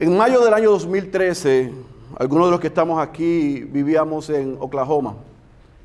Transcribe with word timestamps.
En 0.00 0.16
mayo 0.16 0.44
del 0.44 0.54
año 0.54 0.70
2013, 0.70 1.72
algunos 2.20 2.46
de 2.46 2.50
los 2.52 2.60
que 2.60 2.68
estamos 2.68 3.00
aquí 3.00 3.64
vivíamos 3.64 4.30
en 4.30 4.56
Oklahoma. 4.60 5.16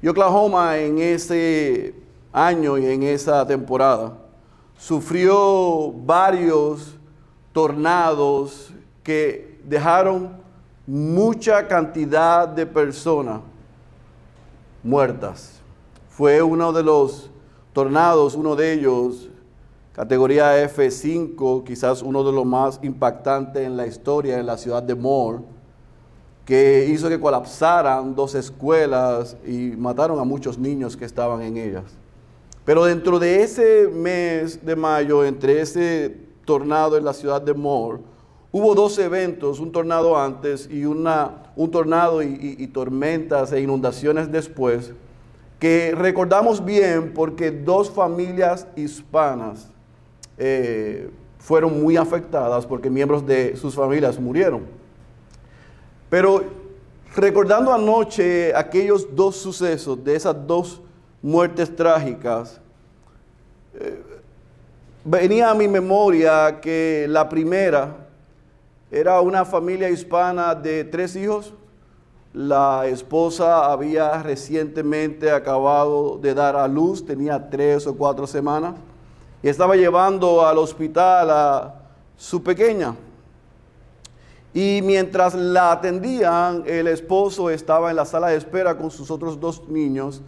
Y 0.03 0.07
Oklahoma 0.07 0.77
en 0.77 0.99
ese 0.99 1.95
año 2.31 2.77
y 2.77 2.85
en 2.85 3.01
esa 3.01 3.43
temporada 3.47 4.13
sufrió 4.77 5.91
varios 5.91 6.95
tornados 7.53 8.71
que 9.01 9.59
dejaron 9.63 10.37
mucha 10.85 11.67
cantidad 11.67 12.47
de 12.47 12.67
personas 12.67 13.41
muertas. 14.83 15.59
Fue 16.09 16.39
uno 16.43 16.71
de 16.71 16.83
los 16.83 17.31
tornados, 17.73 18.35
uno 18.35 18.55
de 18.55 18.73
ellos, 18.73 19.31
categoría 19.93 20.63
F5, 20.67 21.63
quizás 21.63 22.01
uno 22.01 22.23
de 22.23 22.31
los 22.31 22.45
más 22.45 22.79
impactantes 22.81 23.65
en 23.65 23.77
la 23.77 23.85
historia 23.85 24.39
en 24.39 24.47
la 24.47 24.57
ciudad 24.57 24.81
de 24.81 24.95
Moore, 24.95 25.39
que 26.45 26.87
hizo 26.89 27.07
que 27.07 27.19
colapsaran 27.19 28.15
dos 28.15 28.35
escuelas 28.35 29.37
y 29.45 29.71
mataron 29.77 30.19
a 30.19 30.23
muchos 30.23 30.57
niños 30.57 30.97
que 30.97 31.05
estaban 31.05 31.41
en 31.41 31.57
ellas. 31.57 31.85
Pero 32.65 32.85
dentro 32.85 33.19
de 33.19 33.43
ese 33.43 33.87
mes 33.87 34.65
de 34.65 34.75
mayo, 34.75 35.23
entre 35.23 35.61
ese 35.61 36.17
tornado 36.43 36.97
en 36.97 37.05
la 37.05 37.13
ciudad 37.13 37.41
de 37.41 37.53
Moore, 37.53 37.99
hubo 38.51 38.73
dos 38.73 38.97
eventos, 38.97 39.59
un 39.59 39.71
tornado 39.71 40.17
antes 40.17 40.67
y 40.71 40.85
una, 40.85 41.43
un 41.55 41.69
tornado 41.69 42.23
y, 42.23 42.67
tormentas 42.67 43.51
e 43.51 43.61
inundaciones 43.61 44.31
después, 44.31 44.93
que 45.59 45.93
recordamos 45.95 46.65
bien 46.65 47.13
porque 47.13 47.51
dos 47.51 47.89
familias 47.89 48.67
hispanas 48.75 49.72
eh, 50.37 51.09
fueron 51.39 51.81
muy 51.81 51.97
afectadas 51.97 52.65
porque 52.65 52.89
miembros 52.89 53.25
de 53.25 53.55
sus 53.57 53.75
familias 53.75 54.19
murieron. 54.19 54.61
Pero 56.09 56.43
recordando 57.15 57.73
anoche 57.73 58.55
aquellos 58.55 59.15
dos 59.15 59.35
sucesos, 59.35 60.03
de 60.03 60.15
esas 60.15 60.47
dos 60.47 60.81
muertes 61.21 61.75
trágicas, 61.75 62.61
eh, 63.75 64.01
venía 65.03 65.49
a 65.49 65.53
mi 65.53 65.67
memoria 65.67 66.59
que 66.61 67.05
la 67.09 67.27
primera 67.27 68.07
era 68.91 69.19
una 69.21 69.43
familia 69.43 69.89
hispana 69.89 70.53
de 70.55 70.83
tres 70.83 71.15
hijos. 71.15 71.53
La 72.31 72.87
esposa 72.87 73.71
había 73.71 74.21
recientemente 74.23 75.31
acabado 75.31 76.17
de 76.17 76.33
dar 76.33 76.55
a 76.55 76.67
luz, 76.67 77.05
tenía 77.05 77.49
tres 77.49 77.85
o 77.85 77.95
cuatro 77.95 78.25
semanas, 78.25 78.75
y 79.43 79.49
estaba 79.49 79.75
llevando 79.75 80.47
al 80.47 80.57
hospital 80.57 81.29
a 81.29 81.75
su 82.15 82.41
pequeña. 82.41 82.95
Y 84.53 84.79
mientras 84.83 85.35
la 85.35 85.73
atendían, 85.73 86.63
el 86.65 86.87
esposo 86.87 87.49
estaba 87.49 87.89
en 87.89 87.97
la 87.97 88.05
sala 88.05 88.27
de 88.27 88.37
espera 88.37 88.77
con 88.77 88.89
sus 88.89 89.11
otros 89.11 89.37
dos 89.39 89.67
niños. 89.67 90.21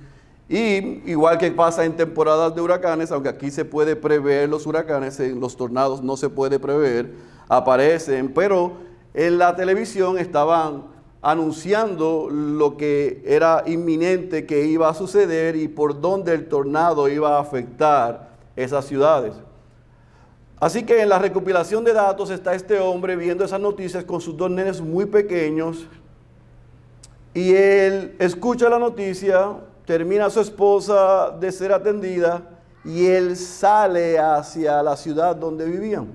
Y 0.49 1.09
igual 1.09 1.37
que 1.37 1.49
pasa 1.51 1.85
en 1.85 1.95
temporadas 1.95 2.53
de 2.53 2.61
huracanes, 2.61 3.11
aunque 3.11 3.29
aquí 3.29 3.49
se 3.51 3.63
puede 3.63 3.95
prever 3.95 4.49
los 4.49 4.67
huracanes, 4.67 5.17
en 5.21 5.39
los 5.39 5.55
tornados 5.55 6.03
no 6.03 6.17
se 6.17 6.29
puede 6.29 6.59
prever, 6.59 7.13
aparecen, 7.47 8.33
pero 8.33 8.73
en 9.13 9.37
la 9.37 9.55
televisión 9.55 10.17
estaban 10.17 10.83
anunciando 11.21 12.27
lo 12.29 12.75
que 12.75 13.23
era 13.25 13.63
inminente 13.65 14.45
que 14.45 14.65
iba 14.65 14.89
a 14.89 14.93
suceder 14.93 15.55
y 15.55 15.69
por 15.69 16.01
dónde 16.01 16.33
el 16.33 16.49
tornado 16.49 17.07
iba 17.07 17.37
a 17.37 17.39
afectar 17.39 18.34
esas 18.55 18.85
ciudades. 18.85 19.33
Así 20.59 20.83
que 20.83 21.01
en 21.01 21.09
la 21.09 21.19
recopilación 21.19 21.83
de 21.83 21.93
datos 21.93 22.29
está 22.29 22.53
este 22.55 22.79
hombre 22.79 23.15
viendo 23.15 23.43
esas 23.43 23.59
noticias 23.59 24.03
con 24.03 24.21
sus 24.21 24.35
dos 24.37 24.49
nenes 24.49 24.81
muy 24.81 25.05
pequeños 25.05 25.87
y 27.35 27.53
él 27.53 28.15
escucha 28.17 28.69
la 28.69 28.79
noticia, 28.79 29.57
termina 29.85 30.29
su 30.29 30.39
esposa 30.39 31.31
de 31.31 31.51
ser 31.51 31.73
atendida 31.73 32.41
y 32.85 33.07
él 33.07 33.35
sale 33.35 34.17
hacia 34.17 34.81
la 34.81 34.95
ciudad 34.95 35.35
donde 35.35 35.65
vivían. 35.65 36.13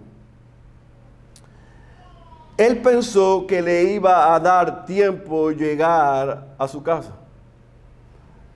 Él 2.56 2.81
pensó 2.81 3.47
que 3.47 3.60
le 3.60 3.84
iba 3.93 4.34
a 4.34 4.41
dar 4.41 4.87
tiempo 4.87 5.50
llegar 5.50 6.54
a 6.56 6.66
su 6.66 6.82
casa, 6.82 7.12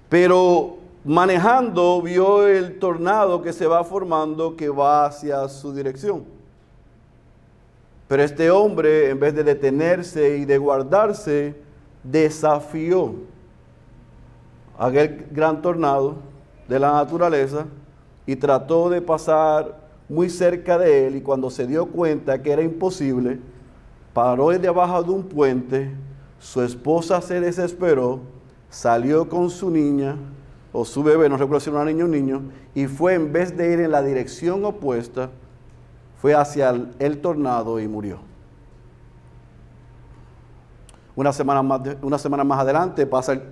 pero 0.08 0.78
manejando 1.04 2.00
vio 2.00 2.48
el 2.48 2.78
tornado 2.78 3.42
que 3.42 3.52
se 3.52 3.66
va 3.66 3.84
formando 3.84 4.56
que 4.56 4.70
va 4.70 5.06
hacia 5.06 5.46
su 5.48 5.74
dirección. 5.74 6.24
Pero 8.08 8.22
este 8.22 8.50
hombre, 8.50 9.10
en 9.10 9.20
vez 9.20 9.34
de 9.34 9.44
detenerse 9.44 10.38
y 10.38 10.44
de 10.44 10.58
guardarse, 10.58 11.54
desafió 12.02 13.14
aquel 14.78 15.26
gran 15.30 15.60
tornado 15.62 16.16
de 16.68 16.78
la 16.78 16.92
naturaleza 16.92 17.66
y 18.26 18.36
trató 18.36 18.88
de 18.88 19.00
pasar 19.00 19.84
muy 20.08 20.28
cerca 20.28 20.78
de 20.78 21.06
él 21.06 21.16
y 21.16 21.20
cuando 21.20 21.50
se 21.50 21.66
dio 21.66 21.86
cuenta 21.86 22.42
que 22.42 22.52
era 22.52 22.62
imposible, 22.62 23.40
paró 24.12 24.50
de 24.50 24.68
abajo 24.68 25.02
de 25.02 25.10
un 25.10 25.24
puente, 25.24 25.90
su 26.38 26.62
esposa 26.62 27.20
se 27.20 27.40
desesperó, 27.40 28.20
salió 28.68 29.28
con 29.28 29.48
su 29.50 29.70
niña 29.70 30.16
o 30.76 30.84
su 30.84 31.04
bebé, 31.04 31.28
no 31.28 31.36
recuerdo 31.36 31.60
si 31.60 31.70
era 31.70 31.80
una 31.80 31.90
niña 31.92 32.02
o 32.02 32.06
un 32.06 32.10
niño, 32.10 32.42
y 32.74 32.88
fue 32.88 33.14
en 33.14 33.32
vez 33.32 33.56
de 33.56 33.72
ir 33.72 33.78
en 33.78 33.92
la 33.92 34.02
dirección 34.02 34.64
opuesta, 34.64 35.30
fue 36.20 36.34
hacia 36.34 36.74
el, 36.98 37.18
tornado 37.20 37.78
y 37.78 37.86
murió. 37.86 38.18
Una 41.14 41.32
semana, 41.32 41.62
más 41.62 41.80
una 42.02 42.18
semana 42.18 42.42
más 42.42 42.58
adelante 42.58 43.06
pasa 43.06 43.34
el 43.34 43.42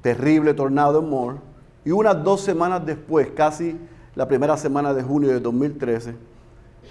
terrible 0.00 0.54
tornado 0.54 1.00
en 1.00 1.10
Moore. 1.10 1.38
Y 1.84 1.90
unas 1.90 2.24
dos 2.24 2.40
semanas 2.40 2.86
después, 2.86 3.28
casi 3.32 3.78
la 4.14 4.26
primera 4.26 4.56
semana 4.56 4.94
de 4.94 5.02
junio 5.02 5.28
de 5.28 5.40
2013, 5.40 6.16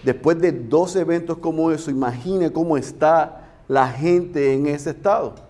después 0.03 0.39
de 0.39 0.51
dos 0.51 0.95
eventos 0.95 1.39
como 1.39 1.71
eso, 1.71 1.89
imagine 1.89 2.53
cómo 2.53 2.77
está 2.77 3.47
la 3.67 3.87
gente 3.87 4.53
en 4.53 4.67
ese 4.67 4.91
estado. 4.91 5.44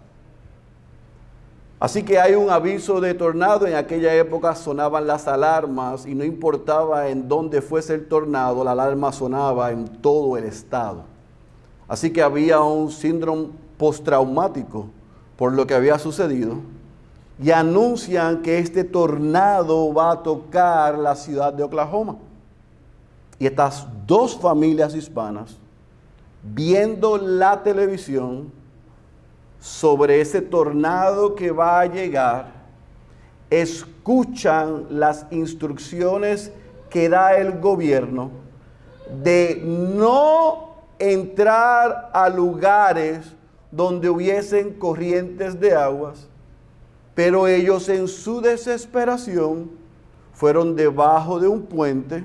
Así 1.80 2.04
que 2.04 2.20
hay 2.20 2.36
un 2.36 2.50
aviso 2.50 3.02
de 3.02 3.14
tornado, 3.14 3.68
en 3.68 3.76
aquella 3.76 4.14
época 4.16 4.56
sonaban 4.56 5.06
las 5.06 5.28
alarmas 5.28 6.06
y 6.06 6.16
no 6.16 6.24
importaba 6.24 7.10
en 7.10 7.28
dónde 7.28 7.62
fuese 7.62 7.96
el 7.96 8.08
tornado, 8.08 8.64
la 8.64 8.72
alarma 8.72 9.12
sonaba 9.12 9.72
en 9.72 9.86
todo 9.86 10.38
el 10.38 10.46
estado. 10.46 11.04
Así 11.88 12.12
que 12.12 12.22
había 12.22 12.62
un 12.62 12.90
síndrome 12.92 13.50
postraumático 13.78 14.88
por 15.36 15.52
lo 15.52 15.68
que 15.68 15.74
había 15.74 16.00
sucedido 16.00 16.58
y 17.44 17.52
anuncian 17.52 18.42
que 18.42 18.60
este 18.60 18.86
tornado 18.86 19.94
va 19.94 20.12
a 20.12 20.24
tocar 20.24 20.98
la 20.98 21.16
ciudad 21.16 21.52
de 21.52 21.64
Oklahoma. 21.64 22.16
Y 23.38 23.48
estas 23.48 23.86
dos 24.08 24.38
familias 24.38 24.96
hispanas, 24.96 25.58
viendo 26.42 27.18
la 27.18 27.64
televisión 27.64 28.50
sobre 29.60 30.22
ese 30.22 30.42
tornado 30.42 31.36
que 31.36 31.52
va 31.52 31.80
a 31.80 31.86
llegar, 31.86 32.52
escuchan 33.50 34.88
las 34.90 35.26
instrucciones 35.32 36.52
que 36.90 37.10
da 37.10 37.36
el 37.38 37.60
gobierno 37.60 38.32
de 39.24 39.62
no 39.64 40.76
entrar 41.00 42.10
a 42.14 42.30
lugares 42.30 43.34
donde 43.72 44.10
hubiesen 44.10 44.74
corrientes 44.74 45.60
de 45.60 45.76
aguas, 45.76 46.28
pero 47.14 47.48
ellos 47.48 47.90
en 47.90 48.08
su 48.08 48.42
desesperación 48.42 49.72
fueron 50.34 50.76
debajo 50.76 51.40
de 51.40 51.48
un 51.48 51.64
puente 51.64 52.24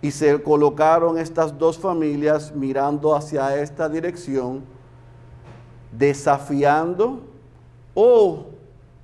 y 0.00 0.10
se 0.10 0.40
colocaron 0.42 1.18
estas 1.18 1.56
dos 1.58 1.78
familias 1.78 2.54
mirando 2.54 3.14
hacia 3.14 3.60
esta 3.60 3.88
dirección, 3.88 4.62
desafiando 5.92 7.20
o 7.94 8.46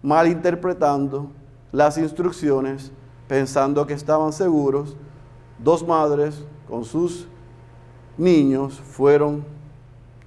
malinterpretando 0.03 1.31
las 1.73 1.99
instrucciones, 1.99 2.93
pensando 3.27 3.87
que 3.87 3.95
estaban 3.95 4.33
seguros. 4.33 4.97
Dos 5.59 5.87
madres 5.87 6.45
con 6.69 6.85
sus 6.85 7.27
niños 8.17 8.81
fueron 8.81 9.45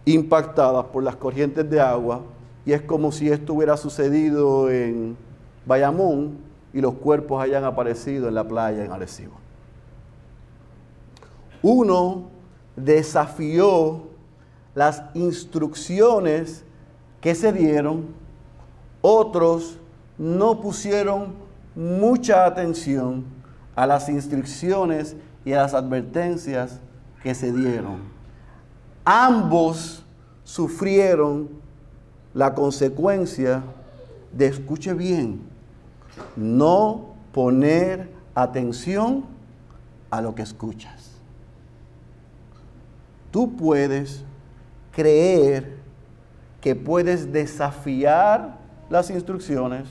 impactadas 0.05 0.85
por 0.85 1.03
las 1.03 1.15
corrientes 1.15 1.69
de 1.69 1.79
agua 1.79 2.21
y 2.65 2.73
es 2.73 2.81
como 2.81 3.11
si 3.11 3.29
esto 3.29 3.53
hubiera 3.53 3.77
sucedido 3.77 4.69
en 4.69 5.17
Bayamón 5.65 6.37
y 6.73 6.81
los 6.81 6.95
cuerpos 6.95 7.41
hayan 7.41 7.63
aparecido 7.63 8.27
en 8.27 8.35
la 8.35 8.47
playa 8.47 8.83
en 8.83 8.91
Arecibo. 8.91 9.35
Uno 11.61 12.29
desafió 12.75 14.03
las 14.77 15.01
instrucciones 15.15 16.63
que 17.19 17.33
se 17.33 17.51
dieron, 17.51 18.05
otros 19.01 19.79
no 20.19 20.61
pusieron 20.61 21.33
mucha 21.75 22.45
atención 22.45 23.25
a 23.75 23.87
las 23.87 24.07
instrucciones 24.07 25.15
y 25.43 25.53
a 25.53 25.63
las 25.63 25.73
advertencias 25.73 26.79
que 27.23 27.33
se 27.33 27.51
dieron. 27.51 28.01
ambos 29.03 30.03
sufrieron 30.43 31.49
la 32.35 32.53
consecuencia 32.53 33.63
de, 34.31 34.45
escuche 34.45 34.93
bien, 34.93 35.41
no 36.35 37.15
poner 37.31 38.11
atención 38.35 39.25
a 40.11 40.21
lo 40.21 40.35
que 40.35 40.43
escuchas. 40.43 41.13
Tú 43.31 43.55
puedes 43.55 44.23
creer 44.97 45.77
que 46.59 46.75
puedes 46.75 47.31
desafiar 47.31 48.57
las 48.89 49.11
instrucciones 49.11 49.87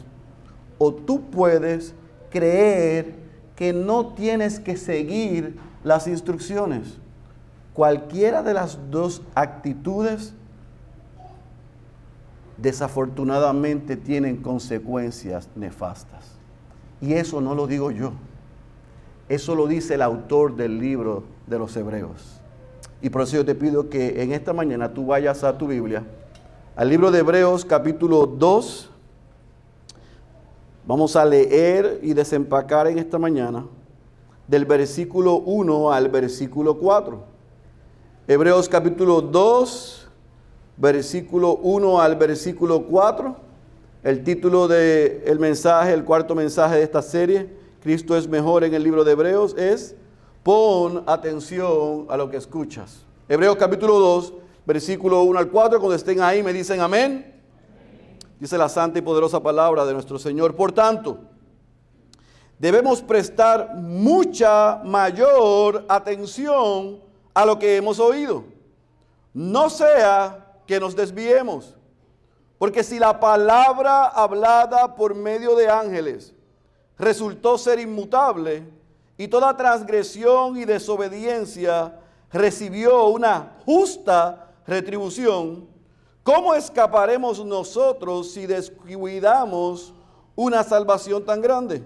o 0.79 0.93
tú 0.93 1.31
puedes 1.31 1.95
creer 2.29 3.15
que 3.55 3.73
no 3.73 4.15
tienes 4.15 4.59
que 4.59 4.77
seguir 4.77 5.61
las 5.85 6.09
instrucciones. 6.09 6.99
Cualquiera 7.73 8.43
de 8.43 8.53
las 8.53 8.81
dos 8.91 9.23
actitudes 9.37 10.35
desafortunadamente 12.57 13.97
tienen 13.97 14.39
consecuencias 14.39 15.49
nefastas. 15.55 16.33
Y 17.01 17.13
eso 17.13 17.41
no 17.41 17.55
lo 17.55 17.69
digo 17.69 17.93
yo. 17.93 18.13
Eso 19.29 19.55
lo 19.55 19.69
dice 19.69 19.95
el 19.95 20.03
autor 20.03 20.57
del 20.57 20.81
libro 20.81 21.23
de 21.47 21.61
los 21.61 21.77
Hebreos. 21.77 22.36
Y 23.03 23.11
por 23.11 23.23
eso 23.23 23.37
yo 23.37 23.45
te 23.45 23.55
pido 23.55 23.89
que 23.89 24.23
en 24.23 24.33
esta 24.33 24.53
mañana 24.53 24.93
tú 24.93 25.07
vayas 25.07 25.45
a 25.45 25.57
tu 25.57 25.67
Biblia, 25.67 26.05
al 26.75 26.89
libro 26.89 27.11
de 27.11 27.19
Hebreos 27.19 27.65
capítulo 27.65 28.27
2. 28.27 28.91
Vamos 30.87 31.17
a 31.17 31.25
leer 31.25 32.01
y 32.03 32.15
desempacar 32.15 32.87
en 32.87 32.99
esta 32.99 33.19
mañana 33.19 33.67
del 34.47 34.65
versículo 34.65 35.37
1 35.39 35.93
al 35.93 36.09
versículo 36.09 36.79
4. 36.79 37.37
Hebreos 38.29 38.69
capítulo 38.69 39.21
2, 39.21 40.09
versículo 40.77 41.57
1 41.57 42.01
al 42.01 42.17
versículo 42.17 42.87
4. 42.87 43.37
El 44.05 44.23
título 44.23 44.69
del 44.69 45.23
el 45.25 45.39
mensaje, 45.39 45.93
el 45.93 46.05
cuarto 46.05 46.35
mensaje 46.35 46.77
de 46.77 46.83
esta 46.83 47.03
serie, 47.03 47.49
Cristo 47.83 48.17
es 48.17 48.29
mejor 48.29 48.65
en 48.65 48.73
el 48.75 48.83
libro 48.83 49.05
de 49.05 49.13
Hebreos, 49.13 49.55
es 49.59 49.97
pon 50.47 51.03
atención 51.09 52.07
a 52.09 52.17
lo 52.17 52.31
que 52.31 52.37
escuchas. 52.37 53.01
Hebreos 53.29 53.57
capítulo 53.57 53.99
2, 53.99 54.33
versículo 54.65 55.25
1 55.25 55.41
al 55.41 55.51
4, 55.51 55.81
cuando 55.81 55.97
estén 55.97 56.21
ahí 56.23 56.41
me 56.41 56.53
dicen 56.53 56.81
amén. 56.81 57.43
Dice 58.39 58.57
la 58.57 58.69
santa 58.69 59.01
y 59.01 59.03
poderosa 59.03 59.43
palabra 59.43 59.85
de 59.85 59.93
nuestro 59.93 60.21
Señor. 60.21 60.55
Por 60.55 60.71
tanto, 60.71 61.19
debemos 62.61 63.03
prestar 63.03 63.75
mucha 63.75 64.81
mayor 64.85 65.85
atención 65.89 67.01
a 67.35 67.45
lo 67.45 67.59
que 67.59 67.79
hemos 67.79 67.99
oído. 67.99 68.45
No 69.35 69.69
sea 69.69 70.61
que 70.65 70.79
nos 70.79 70.95
desviemos. 70.95 71.75
Porque 72.57 72.85
si 72.85 73.01
la 73.01 73.19
palabra 73.19 74.05
hablada 74.05 74.95
por 74.95 75.17
medio 75.17 75.57
de 75.57 75.69
ángeles 75.69 76.33
resultó 76.97 77.59
ser 77.59 77.81
inmutable 77.81 78.76
y 79.19 79.29
toda 79.29 79.57
transgresión 79.57 80.57
y 80.57 80.65
desobediencia 80.65 81.99
recibió 82.31 83.07
una 83.07 83.57
justa 83.65 84.53
retribución, 84.67 85.67
¿cómo 86.23 86.55
escaparemos 86.55 87.45
nosotros 87.45 88.33
si 88.33 88.47
descuidamos 88.47 89.95
una 90.35 90.63
salvación 90.63 91.25
tan 91.25 91.41
grande? 91.41 91.83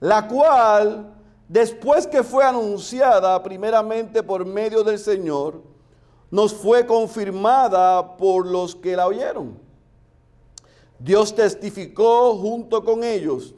La 0.00 0.26
cual, 0.26 1.12
después 1.48 2.06
que 2.06 2.22
fue 2.22 2.44
anunciada 2.44 3.42
primeramente 3.42 4.22
por 4.22 4.46
medio 4.46 4.82
del 4.82 4.98
Señor, 4.98 5.60
nos 6.30 6.54
fue 6.54 6.86
confirmada 6.86 8.16
por 8.16 8.46
los 8.46 8.74
que 8.74 8.96
la 8.96 9.06
oyeron. 9.06 9.58
Dios 10.98 11.34
testificó 11.34 12.36
junto 12.36 12.84
con 12.84 13.04
ellos, 13.04 13.54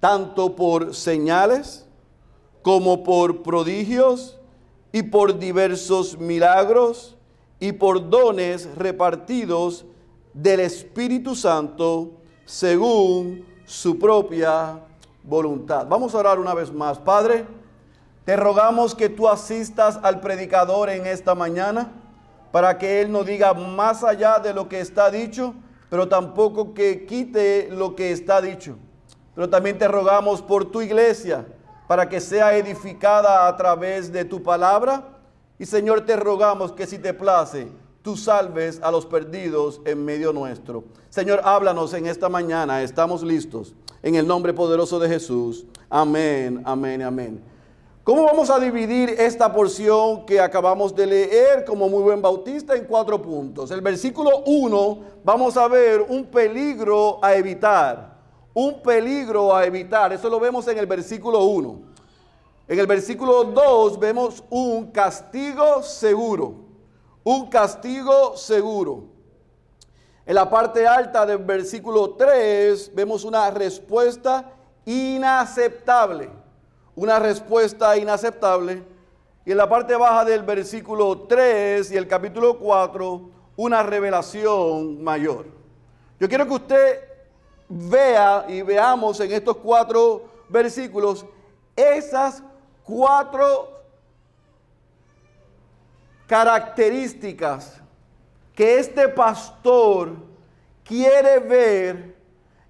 tanto 0.00 0.54
por 0.54 0.94
señales 0.94 1.85
como 2.66 3.04
por 3.04 3.44
prodigios 3.44 4.36
y 4.90 5.04
por 5.04 5.38
diversos 5.38 6.18
milagros 6.18 7.16
y 7.60 7.70
por 7.70 8.10
dones 8.10 8.68
repartidos 8.74 9.86
del 10.34 10.58
Espíritu 10.58 11.36
Santo 11.36 12.10
según 12.44 13.46
su 13.66 13.96
propia 14.00 14.80
voluntad. 15.22 15.86
Vamos 15.86 16.12
a 16.12 16.18
orar 16.18 16.40
una 16.40 16.54
vez 16.54 16.72
más. 16.72 16.98
Padre, 16.98 17.46
te 18.24 18.34
rogamos 18.34 18.96
que 18.96 19.08
tú 19.10 19.28
asistas 19.28 20.00
al 20.02 20.18
predicador 20.20 20.90
en 20.90 21.06
esta 21.06 21.36
mañana 21.36 21.92
para 22.50 22.78
que 22.78 23.00
él 23.00 23.12
no 23.12 23.22
diga 23.22 23.54
más 23.54 24.02
allá 24.02 24.40
de 24.40 24.52
lo 24.52 24.68
que 24.68 24.80
está 24.80 25.08
dicho, 25.08 25.54
pero 25.88 26.08
tampoco 26.08 26.74
que 26.74 27.06
quite 27.06 27.68
lo 27.70 27.94
que 27.94 28.10
está 28.10 28.40
dicho. 28.40 28.76
Pero 29.36 29.48
también 29.48 29.78
te 29.78 29.86
rogamos 29.86 30.42
por 30.42 30.68
tu 30.72 30.82
iglesia 30.82 31.46
para 31.86 32.08
que 32.08 32.20
sea 32.20 32.56
edificada 32.56 33.46
a 33.46 33.56
través 33.56 34.12
de 34.12 34.24
tu 34.24 34.42
palabra. 34.42 35.04
Y 35.58 35.66
Señor, 35.66 36.02
te 36.02 36.16
rogamos 36.16 36.72
que 36.72 36.86
si 36.86 36.98
te 36.98 37.14
place, 37.14 37.68
tú 38.02 38.16
salves 38.16 38.80
a 38.82 38.90
los 38.90 39.06
perdidos 39.06 39.80
en 39.84 40.04
medio 40.04 40.32
nuestro. 40.32 40.84
Señor, 41.10 41.40
háblanos 41.44 41.94
en 41.94 42.06
esta 42.06 42.28
mañana. 42.28 42.82
Estamos 42.82 43.22
listos. 43.22 43.74
En 44.02 44.14
el 44.14 44.26
nombre 44.26 44.52
poderoso 44.52 44.98
de 44.98 45.08
Jesús. 45.08 45.66
Amén, 45.88 46.62
amén, 46.64 47.02
amén. 47.02 47.42
¿Cómo 48.06 48.22
vamos 48.22 48.50
a 48.50 48.60
dividir 48.60 49.10
esta 49.18 49.52
porción 49.52 50.24
que 50.26 50.38
acabamos 50.38 50.94
de 50.94 51.06
leer 51.06 51.64
como 51.64 51.88
muy 51.88 52.04
buen 52.04 52.22
bautista 52.22 52.76
en 52.76 52.84
cuatro 52.84 53.20
puntos? 53.20 53.72
El 53.72 53.80
versículo 53.80 54.44
1 54.46 54.98
vamos 55.24 55.56
a 55.56 55.66
ver 55.66 56.06
un 56.08 56.26
peligro 56.26 57.18
a 57.20 57.34
evitar. 57.34 58.15
Un 58.56 58.80
peligro 58.80 59.54
a 59.54 59.66
evitar. 59.66 60.12
Eso 60.12 60.30
lo 60.30 60.40
vemos 60.40 60.66
en 60.68 60.78
el 60.78 60.86
versículo 60.86 61.44
1. 61.44 61.80
En 62.68 62.78
el 62.78 62.86
versículo 62.86 63.44
2 63.44 63.98
vemos 64.00 64.42
un 64.48 64.90
castigo 64.90 65.82
seguro. 65.82 66.54
Un 67.22 67.50
castigo 67.50 68.36
seguro. 68.36 69.04
En 70.24 70.34
la 70.34 70.48
parte 70.48 70.86
alta 70.86 71.26
del 71.26 71.38
versículo 71.38 72.14
3 72.14 72.92
vemos 72.94 73.24
una 73.24 73.50
respuesta 73.50 74.52
inaceptable 74.86 76.30
una 76.96 77.18
respuesta 77.18 77.96
inaceptable. 77.96 78.82
Y 79.44 79.52
en 79.52 79.58
la 79.58 79.68
parte 79.68 79.94
baja 79.94 80.24
del 80.24 80.42
versículo 80.42 81.26
3 81.28 81.92
y 81.92 81.96
el 81.96 82.08
capítulo 82.08 82.58
4, 82.58 83.30
una 83.56 83.82
revelación 83.84 85.04
mayor. 85.04 85.46
Yo 86.18 86.28
quiero 86.28 86.46
que 86.46 86.54
usted 86.54 87.05
vea 87.68 88.46
y 88.48 88.62
veamos 88.62 89.18
en 89.20 89.32
estos 89.32 89.56
cuatro 89.56 90.24
versículos 90.48 91.24
esas 91.74 92.42
cuatro 92.84 93.72
características 96.26 97.80
que 98.54 98.78
este 98.78 99.08
pastor 99.08 100.12
quiere 100.82 101.38
ver 101.38 102.16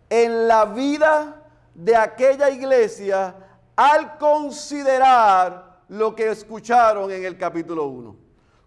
en 0.09 0.49
la 0.49 0.65
vida 0.65 1.43
de 1.75 1.95
aquella 1.95 2.51
iglesia 2.51 3.35
al 3.77 4.19
considerar 4.19 5.81
lo 5.89 6.15
que 6.15 6.31
escucharon 6.31 7.11
en 7.11 7.25
el 7.25 7.37
capítulo 7.37 7.85
1. 7.87 8.17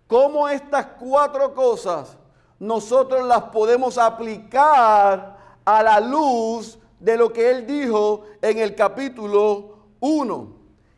Cómo 0.08 0.48
estas 0.48 0.86
cuatro 1.00 1.54
cosas 1.54 2.16
nosotros 2.60 3.26
las 3.26 3.44
podemos 3.44 3.98
aplicar 3.98 5.39
a 5.78 5.84
la 5.84 6.00
luz 6.00 6.80
de 7.00 7.16
lo 7.16 7.32
que 7.32 7.52
él 7.52 7.68
dijo 7.68 8.24
en 8.42 8.58
el 8.58 8.74
capítulo 8.74 9.76
1. 10.00 10.56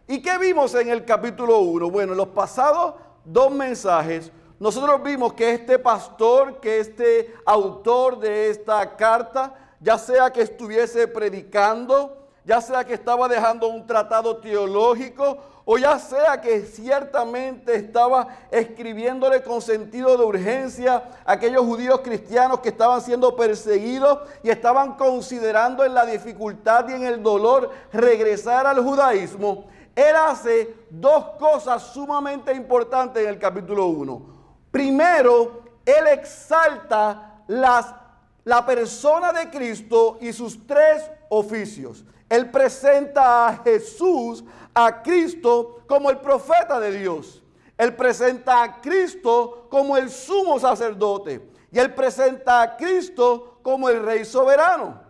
¿Y 0.07 0.21
qué 0.21 0.37
vimos 0.37 0.73
en 0.75 0.89
el 0.89 1.03
capítulo 1.03 1.59
1? 1.59 1.89
Bueno, 1.89 2.13
en 2.13 2.17
los 2.17 2.29
pasados 2.29 2.95
dos 3.25 3.51
mensajes, 3.51 4.31
nosotros 4.59 5.03
vimos 5.03 5.33
que 5.33 5.51
este 5.51 5.77
pastor, 5.77 6.59
que 6.59 6.79
este 6.79 7.33
autor 7.45 8.19
de 8.19 8.49
esta 8.49 8.95
carta, 8.95 9.55
ya 9.79 9.97
sea 9.97 10.31
que 10.31 10.41
estuviese 10.41 11.07
predicando, 11.07 12.27
ya 12.45 12.61
sea 12.61 12.85
que 12.85 12.93
estaba 12.93 13.27
dejando 13.27 13.67
un 13.67 13.85
tratado 13.85 14.37
teológico 14.37 15.37
o 15.73 15.77
ya 15.77 15.97
sea 15.99 16.41
que 16.41 16.63
ciertamente 16.65 17.73
estaba 17.73 18.27
escribiéndole 18.51 19.41
con 19.41 19.61
sentido 19.61 20.17
de 20.17 20.25
urgencia 20.25 21.01
a 21.23 21.31
aquellos 21.31 21.65
judíos 21.65 22.01
cristianos 22.01 22.59
que 22.59 22.67
estaban 22.67 22.99
siendo 22.99 23.37
perseguidos 23.37 24.19
y 24.43 24.49
estaban 24.49 24.97
considerando 24.97 25.85
en 25.85 25.93
la 25.93 26.05
dificultad 26.05 26.89
y 26.89 26.93
en 26.95 27.03
el 27.03 27.23
dolor 27.23 27.69
regresar 27.93 28.67
al 28.67 28.83
judaísmo, 28.83 29.67
él 29.95 30.13
hace 30.13 30.75
dos 30.89 31.37
cosas 31.39 31.81
sumamente 31.83 32.53
importantes 32.53 33.23
en 33.23 33.29
el 33.29 33.39
capítulo 33.39 33.85
1. 33.85 34.25
Primero, 34.71 35.61
él 35.85 36.05
exalta 36.07 37.43
las, 37.47 37.95
la 38.43 38.65
persona 38.65 39.31
de 39.31 39.49
Cristo 39.49 40.17
y 40.21 40.33
sus 40.33 40.65
tres 40.65 41.09
oficios. 41.29 42.03
Él 42.29 42.49
presenta 42.49 43.47
a 43.47 43.57
Jesús, 43.57 44.43
a 44.73 45.01
Cristo, 45.01 45.81
como 45.87 46.09
el 46.09 46.17
profeta 46.17 46.79
de 46.79 46.97
Dios. 46.97 47.43
Él 47.77 47.95
presenta 47.95 48.63
a 48.63 48.81
Cristo 48.81 49.67
como 49.69 49.97
el 49.97 50.09
sumo 50.09 50.59
sacerdote. 50.59 51.49
Y 51.71 51.79
Él 51.79 51.93
presenta 51.93 52.61
a 52.61 52.77
Cristo 52.77 53.59
como 53.61 53.89
el 53.89 54.03
rey 54.03 54.25
soberano. 54.25 55.01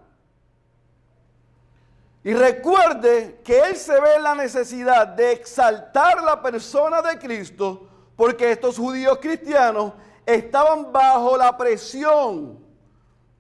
Y 2.23 2.33
recuerde 2.33 3.41
que 3.43 3.59
Él 3.59 3.75
se 3.75 3.99
ve 3.99 4.15
en 4.15 4.23
la 4.23 4.35
necesidad 4.35 5.07
de 5.07 5.31
exaltar 5.31 6.21
la 6.23 6.41
persona 6.41 7.01
de 7.01 7.17
Cristo 7.17 7.87
porque 8.15 8.51
estos 8.51 8.77
judíos 8.77 9.17
cristianos 9.19 9.93
estaban 10.25 10.91
bajo 10.91 11.35
la 11.35 11.57
presión 11.57 12.59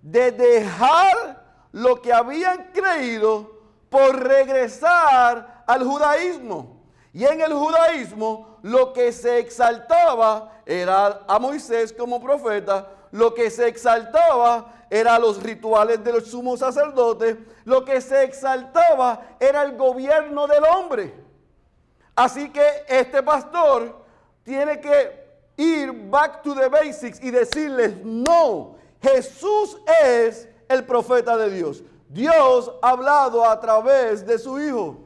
de 0.01 0.31
dejar 0.31 1.41
lo 1.71 2.01
que 2.01 2.11
habían 2.11 2.71
creído 2.73 3.59
por 3.89 4.23
regresar 4.23 5.63
al 5.67 5.83
judaísmo. 5.83 6.81
Y 7.13 7.25
en 7.25 7.41
el 7.41 7.53
judaísmo 7.53 8.57
lo 8.61 8.93
que 8.93 9.11
se 9.11 9.39
exaltaba 9.39 10.61
era 10.65 11.21
a 11.27 11.39
Moisés 11.39 11.91
como 11.91 12.21
profeta, 12.21 12.87
lo 13.11 13.33
que 13.33 13.49
se 13.49 13.67
exaltaba 13.67 14.73
era 14.89 15.19
los 15.19 15.41
rituales 15.41 16.03
de 16.03 16.13
los 16.13 16.27
sumos 16.27 16.59
sacerdotes, 16.59 17.37
lo 17.65 17.83
que 17.83 17.99
se 17.99 18.23
exaltaba 18.23 19.21
era 19.39 19.63
el 19.63 19.75
gobierno 19.75 20.47
del 20.47 20.63
hombre. 20.63 21.13
Así 22.15 22.49
que 22.49 22.65
este 22.87 23.21
pastor 23.23 24.03
tiene 24.43 24.79
que 24.79 25.21
ir 25.57 25.91
back 26.09 26.41
to 26.41 26.55
the 26.55 26.67
basics 26.67 27.21
y 27.21 27.31
decirles, 27.31 27.95
no, 28.03 28.75
Jesús 29.01 29.77
es 30.03 30.47
el 30.69 30.85
profeta 30.85 31.35
de 31.37 31.49
Dios. 31.49 31.83
Dios 32.07 32.71
ha 32.81 32.89
hablado 32.89 33.47
a 33.47 33.59
través 33.59 34.25
de 34.25 34.37
su 34.37 34.59
Hijo. 34.59 34.97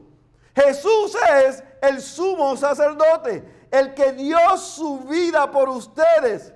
Jesús 0.54 1.16
es 1.44 1.62
el 1.82 2.00
sumo 2.00 2.56
sacerdote, 2.56 3.44
el 3.70 3.94
que 3.94 4.12
dio 4.12 4.56
su 4.56 5.00
vida 5.00 5.50
por 5.50 5.68
ustedes. 5.68 6.52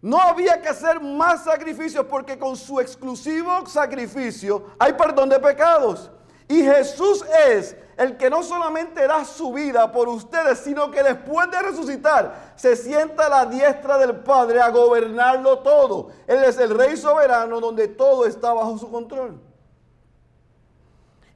No 0.00 0.20
había 0.20 0.60
que 0.60 0.68
hacer 0.68 1.00
más 1.00 1.44
sacrificios 1.44 2.04
porque 2.04 2.38
con 2.38 2.56
su 2.56 2.78
exclusivo 2.78 3.64
sacrificio 3.66 4.66
hay 4.78 4.92
perdón 4.92 5.30
de 5.30 5.40
pecados. 5.40 6.10
Y 6.48 6.62
Jesús 6.62 7.24
es 7.48 7.76
el 7.96 8.16
que 8.16 8.28
no 8.28 8.42
solamente 8.42 9.06
da 9.06 9.24
su 9.24 9.52
vida 9.52 9.90
por 9.92 10.08
ustedes, 10.08 10.58
sino 10.58 10.90
que 10.90 11.02
después 11.02 11.50
de 11.50 11.62
resucitar 11.62 12.52
se 12.56 12.76
sienta 12.76 13.26
a 13.26 13.28
la 13.28 13.46
diestra 13.46 13.98
del 13.98 14.16
Padre 14.16 14.60
a 14.60 14.68
gobernarlo 14.70 15.60
todo. 15.60 16.10
Él 16.26 16.42
es 16.44 16.58
el 16.58 16.76
Rey 16.76 16.96
soberano 16.96 17.60
donde 17.60 17.88
todo 17.88 18.26
está 18.26 18.52
bajo 18.52 18.76
su 18.78 18.90
control. 18.90 19.40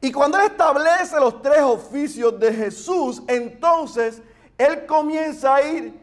Y 0.01 0.13
cuando 0.13 0.39
Él 0.39 0.47
establece 0.47 1.19
los 1.19 1.43
tres 1.43 1.63
oficios 1.63 2.39
de 2.39 2.53
Jesús, 2.53 3.23
entonces 3.27 4.23
Él 4.57 4.87
comienza 4.87 5.57
a 5.57 5.63
ir 5.63 5.99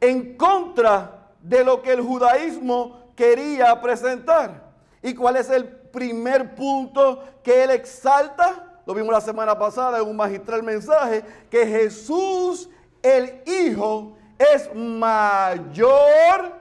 en 0.00 0.36
contra 0.36 1.30
de 1.40 1.64
lo 1.64 1.82
que 1.82 1.92
el 1.92 2.00
judaísmo 2.00 3.12
quería 3.16 3.80
presentar. 3.80 4.72
¿Y 5.02 5.14
cuál 5.14 5.36
es 5.36 5.50
el 5.50 5.83
primer 5.94 6.54
punto 6.54 7.22
que 7.42 7.62
él 7.62 7.70
exalta? 7.70 8.80
Lo 8.84 8.92
vimos 8.92 9.12
la 9.12 9.20
semana 9.20 9.58
pasada 9.58 9.98
en 9.98 10.08
un 10.08 10.16
magistral 10.16 10.62
mensaje, 10.62 11.24
que 11.48 11.66
Jesús 11.66 12.68
el 13.00 13.42
Hijo 13.46 14.16
es 14.38 14.74
mayor 14.74 16.52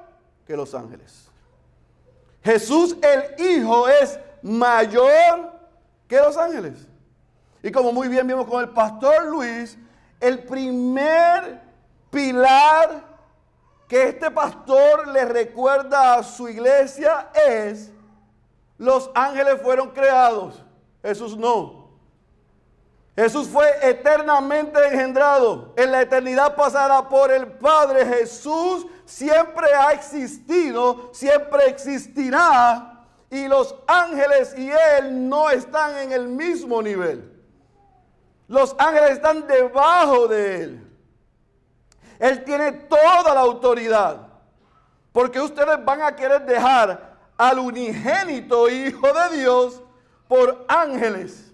que 0.46 0.56
los 0.56 0.74
ángeles. 0.76 1.30
Jesús 2.44 2.96
el 3.02 3.46
Hijo 3.46 3.88
es 3.88 4.20
mayor 4.42 5.52
que 6.08 6.18
los 6.18 6.38
ángeles. 6.38 6.88
Y 7.64 7.72
como 7.72 7.92
muy 7.92 8.08
bien 8.10 8.28
vimos 8.28 8.46
con 8.46 8.62
el 8.62 8.70
pastor 8.70 9.26
Luis, 9.26 9.78
el 10.20 10.44
primer 10.44 11.62
pilar 12.12 13.14
que 13.88 14.10
este 14.10 14.30
pastor 14.32 15.08
le 15.08 15.24
recuerda 15.26 16.16
a 16.16 16.24
su 16.24 16.50
iglesia 16.50 17.30
es, 17.48 17.93
los 18.78 19.10
ángeles 19.14 19.62
fueron 19.62 19.90
creados, 19.92 20.64
Jesús 21.02 21.38
no. 21.38 21.84
Jesús 23.16 23.48
fue 23.48 23.68
eternamente 23.82 24.80
engendrado, 24.88 25.74
en 25.78 25.92
la 25.92 26.02
eternidad 26.02 26.56
pasada 26.56 27.08
por 27.08 27.32
el 27.32 27.46
Padre. 27.46 28.06
Jesús 28.06 28.88
siempre 29.06 29.68
ha 29.72 29.92
existido, 29.92 31.10
siempre 31.14 31.68
existirá, 31.68 33.06
y 33.30 33.48
los 33.48 33.76
ángeles 33.86 34.56
y 34.58 34.70
Él 34.98 35.30
no 35.30 35.50
están 35.50 35.98
en 35.98 36.12
el 36.12 36.28
mismo 36.28 36.82
nivel. 36.82 37.32
Los 38.48 38.76
ángeles 38.80 39.12
están 39.12 39.46
debajo 39.48 40.28
de 40.28 40.64
Él. 40.64 40.94
Él 42.20 42.44
tiene 42.44 42.72
toda 42.72 43.34
la 43.34 43.42
autoridad. 43.42 44.28
Porque 45.12 45.40
ustedes 45.40 45.84
van 45.86 46.02
a 46.02 46.16
querer 46.16 46.44
dejar 46.46 47.13
al 47.38 47.60
unigénito 47.60 48.70
Hijo 48.70 49.08
de 49.08 49.38
Dios 49.38 49.82
por 50.28 50.66
ángeles. 50.68 51.52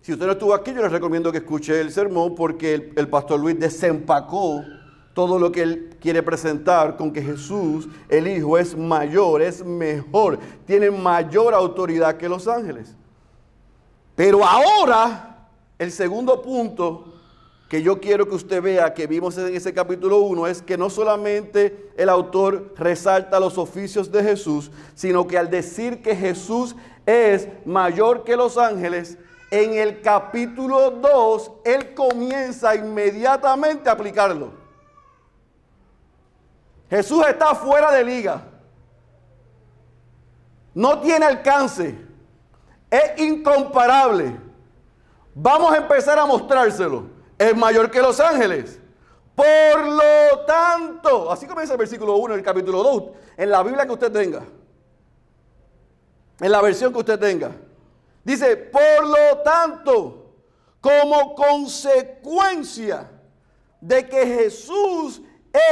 Si 0.00 0.12
usted 0.12 0.26
no 0.26 0.32
estuvo 0.32 0.52
aquí, 0.52 0.74
yo 0.74 0.82
les 0.82 0.92
recomiendo 0.92 1.32
que 1.32 1.38
escuche 1.38 1.80
el 1.80 1.90
sermón 1.90 2.34
porque 2.34 2.74
el, 2.74 2.92
el, 2.96 3.08
pastor 3.08 3.40
Luis 3.40 3.58
desempacó 3.58 4.62
todo 5.14 5.38
lo 5.38 5.50
que 5.50 5.62
él 5.62 5.96
quiere 6.00 6.22
presentar 6.22 6.96
con 6.96 7.12
que 7.12 7.22
Jesús, 7.22 7.88
el 8.08 8.28
Hijo, 8.28 8.58
es 8.58 8.76
mayor, 8.76 9.40
es 9.40 9.64
mejor, 9.64 10.38
tiene 10.66 10.90
mayor 10.90 11.54
autoridad 11.54 12.16
que 12.16 12.28
los 12.28 12.46
ángeles. 12.46 12.94
Pero 14.14 14.44
ahora, 14.44 15.48
el 15.78 15.90
segundo 15.90 16.42
punto 16.42 17.13
que 17.74 17.82
yo 17.82 18.00
quiero 18.00 18.28
que 18.28 18.36
usted 18.36 18.62
vea 18.62 18.94
que 18.94 19.08
vimos 19.08 19.36
en 19.36 19.52
ese 19.52 19.74
capítulo 19.74 20.18
1 20.18 20.46
es 20.46 20.62
que 20.62 20.78
no 20.78 20.88
solamente 20.88 21.90
el 21.96 22.08
autor 22.08 22.72
resalta 22.76 23.40
los 23.40 23.58
oficios 23.58 24.12
de 24.12 24.22
Jesús, 24.22 24.70
sino 24.94 25.26
que 25.26 25.36
al 25.36 25.50
decir 25.50 26.00
que 26.00 26.14
Jesús 26.14 26.76
es 27.04 27.48
mayor 27.66 28.22
que 28.22 28.36
los 28.36 28.58
ángeles, 28.58 29.18
en 29.50 29.74
el 29.74 30.02
capítulo 30.02 30.88
2 30.92 31.50
él 31.64 31.94
comienza 31.94 32.76
inmediatamente 32.76 33.88
a 33.88 33.94
aplicarlo. 33.94 34.52
Jesús 36.88 37.26
está 37.26 37.56
fuera 37.56 37.90
de 37.90 38.04
liga. 38.04 38.40
No 40.74 41.00
tiene 41.00 41.26
alcance. 41.26 41.98
Es 42.88 43.20
incomparable. 43.20 44.36
Vamos 45.34 45.72
a 45.72 45.78
empezar 45.78 46.20
a 46.20 46.24
mostrárselo 46.24 47.13
es 47.48 47.56
mayor 47.56 47.90
que 47.90 48.00
los 48.00 48.18
ángeles. 48.20 48.80
Por 49.34 49.84
lo 49.84 50.44
tanto, 50.46 51.30
así 51.30 51.46
comienza 51.46 51.74
el 51.74 51.78
versículo 51.78 52.16
1 52.16 52.34
del 52.34 52.42
capítulo 52.42 52.82
2, 52.82 53.02
en 53.36 53.50
la 53.50 53.62
Biblia 53.62 53.84
que 53.84 53.92
usted 53.92 54.12
tenga, 54.12 54.42
en 56.40 56.52
la 56.52 56.62
versión 56.62 56.92
que 56.92 57.00
usted 57.00 57.18
tenga. 57.18 57.50
Dice, 58.22 58.56
por 58.56 59.06
lo 59.06 59.38
tanto, 59.42 60.34
como 60.80 61.34
consecuencia 61.34 63.10
de 63.80 64.08
que 64.08 64.24
Jesús 64.24 65.20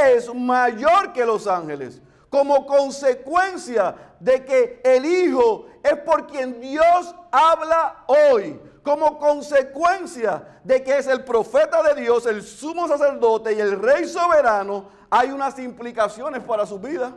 es 0.05 0.33
mayor 0.33 1.13
que 1.13 1.25
los 1.25 1.47
ángeles, 1.47 2.01
como 2.29 2.65
consecuencia 2.65 3.95
de 4.19 4.43
que 4.43 4.81
el 4.83 5.05
Hijo 5.05 5.67
es 5.83 5.97
por 5.99 6.27
quien 6.27 6.59
Dios 6.59 7.15
habla 7.31 8.03
hoy, 8.07 8.59
como 8.83 9.17
consecuencia 9.17 10.59
de 10.63 10.83
que 10.83 10.97
es 10.97 11.07
el 11.07 11.23
profeta 11.23 11.81
de 11.83 12.01
Dios, 12.01 12.25
el 12.25 12.43
sumo 12.43 12.87
sacerdote 12.87 13.53
y 13.53 13.59
el 13.59 13.81
rey 13.81 14.05
soberano, 14.05 14.89
hay 15.09 15.31
unas 15.31 15.57
implicaciones 15.57 16.43
para 16.43 16.65
su 16.65 16.77
vida. 16.79 17.15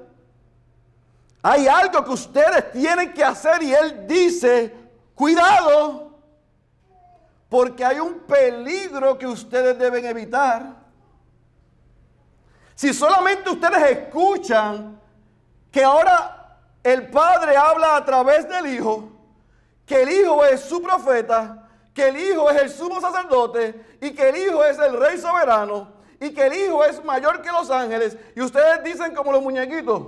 Hay 1.42 1.66
algo 1.66 2.04
que 2.04 2.10
ustedes 2.10 2.72
tienen 2.72 3.12
que 3.12 3.24
hacer 3.24 3.62
y 3.62 3.74
él 3.74 4.06
dice, 4.06 4.74
cuidado, 5.14 6.18
porque 7.48 7.84
hay 7.84 7.98
un 7.98 8.20
peligro 8.20 9.18
que 9.18 9.26
ustedes 9.26 9.78
deben 9.78 10.04
evitar. 10.04 10.76
Si 12.74 12.92
solamente 12.92 13.50
ustedes 13.50 13.90
escuchan 13.90 15.00
que 15.72 15.82
ahora 15.82 16.58
el 16.82 17.10
Padre 17.10 17.56
habla 17.56 17.96
a 17.96 18.04
través 18.04 18.48
del 18.48 18.66
Hijo, 18.66 19.15
que 19.86 20.02
el 20.02 20.10
Hijo 20.10 20.44
es 20.44 20.62
su 20.62 20.82
profeta, 20.82 21.68
que 21.94 22.08
el 22.08 22.16
Hijo 22.16 22.50
es 22.50 22.62
el 22.62 22.70
sumo 22.70 23.00
sacerdote 23.00 23.98
y 24.00 24.10
que 24.10 24.28
el 24.28 24.36
Hijo 24.36 24.64
es 24.64 24.78
el 24.78 24.98
rey 24.98 25.16
soberano 25.16 25.92
y 26.20 26.34
que 26.34 26.46
el 26.46 26.54
Hijo 26.54 26.84
es 26.84 27.02
mayor 27.04 27.40
que 27.40 27.50
los 27.50 27.70
ángeles. 27.70 28.16
Y 28.34 28.42
ustedes 28.42 28.82
dicen 28.82 29.14
como 29.14 29.32
los 29.32 29.42
muñequitos. 29.42 30.02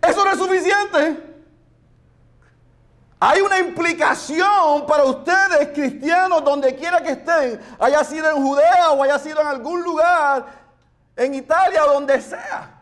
Eso 0.00 0.24
no 0.24 0.30
es 0.30 0.38
suficiente. 0.38 1.32
Hay 3.18 3.40
una 3.40 3.58
implicación 3.60 4.84
para 4.86 5.04
ustedes, 5.04 5.68
cristianos, 5.68 6.42
donde 6.44 6.74
quiera 6.74 7.00
que 7.02 7.12
estén, 7.12 7.60
haya 7.78 8.02
sido 8.02 8.28
en 8.30 8.42
Judea 8.42 8.90
o 8.90 9.02
haya 9.02 9.18
sido 9.18 9.40
en 9.40 9.46
algún 9.46 9.82
lugar, 9.82 10.44
en 11.14 11.34
Italia 11.34 11.82
donde 11.82 12.20
sea. 12.20 12.81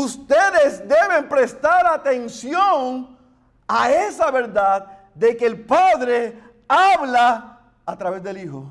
Ustedes 0.00 0.86
deben 0.86 1.28
prestar 1.28 1.84
atención 1.84 3.18
a 3.66 3.90
esa 3.90 4.30
verdad 4.30 4.86
de 5.12 5.36
que 5.36 5.44
el 5.44 5.64
Padre 5.66 6.40
habla 6.68 7.58
a 7.84 7.98
través 7.98 8.22
del 8.22 8.38
Hijo. 8.38 8.70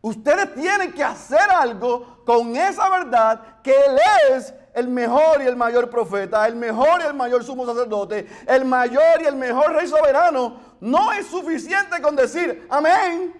Ustedes 0.00 0.54
tienen 0.54 0.90
que 0.92 1.04
hacer 1.04 1.50
algo 1.50 2.22
con 2.24 2.56
esa 2.56 2.88
verdad 2.88 3.60
que 3.62 3.72
Él 3.72 3.98
es 4.30 4.54
el 4.72 4.88
mejor 4.88 5.42
y 5.42 5.46
el 5.46 5.56
mayor 5.56 5.90
profeta, 5.90 6.46
el 6.46 6.56
mejor 6.56 7.02
y 7.02 7.08
el 7.08 7.14
mayor 7.14 7.44
sumo 7.44 7.66
sacerdote, 7.66 8.26
el 8.46 8.64
mayor 8.64 9.20
y 9.22 9.26
el 9.26 9.36
mejor 9.36 9.70
rey 9.74 9.86
soberano. 9.86 10.60
No 10.80 11.12
es 11.12 11.26
suficiente 11.26 12.00
con 12.00 12.16
decir 12.16 12.66
amén. 12.70 13.34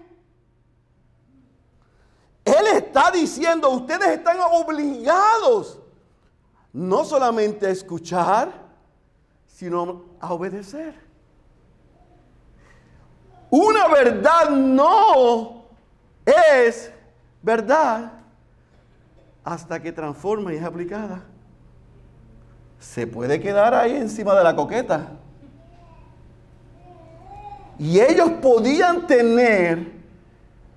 Él 2.45 2.67
está 2.75 3.09
diciendo, 3.09 3.71
ustedes 3.71 4.09
están 4.09 4.37
obligados 4.39 5.79
no 6.75 7.05
solamente 7.05 7.67
a 7.67 7.69
escuchar, 7.69 8.51
sino 9.47 10.03
a 10.19 10.33
obedecer. 10.33 10.93
Una 13.49 13.87
verdad 13.87 14.49
no 14.49 15.67
es 16.25 16.91
verdad 17.41 18.11
hasta 19.41 19.81
que 19.81 19.93
transforma 19.93 20.51
y 20.51 20.57
es 20.57 20.63
aplicada. 20.63 21.23
Se 22.77 23.07
puede 23.07 23.39
quedar 23.39 23.73
ahí 23.73 23.95
encima 23.95 24.35
de 24.35 24.43
la 24.43 24.53
coqueta. 24.53 25.11
Y 27.79 28.01
ellos 28.01 28.31
podían 28.41 29.07
tener 29.07 29.93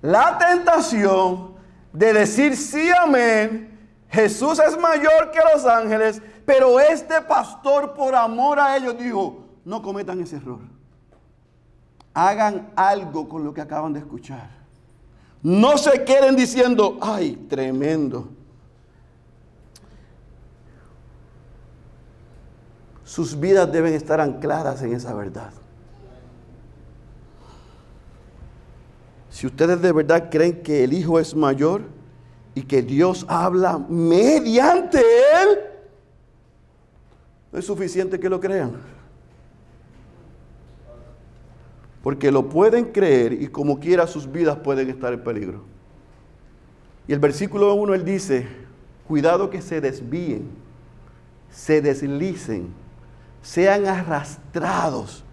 la 0.01 0.37
tentación 0.37 1.55
de 1.91 2.13
decir 2.13 2.55
sí, 2.55 2.89
amén. 2.89 3.68
Jesús 4.09 4.59
es 4.59 4.77
mayor 4.77 5.31
que 5.31 5.39
los 5.53 5.65
ángeles, 5.65 6.21
pero 6.45 6.79
este 6.79 7.21
pastor 7.21 7.93
por 7.93 8.15
amor 8.15 8.59
a 8.59 8.75
ellos 8.75 8.97
dijo, 8.97 9.45
no 9.63 9.81
cometan 9.81 10.19
ese 10.19 10.37
error. 10.37 10.61
Hagan 12.13 12.71
algo 12.75 13.29
con 13.29 13.43
lo 13.43 13.53
que 13.53 13.61
acaban 13.61 13.93
de 13.93 13.99
escuchar. 13.99 14.49
No 15.43 15.77
se 15.77 16.03
queden 16.03 16.35
diciendo, 16.35 16.97
ay, 17.01 17.35
tremendo. 17.47 18.29
Sus 23.03 23.39
vidas 23.39 23.71
deben 23.71 23.93
estar 23.93 24.19
ancladas 24.19 24.81
en 24.81 24.93
esa 24.93 25.13
verdad. 25.13 25.53
Si 29.29 29.45
ustedes 29.45 29.81
de 29.81 29.91
verdad 29.91 30.29
creen 30.29 30.61
que 30.63 30.83
el 30.83 30.93
Hijo 30.93 31.19
es 31.19 31.35
mayor 31.35 31.98
y 32.59 32.63
que 32.63 32.81
Dios 32.81 33.25
habla 33.29 33.77
mediante 33.77 34.99
Él, 34.99 35.59
no 37.53 37.59
es 37.59 37.65
suficiente 37.65 38.19
que 38.19 38.27
lo 38.27 38.37
crean. 38.41 38.73
Porque 42.03 42.31
lo 42.31 42.49
pueden 42.49 42.91
creer 42.91 43.31
y 43.31 43.47
como 43.47 43.79
quiera 43.79 44.05
sus 44.07 44.29
vidas 44.29 44.57
pueden 44.57 44.89
estar 44.89 45.13
en 45.13 45.23
peligro. 45.23 45.63
Y 47.07 47.13
el 47.13 47.19
versículo 47.19 47.73
1 47.75 47.93
él 47.93 48.03
dice, 48.03 48.45
cuidado 49.07 49.49
que 49.49 49.61
se 49.61 49.79
desvíen, 49.79 50.49
se 51.49 51.81
deslicen 51.81 52.73
sean 53.41 53.87
arrastrados. 53.87 55.23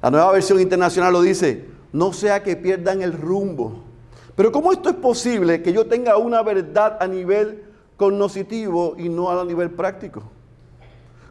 La 0.00 0.10
nueva 0.10 0.32
versión 0.32 0.58
internacional 0.58 1.12
lo 1.12 1.20
dice, 1.20 1.66
no 1.92 2.14
sea 2.14 2.42
que 2.42 2.56
pierdan 2.56 3.02
el 3.02 3.12
rumbo. 3.12 3.84
Pero 4.34 4.50
¿cómo 4.50 4.72
esto 4.72 4.88
es 4.88 4.96
posible 4.96 5.62
que 5.62 5.72
yo 5.72 5.86
tenga 5.86 6.16
una 6.16 6.42
verdad 6.42 6.96
a 7.00 7.06
nivel 7.06 7.64
cognoscitivo 7.96 8.94
y 8.96 9.08
no 9.08 9.30
a 9.30 9.44
nivel 9.44 9.70
práctico? 9.70 10.22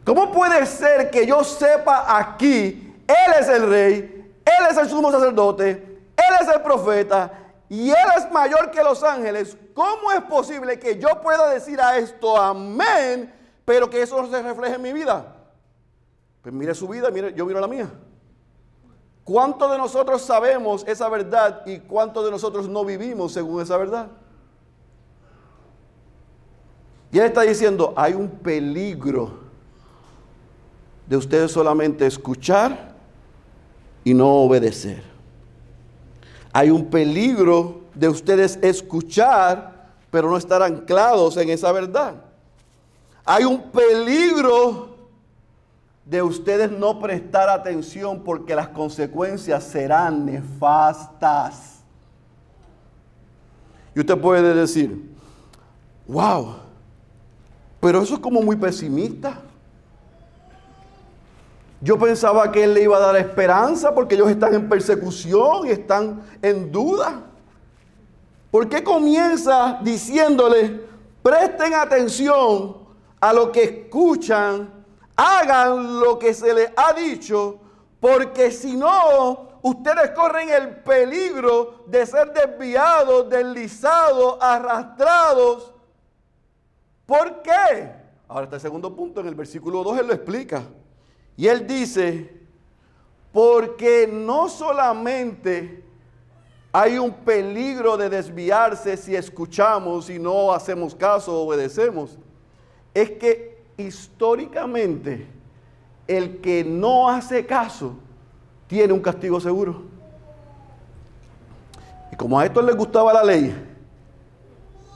¿Cómo 0.04 0.32
puede 0.32 0.64
ser 0.66 1.10
que 1.10 1.26
yo 1.26 1.44
sepa 1.44 2.18
aquí, 2.18 2.94
Él 3.06 3.32
es 3.40 3.48
el 3.48 3.68
rey, 3.68 4.34
Él 4.44 4.66
es 4.70 4.76
el 4.76 4.88
sumo 4.88 5.10
sacerdote, 5.12 5.70
Él 5.70 6.34
es 6.40 6.48
el 6.48 6.60
profeta 6.60 7.30
y 7.68 7.90
Él 7.90 8.08
es 8.16 8.30
mayor 8.30 8.70
que 8.70 8.82
los 8.82 9.02
ángeles? 9.02 9.56
¿Cómo 9.74 10.12
es 10.12 10.22
posible 10.22 10.78
que 10.78 10.98
yo 10.98 11.20
pueda 11.22 11.50
decir 11.50 11.80
a 11.80 11.98
esto 11.98 12.36
amén, 12.36 13.32
pero 13.64 13.88
que 13.88 14.02
eso 14.02 14.20
no 14.20 14.28
se 14.28 14.42
refleje 14.42 14.74
en 14.74 14.82
mi 14.82 14.92
vida? 14.92 15.36
Pues 16.42 16.54
mire 16.54 16.74
su 16.74 16.88
vida, 16.88 17.10
mire, 17.10 17.32
yo 17.34 17.46
miro 17.46 17.60
la 17.60 17.68
mía. 17.68 17.88
¿Cuántos 19.24 19.70
de 19.70 19.78
nosotros 19.78 20.22
sabemos 20.22 20.84
esa 20.86 21.08
verdad 21.08 21.62
y 21.66 21.78
cuántos 21.78 22.24
de 22.24 22.30
nosotros 22.30 22.68
no 22.68 22.84
vivimos 22.84 23.32
según 23.32 23.62
esa 23.62 23.76
verdad? 23.76 24.08
Y 27.12 27.18
él 27.18 27.26
está 27.26 27.42
diciendo, 27.42 27.92
hay 27.94 28.14
un 28.14 28.28
peligro 28.28 29.42
de 31.06 31.16
ustedes 31.16 31.52
solamente 31.52 32.06
escuchar 32.06 32.94
y 34.02 34.14
no 34.14 34.28
obedecer. 34.28 35.02
Hay 36.52 36.70
un 36.70 36.86
peligro 36.86 37.82
de 37.94 38.08
ustedes 38.08 38.58
escuchar, 38.62 39.92
pero 40.10 40.30
no 40.30 40.36
estar 40.36 40.62
anclados 40.62 41.36
en 41.36 41.50
esa 41.50 41.70
verdad. 41.70 42.14
Hay 43.24 43.44
un 43.44 43.70
peligro 43.70 44.91
de 46.04 46.22
ustedes 46.22 46.70
no 46.70 46.98
prestar 46.98 47.48
atención 47.48 48.22
porque 48.24 48.54
las 48.54 48.68
consecuencias 48.68 49.64
serán 49.64 50.26
nefastas. 50.26 51.80
Y 53.94 54.00
usted 54.00 54.18
puede 54.18 54.54
decir, 54.54 55.14
wow, 56.06 56.56
pero 57.80 58.02
eso 58.02 58.14
es 58.14 58.20
como 58.20 58.42
muy 58.42 58.56
pesimista. 58.56 59.40
Yo 61.80 61.98
pensaba 61.98 62.50
que 62.50 62.64
él 62.64 62.74
le 62.74 62.82
iba 62.84 62.96
a 62.96 63.00
dar 63.00 63.16
esperanza 63.16 63.94
porque 63.94 64.14
ellos 64.14 64.30
están 64.30 64.54
en 64.54 64.68
persecución 64.68 65.66
y 65.66 65.70
están 65.70 66.22
en 66.40 66.70
duda. 66.70 67.22
¿Por 68.52 68.68
qué 68.68 68.84
comienza 68.84 69.80
diciéndole, 69.82 70.80
presten 71.22 71.74
atención 71.74 72.76
a 73.20 73.32
lo 73.32 73.50
que 73.50 73.64
escuchan 73.64 74.81
hagan 75.22 76.00
lo 76.00 76.18
que 76.18 76.34
se 76.34 76.52
les 76.52 76.72
ha 76.76 76.92
dicho, 76.92 77.60
porque 78.00 78.50
si 78.50 78.76
no, 78.76 79.48
ustedes 79.62 80.10
corren 80.10 80.48
el 80.50 80.76
peligro 80.76 81.84
de 81.86 82.04
ser 82.04 82.32
desviados, 82.32 83.28
deslizados, 83.28 84.36
arrastrados. 84.40 85.72
¿Por 87.06 87.42
qué? 87.42 87.92
Ahora 88.26 88.44
está 88.44 88.56
el 88.56 88.62
segundo 88.62 88.94
punto, 88.96 89.20
en 89.20 89.28
el 89.28 89.34
versículo 89.34 89.84
2 89.84 89.98
él 89.98 90.06
lo 90.08 90.14
explica. 90.14 90.62
Y 91.36 91.46
él 91.46 91.66
dice, 91.66 92.40
porque 93.32 94.08
no 94.10 94.48
solamente 94.48 95.84
hay 96.72 96.98
un 96.98 97.12
peligro 97.12 97.96
de 97.96 98.08
desviarse 98.08 98.96
si 98.96 99.14
escuchamos 99.14 100.10
y 100.10 100.18
no 100.18 100.52
hacemos 100.52 100.94
caso, 100.94 101.42
obedecemos, 101.42 102.18
es 102.94 103.10
que 103.12 103.51
históricamente 103.76 105.26
el 106.06 106.40
que 106.40 106.64
no 106.64 107.08
hace 107.08 107.46
caso 107.46 107.94
tiene 108.66 108.92
un 108.92 109.00
castigo 109.00 109.40
seguro. 109.40 109.82
Y 112.10 112.16
como 112.16 112.38
a 112.38 112.44
esto 112.44 112.60
les 112.62 112.76
gustaba 112.76 113.12
la 113.12 113.24
ley, 113.24 113.54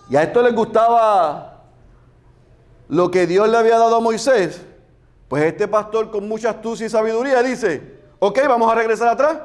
y 0.09 0.17
a 0.17 0.23
esto 0.23 0.43
les 0.43 0.55
gustaba 0.55 1.63
lo 2.89 3.11
que 3.11 3.27
Dios 3.27 3.49
le 3.49 3.57
había 3.57 3.79
dado 3.79 3.97
a 3.97 4.01
Moisés, 4.01 4.63
pues 5.29 5.45
este 5.45 5.67
pastor 5.67 6.11
con 6.11 6.29
mucha 6.29 6.51
astucia 6.51 6.87
y 6.87 6.91
sabiduría 6.91 7.43
dice, 7.43 8.01
ok, 8.19 8.39
vamos 8.49 8.71
a 8.71 8.75
regresar 8.75 9.09
atrás. 9.09 9.39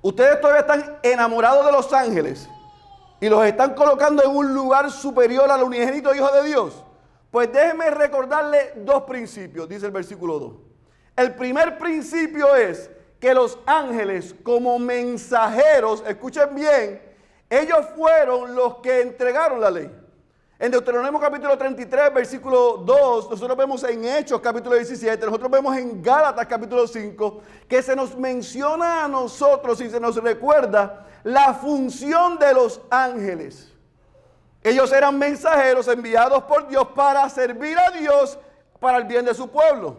Ustedes 0.00 0.40
todavía 0.40 0.60
están 0.60 0.98
enamorados 1.02 1.66
de 1.66 1.72
los 1.72 1.92
ángeles 1.92 2.48
y 3.20 3.28
los 3.28 3.44
están 3.44 3.74
colocando 3.74 4.22
en 4.22 4.30
un 4.30 4.54
lugar 4.54 4.90
superior 4.90 5.50
al 5.50 5.62
unigénito 5.62 6.14
Hijo 6.14 6.30
de 6.32 6.44
Dios. 6.44 6.82
Pues 7.30 7.52
déjeme 7.52 7.90
recordarle 7.90 8.72
dos 8.76 9.02
principios, 9.02 9.68
dice 9.68 9.86
el 9.86 9.92
versículo 9.92 10.38
2. 10.38 10.52
El 11.16 11.34
primer 11.34 11.78
principio 11.78 12.54
es 12.54 12.90
que 13.18 13.34
los 13.34 13.58
ángeles 13.66 14.34
como 14.42 14.78
mensajeros, 14.78 16.04
escuchen 16.06 16.54
bien, 16.54 17.02
ellos 17.48 17.86
fueron 17.96 18.54
los 18.54 18.76
que 18.78 19.00
entregaron 19.00 19.60
la 19.60 19.70
ley. 19.70 19.90
En 20.58 20.70
Deuteronomio 20.70 21.20
capítulo 21.20 21.56
33, 21.56 22.14
versículo 22.14 22.78
2, 22.78 23.30
nosotros 23.30 23.56
vemos 23.58 23.84
en 23.84 24.04
Hechos 24.06 24.40
capítulo 24.40 24.74
17, 24.74 25.26
nosotros 25.26 25.50
vemos 25.50 25.76
en 25.76 26.02
Gálatas 26.02 26.46
capítulo 26.46 26.86
5, 26.86 27.40
que 27.68 27.82
se 27.82 27.94
nos 27.94 28.16
menciona 28.16 29.04
a 29.04 29.08
nosotros 29.08 29.80
y 29.82 29.90
se 29.90 30.00
nos 30.00 30.16
recuerda 30.16 31.06
la 31.24 31.52
función 31.52 32.38
de 32.38 32.54
los 32.54 32.80
ángeles. 32.88 33.75
Ellos 34.66 34.90
eran 34.90 35.16
mensajeros 35.16 35.86
enviados 35.86 36.42
por 36.42 36.66
Dios 36.66 36.88
para 36.88 37.30
servir 37.30 37.78
a 37.78 37.92
Dios 37.92 38.36
para 38.80 38.98
el 38.98 39.04
bien 39.04 39.24
de 39.24 39.32
su 39.32 39.48
pueblo. 39.48 39.96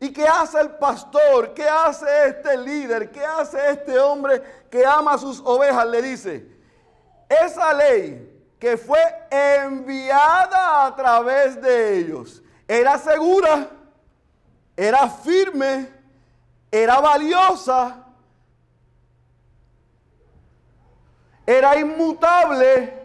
¿Y 0.00 0.12
qué 0.12 0.26
hace 0.26 0.60
el 0.60 0.70
pastor? 0.70 1.54
¿Qué 1.54 1.68
hace 1.68 2.04
este 2.26 2.58
líder? 2.58 3.12
¿Qué 3.12 3.24
hace 3.24 3.70
este 3.70 3.96
hombre 3.96 4.42
que 4.68 4.84
ama 4.84 5.12
a 5.12 5.18
sus 5.18 5.38
ovejas? 5.44 5.86
Le 5.86 6.02
dice, 6.02 6.48
esa 7.28 7.72
ley 7.72 8.28
que 8.58 8.76
fue 8.76 8.98
enviada 9.30 10.86
a 10.86 10.96
través 10.96 11.62
de 11.62 11.98
ellos 11.98 12.42
era 12.66 12.98
segura, 12.98 13.68
era 14.76 15.08
firme, 15.08 15.92
era 16.72 16.98
valiosa, 16.98 18.04
era 21.46 21.78
inmutable, 21.78 22.97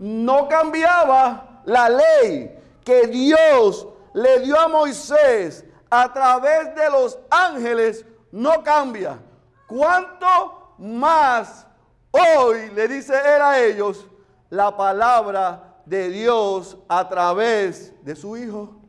no 0.00 0.48
cambiaba 0.48 1.60
la 1.66 1.90
ley 1.90 2.58
que 2.82 3.06
Dios 3.06 3.86
le 4.14 4.40
dio 4.40 4.58
a 4.58 4.66
Moisés 4.66 5.64
a 5.90 6.10
través 6.10 6.74
de 6.74 6.90
los 6.90 7.18
ángeles, 7.28 8.06
no 8.32 8.62
cambia. 8.62 9.20
¿Cuánto 9.66 10.74
más 10.78 11.66
hoy 12.10 12.70
le 12.70 12.88
dice 12.88 13.12
él 13.12 13.42
a 13.42 13.60
ellos 13.60 14.06
la 14.48 14.74
palabra 14.74 15.76
de 15.84 16.08
Dios 16.08 16.78
a 16.88 17.06
través 17.06 17.92
de 18.02 18.16
su 18.16 18.38
Hijo? 18.38 18.80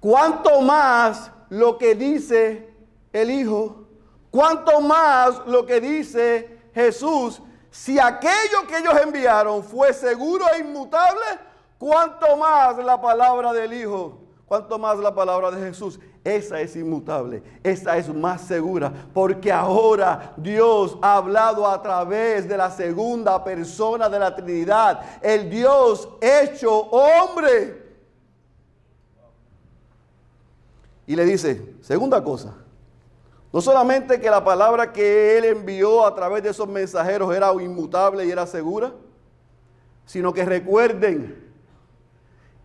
¿Cuánto 0.00 0.60
más 0.60 1.30
lo 1.48 1.78
que 1.78 1.94
dice 1.94 2.74
el 3.10 3.30
Hijo? 3.30 3.86
¿Cuánto 4.30 4.82
más 4.82 5.46
lo 5.46 5.64
que 5.64 5.80
dice 5.80 6.60
Jesús? 6.74 7.40
Si 7.70 7.98
aquello 7.98 8.66
que 8.66 8.78
ellos 8.78 8.94
enviaron 9.02 9.62
fue 9.62 9.92
seguro 9.92 10.44
e 10.54 10.58
inmutable, 10.60 11.24
¿cuánto 11.78 12.36
más 12.36 12.76
la 12.78 13.00
palabra 13.00 13.52
del 13.52 13.72
Hijo? 13.72 14.18
¿Cuánto 14.46 14.78
más 14.80 14.98
la 14.98 15.14
palabra 15.14 15.52
de 15.52 15.68
Jesús? 15.68 16.00
Esa 16.24 16.60
es 16.60 16.74
inmutable, 16.74 17.42
esa 17.62 17.96
es 17.96 18.12
más 18.12 18.40
segura, 18.42 18.92
porque 19.14 19.52
ahora 19.52 20.34
Dios 20.36 20.98
ha 21.00 21.16
hablado 21.16 21.66
a 21.66 21.80
través 21.80 22.48
de 22.48 22.56
la 22.56 22.70
segunda 22.70 23.42
persona 23.44 24.08
de 24.08 24.18
la 24.18 24.34
Trinidad, 24.34 25.00
el 25.22 25.48
Dios 25.48 26.08
hecho 26.20 26.72
hombre. 26.72 27.80
Y 31.06 31.14
le 31.14 31.24
dice, 31.24 31.76
segunda 31.80 32.22
cosa, 32.22 32.54
no 33.52 33.60
solamente 33.60 34.20
que 34.20 34.30
la 34.30 34.44
palabra 34.44 34.92
que 34.92 35.36
él 35.36 35.44
envió 35.44 36.06
a 36.06 36.14
través 36.14 36.42
de 36.42 36.50
esos 36.50 36.68
mensajeros 36.68 37.34
era 37.34 37.52
inmutable 37.54 38.24
y 38.24 38.30
era 38.30 38.46
segura, 38.46 38.92
sino 40.04 40.32
que 40.32 40.44
recuerden 40.44 41.50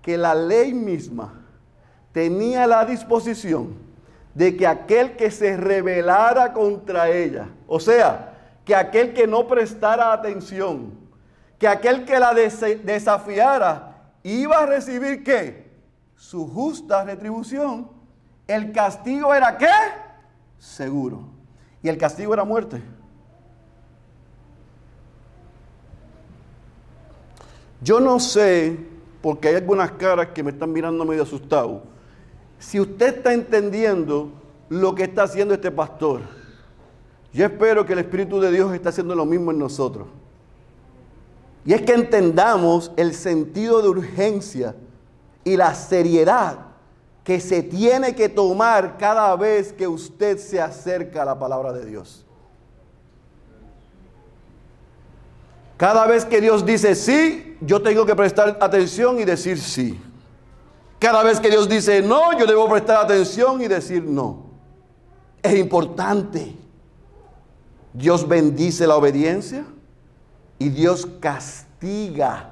que 0.01 0.17
la 0.17 0.35
ley 0.35 0.73
misma 0.73 1.33
tenía 2.11 2.67
la 2.67 2.85
disposición 2.85 3.75
de 4.35 4.55
que 4.55 4.67
aquel 4.67 5.15
que 5.15 5.31
se 5.31 5.57
rebelara 5.57 6.53
contra 6.53 7.09
ella, 7.09 7.49
o 7.67 7.79
sea, 7.79 8.33
que 8.63 8.75
aquel 8.75 9.13
que 9.13 9.25
no 9.25 9.47
prestara 9.47 10.13
atención, 10.13 10.93
que 11.57 11.67
aquel 11.67 12.05
que 12.05 12.19
la 12.19 12.33
desafiara, 12.33 14.11
iba 14.23 14.59
a 14.59 14.65
recibir 14.65 15.23
qué? 15.23 15.71
Su 16.15 16.47
justa 16.47 17.03
retribución. 17.03 17.89
El 18.47 18.71
castigo 18.71 19.33
era 19.33 19.57
qué? 19.57 19.67
Seguro. 20.59 21.21
Y 21.81 21.89
el 21.89 21.97
castigo 21.97 22.33
era 22.33 22.43
muerte. 22.43 22.81
Yo 27.81 27.99
no 27.99 28.19
sé, 28.19 28.77
porque 29.21 29.49
hay 29.49 29.55
algunas 29.55 29.91
caras 29.91 30.29
que 30.29 30.41
me 30.41 30.51
están 30.51 30.71
mirando 30.71 31.05
medio 31.05 31.23
asustado, 31.23 31.83
si 32.57 32.79
usted 32.79 33.17
está 33.17 33.33
entendiendo 33.33 34.31
lo 34.69 34.95
que 34.95 35.03
está 35.03 35.23
haciendo 35.23 35.53
este 35.53 35.71
pastor. 35.71 36.21
Yo 37.33 37.45
espero 37.45 37.85
que 37.85 37.93
el 37.93 37.99
Espíritu 37.99 38.39
de 38.39 38.51
Dios 38.51 38.73
está 38.73 38.89
haciendo 38.89 39.13
lo 39.13 39.25
mismo 39.25 39.51
en 39.51 39.59
nosotros. 39.59 40.07
Y 41.65 41.73
es 41.73 41.81
que 41.81 41.93
entendamos 41.93 42.91
el 42.95 43.13
sentido 43.13 43.81
de 43.81 43.89
urgencia 43.89 44.75
y 45.43 45.57
la 45.57 45.73
seriedad 45.75 46.64
que 47.25 47.39
se 47.39 47.63
tiene 47.63 48.15
que 48.15 48.29
tomar 48.29 48.97
cada 48.99 49.35
vez 49.35 49.73
que 49.73 49.87
usted 49.87 50.37
se 50.37 50.61
acerca 50.61 51.23
a 51.23 51.25
la 51.25 51.39
palabra 51.39 51.73
de 51.73 51.83
Dios. 51.83 52.23
Cada 55.75 56.05
vez 56.05 56.23
que 56.23 56.39
Dios 56.39 56.63
dice 56.63 56.93
sí, 56.93 57.57
yo 57.61 57.81
tengo 57.81 58.05
que 58.05 58.15
prestar 58.15 58.59
atención 58.61 59.19
y 59.19 59.25
decir 59.25 59.57
sí. 59.57 59.99
Cada 60.99 61.23
vez 61.23 61.39
que 61.39 61.49
Dios 61.49 61.67
dice 61.67 62.03
no, 62.03 62.37
yo 62.37 62.45
debo 62.45 62.69
prestar 62.69 63.03
atención 63.03 63.59
y 63.59 63.67
decir 63.67 64.03
no. 64.03 64.45
Es 65.41 65.55
importante. 65.55 66.55
Dios 67.91 68.27
bendice 68.27 68.85
la 68.85 68.97
obediencia 68.97 69.65
y 70.59 70.69
Dios 70.69 71.07
castiga 71.19 72.51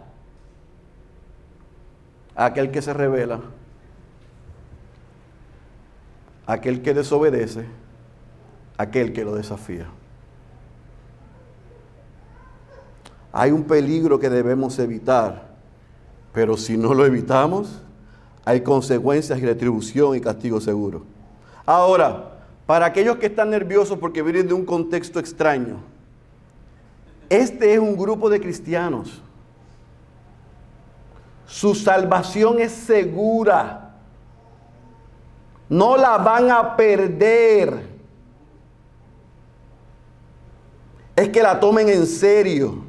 a 2.35 2.45
aquel 2.45 2.71
que 2.71 2.81
se 2.81 2.91
revela 2.91 3.39
aquel 6.45 6.81
que 6.81 6.93
desobedece, 6.93 7.65
aquel 8.77 9.13
que 9.13 9.23
lo 9.23 9.35
desafía. 9.35 9.87
Hay 13.31 13.51
un 13.51 13.63
peligro 13.63 14.19
que 14.19 14.29
debemos 14.29 14.77
evitar, 14.79 15.53
pero 16.33 16.55
si 16.55 16.77
no 16.77 16.93
lo 16.93 17.05
evitamos, 17.05 17.81
hay 18.45 18.61
consecuencias 18.61 19.39
y 19.39 19.45
retribución 19.45 20.15
y 20.15 20.21
castigo 20.21 20.59
seguro. 20.61 21.03
Ahora, 21.65 22.33
para 22.65 22.85
aquellos 22.85 23.17
que 23.17 23.27
están 23.27 23.49
nerviosos 23.49 23.97
porque 23.97 24.21
vienen 24.21 24.47
de 24.47 24.53
un 24.53 24.65
contexto 24.65 25.19
extraño, 25.19 25.77
este 27.29 27.73
es 27.73 27.79
un 27.79 27.97
grupo 27.97 28.29
de 28.29 28.39
cristianos. 28.39 29.21
Su 31.47 31.73
salvación 31.73 32.59
es 32.59 32.71
segura. 32.71 33.82
No 35.73 35.97
la 35.97 36.19
van 36.19 36.51
a 36.51 36.77
perder. 36.77 37.81
Es 41.15 41.29
que 41.29 41.41
la 41.41 41.59
tomen 41.59 41.89
en 41.89 42.05
serio. 42.05 42.83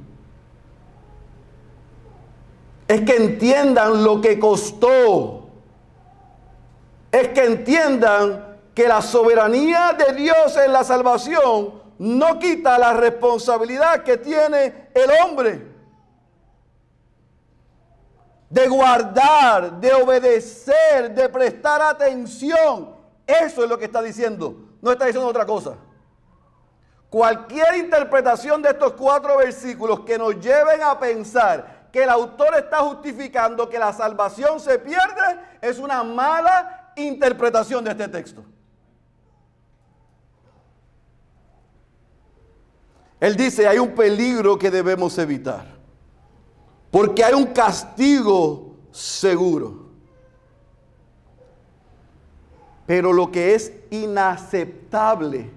Es 2.86 3.00
que 3.00 3.16
entiendan 3.16 4.04
lo 4.04 4.20
que 4.20 4.38
costó. 4.38 5.48
Es 7.10 7.28
que 7.28 7.46
entiendan 7.46 8.58
que 8.74 8.86
la 8.86 9.00
soberanía 9.00 9.94
de 9.94 10.12
Dios 10.12 10.54
en 10.58 10.70
la 10.70 10.84
salvación 10.84 11.80
no 11.98 12.38
quita 12.38 12.78
la 12.78 12.92
responsabilidad 12.92 14.02
que 14.02 14.18
tiene 14.18 14.90
el 14.92 15.10
hombre 15.24 15.73
de 18.48 18.68
guardar, 18.68 19.80
de 19.80 19.92
obedecer, 19.92 21.14
de 21.14 21.28
prestar 21.28 21.82
atención. 21.82 22.94
Eso 23.26 23.64
es 23.64 23.68
lo 23.68 23.78
que 23.78 23.86
está 23.86 24.02
diciendo. 24.02 24.56
No 24.80 24.92
está 24.92 25.06
diciendo 25.06 25.28
otra 25.28 25.46
cosa. 25.46 25.76
Cualquier 27.08 27.76
interpretación 27.76 28.60
de 28.60 28.70
estos 28.70 28.94
cuatro 28.94 29.38
versículos 29.38 30.00
que 30.00 30.18
nos 30.18 30.38
lleven 30.40 30.82
a 30.82 30.98
pensar 30.98 31.88
que 31.92 32.02
el 32.02 32.10
autor 32.10 32.56
está 32.56 32.78
justificando 32.78 33.68
que 33.68 33.78
la 33.78 33.92
salvación 33.92 34.58
se 34.58 34.80
pierde 34.80 35.38
es 35.60 35.78
una 35.78 36.02
mala 36.02 36.92
interpretación 36.96 37.84
de 37.84 37.92
este 37.92 38.08
texto. 38.08 38.44
Él 43.20 43.36
dice, 43.36 43.66
hay 43.66 43.78
un 43.78 43.94
peligro 43.94 44.58
que 44.58 44.70
debemos 44.70 45.16
evitar. 45.18 45.73
Porque 46.94 47.24
hay 47.24 47.34
un 47.34 47.46
castigo 47.46 48.76
seguro. 48.92 49.86
Pero 52.86 53.12
lo 53.12 53.32
que 53.32 53.56
es 53.56 53.72
inaceptable 53.90 55.50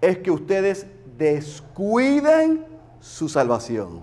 es 0.00 0.16
que 0.16 0.30
ustedes 0.30 0.86
descuiden 1.18 2.64
su 2.98 3.28
salvación. 3.28 4.00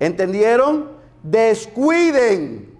¿Entendieron? 0.00 0.90
Descuiden. 1.22 2.76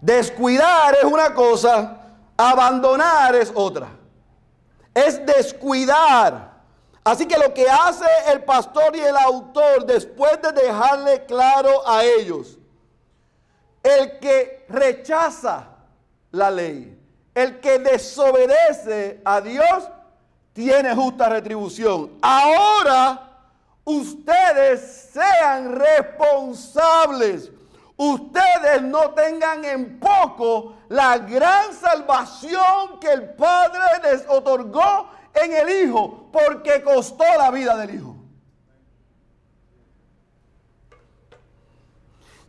Descuidar 0.00 0.96
es 1.02 1.04
una 1.04 1.34
cosa, 1.34 2.14
abandonar 2.34 3.34
es 3.34 3.52
otra. 3.54 3.88
Es 4.94 5.20
descuidar. 5.26 6.53
Así 7.04 7.26
que 7.26 7.36
lo 7.36 7.52
que 7.52 7.68
hace 7.68 8.06
el 8.32 8.44
pastor 8.44 8.96
y 8.96 9.00
el 9.00 9.16
autor 9.16 9.84
después 9.84 10.40
de 10.40 10.52
dejarle 10.52 11.26
claro 11.26 11.86
a 11.86 12.02
ellos, 12.02 12.58
el 13.82 14.18
que 14.18 14.64
rechaza 14.70 15.68
la 16.30 16.50
ley, 16.50 16.98
el 17.34 17.60
que 17.60 17.78
desobedece 17.78 19.20
a 19.22 19.42
Dios, 19.42 19.90
tiene 20.54 20.94
justa 20.94 21.28
retribución. 21.28 22.12
Ahora 22.22 23.28
ustedes 23.84 25.10
sean 25.12 25.74
responsables. 25.74 27.50
Ustedes 27.96 28.82
no 28.82 29.10
tengan 29.10 29.64
en 29.64 30.00
poco 30.00 30.76
la 30.88 31.18
gran 31.18 31.72
salvación 31.74 32.98
que 32.98 33.12
el 33.12 33.34
Padre 33.34 33.80
les 34.02 34.24
otorgó 34.28 35.10
en 35.34 35.52
el 35.52 35.84
Hijo 35.84 36.28
porque 36.32 36.82
costó 36.82 37.24
la 37.38 37.50
vida 37.50 37.76
del 37.76 37.94
Hijo. 37.94 38.16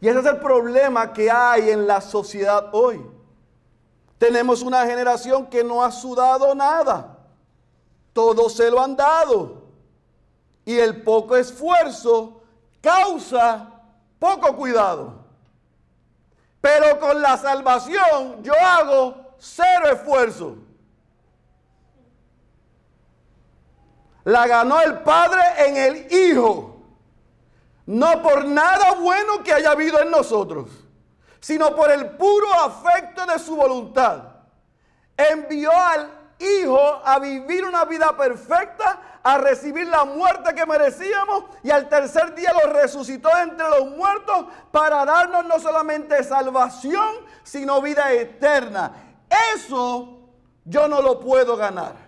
Y 0.01 0.07
ese 0.07 0.19
es 0.19 0.25
el 0.25 0.37
problema 0.37 1.13
que 1.13 1.31
hay 1.31 1.71
en 1.71 1.87
la 1.87 2.01
sociedad 2.01 2.69
hoy. 2.73 3.03
Tenemos 4.17 4.61
una 4.61 4.85
generación 4.85 5.47
que 5.47 5.63
no 5.63 5.83
ha 5.83 5.91
sudado 5.91 6.53
nada. 6.53 7.17
Todo 8.13 8.49
se 8.49 8.69
lo 8.69 8.81
han 8.81 8.95
dado. 8.95 9.63
Y 10.63 10.77
el 10.77 11.03
poco 11.03 11.35
esfuerzo 11.35 12.41
causa 12.81 13.71
poco 14.19 14.55
cuidado. 14.55 15.25
Pero 16.61 16.99
con 16.99 17.21
la 17.21 17.37
salvación 17.37 18.41
yo 18.41 18.53
hago 18.59 19.35
cero 19.37 19.89
esfuerzo. 19.91 20.55
La 24.25 24.47
ganó 24.47 24.81
el 24.81 24.99
Padre 24.99 25.41
en 25.67 25.77
el 25.77 26.11
Hijo. 26.11 26.77
No 27.85 28.21
por 28.23 28.45
nada 28.45 28.93
bueno 28.93 29.43
que 29.43 29.53
haya 29.53 29.71
habido 29.71 30.01
en 30.01 30.09
nosotros, 30.09 30.69
sino 31.39 31.75
por 31.75 31.91
el 31.91 32.09
puro 32.17 32.51
afecto 32.53 33.25
de 33.27 33.37
su 33.37 33.55
voluntad. 33.55 34.23
Envió 35.15 35.71
al 35.71 36.09
Hijo 36.39 37.01
a 37.05 37.19
vivir 37.19 37.63
una 37.65 37.85
vida 37.85 38.17
perfecta, 38.17 39.19
a 39.23 39.37
recibir 39.37 39.87
la 39.87 40.05
muerte 40.05 40.53
que 40.55 40.65
merecíamos 40.65 41.45
y 41.63 41.69
al 41.69 41.87
tercer 41.87 42.33
día 42.35 42.51
lo 42.51 42.73
resucitó 42.73 43.29
entre 43.37 43.69
los 43.69 43.91
muertos 43.91 44.47
para 44.71 45.05
darnos 45.05 45.45
no 45.45 45.59
solamente 45.59 46.23
salvación, 46.23 47.15
sino 47.43 47.79
vida 47.81 48.11
eterna. 48.11 48.91
Eso 49.55 50.19
yo 50.65 50.87
no 50.87 51.01
lo 51.01 51.19
puedo 51.19 51.55
ganar. 51.55 52.04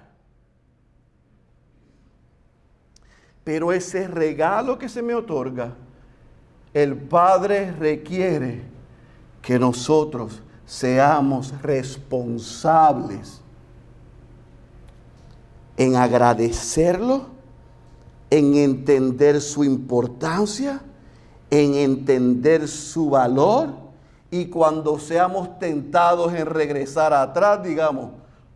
Pero 3.47 3.71
ese 3.71 4.09
regalo 4.09 4.77
que 4.77 4.89
se 4.89 5.01
me 5.01 5.15
otorga, 5.15 5.73
el 6.73 6.97
Padre 6.97 7.71
requiere 7.71 8.61
que 9.41 9.57
nosotros 9.57 10.41
seamos 10.65 11.53
responsables 11.61 13.39
en 15.77 15.95
agradecerlo, 15.95 17.27
en 18.29 18.55
entender 18.55 19.39
su 19.39 19.63
importancia, 19.63 20.81
en 21.49 21.75
entender 21.75 22.67
su 22.67 23.11
valor 23.11 23.69
y 24.29 24.47
cuando 24.47 24.99
seamos 24.99 25.57
tentados 25.57 26.33
en 26.33 26.47
regresar 26.47 27.13
atrás, 27.13 27.63
digamos, 27.63 28.09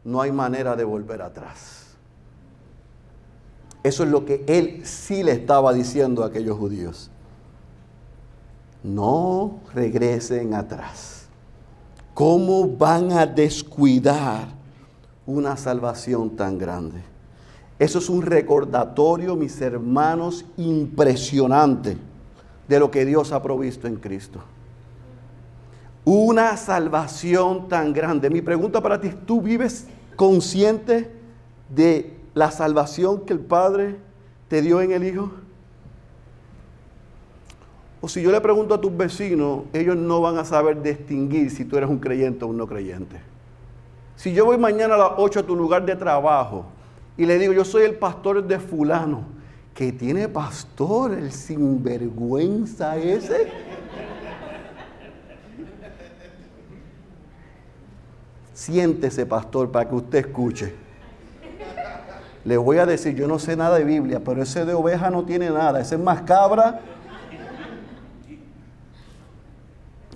no 0.04 0.20
hay 0.20 0.34
manera 0.34 0.76
de 0.76 0.84
volver 0.84 1.22
atrás. 1.22 1.81
Eso 3.84 4.04
es 4.04 4.10
lo 4.10 4.26
que 4.26 4.44
él 4.48 4.82
sí 4.86 5.24
le 5.24 5.32
estaba 5.32 5.74
diciendo 5.74 6.24
a 6.24 6.28
aquellos 6.28 6.58
judíos. 6.58 7.10
No 8.84 9.60
regresen 9.74 10.54
atrás. 10.54 11.26
¿Cómo 12.14 12.68
van 12.68 13.12
a 13.12 13.26
descuidar 13.26 14.50
una 15.26 15.58
salvación 15.58 16.36
tan 16.36 16.58
grande? 16.58 17.02
Eso 17.80 17.98
es 17.98 18.10
un 18.10 18.22
recordatorio, 18.22 19.36
mis 19.36 19.60
hermanos, 19.60 20.46
impresionante 20.58 21.98
de 22.68 22.80
lo 22.80 22.92
que 22.92 23.06
Dios 23.06 23.32
ha 23.32 23.42
provisto 23.42 23.88
en 23.88 23.96
Cristo. 23.96 24.40
Una 26.06 26.58
salvación 26.58 27.68
tan 27.68 27.94
grande. 27.94 28.30
Mi 28.30 28.42
pregunta 28.42 28.82
para 28.82 29.02
ti, 29.02 29.10
¿tú 29.26 29.42
vives 29.42 29.88
consciente 30.16 31.12
de 31.74 32.21
la 32.34 32.52
salvación 32.52 33.26
que 33.26 33.34
el 33.34 33.40
Padre 33.40 33.98
te 34.48 34.62
dio 34.62 34.82
en 34.82 34.92
el 34.92 35.04
Hijo? 35.04 35.32
O 38.02 38.08
si 38.08 38.22
yo 38.22 38.32
le 38.32 38.42
pregunto 38.42 38.74
a 38.74 38.82
tus 38.82 38.96
vecinos, 38.96 39.64
ellos 39.74 39.96
no 39.96 40.22
van 40.22 40.38
a 40.38 40.44
saber 40.44 40.82
distinguir 40.82 41.52
si 41.52 41.66
tú 41.66 41.78
eres 41.78 41.90
un 41.90 42.00
creyente 42.00 42.44
o 42.44 42.48
un 42.48 42.58
no 42.58 42.66
creyente. 42.66 43.18
Si 44.16 44.34
yo 44.34 44.46
voy 44.46 44.58
mañana 44.58 44.96
a 44.96 44.98
las 44.98 45.12
8 45.18 45.42
a 45.42 45.44
tu 45.44 45.56
lugar 45.56 45.86
de 45.86 45.96
trabajo 45.96 46.66
y 47.16 47.26
le 47.26 47.38
digo, 47.38 47.54
yo 47.54 47.64
soy 47.64 47.84
el 47.84 47.96
pastor 47.96 48.44
de 48.44 48.60
fulano, 48.60 49.26
que 49.74 49.92
tiene 49.92 50.28
pastor, 50.28 51.14
el 51.14 51.32
sinvergüenza 51.32 52.98
ese. 52.98 53.52
Siéntese, 58.54 59.26
pastor, 59.26 59.72
para 59.72 59.90
que 59.90 59.96
usted 59.96 60.20
escuche. 60.20 60.81
Le 62.44 62.58
voy 62.58 62.78
a 62.78 62.86
decir, 62.86 63.16
yo 63.16 63.28
no 63.28 63.38
sé 63.38 63.56
nada 63.56 63.78
de 63.78 63.84
Biblia, 63.84 64.20
pero 64.24 64.42
ese 64.42 64.66
de 64.66 64.74
oveja 64.74 65.10
no 65.10 65.24
tiene 65.24 65.50
nada, 65.50 65.80
ese 65.80 65.96
es 65.96 66.02
más 66.02 66.24
cabra. 66.24 66.82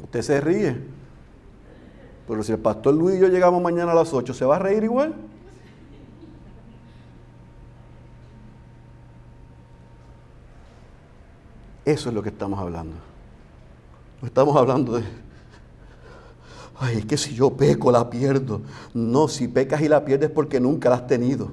Usted 0.02 0.22
se 0.22 0.42
ríe. 0.42 0.96
Pero 2.28 2.42
si 2.42 2.52
el 2.52 2.60
pastor 2.60 2.96
Luis 2.96 3.18
y 3.18 3.20
yo 3.20 3.28
llegamos 3.28 3.62
mañana 3.62 3.92
a 3.92 3.96
las 3.96 4.12
8, 4.12 4.34
¿se 4.34 4.46
va 4.46 4.56
a 4.56 4.60
reír 4.60 4.84
igual? 4.84 5.14
Eso 11.86 12.10
es 12.10 12.16
lo 12.16 12.24
que 12.24 12.30
estamos 12.30 12.60
hablando. 12.60 12.96
No 14.20 14.28
estamos 14.28 14.56
hablando 14.56 14.94
de, 14.94 15.04
ay, 16.80 16.98
es 16.98 17.06
que 17.06 17.18
si 17.18 17.36
yo 17.36 17.52
peco 17.52 17.92
la 17.92 18.10
pierdo. 18.10 18.62
No, 18.96 19.28
si 19.28 19.48
pecas 19.48 19.82
y 19.82 19.88
la 19.88 20.04
pierdes 20.04 20.32
porque 20.32 20.60
nunca 20.60 20.90
la 20.90 20.96
has 20.96 21.06
tenido. 21.06 21.52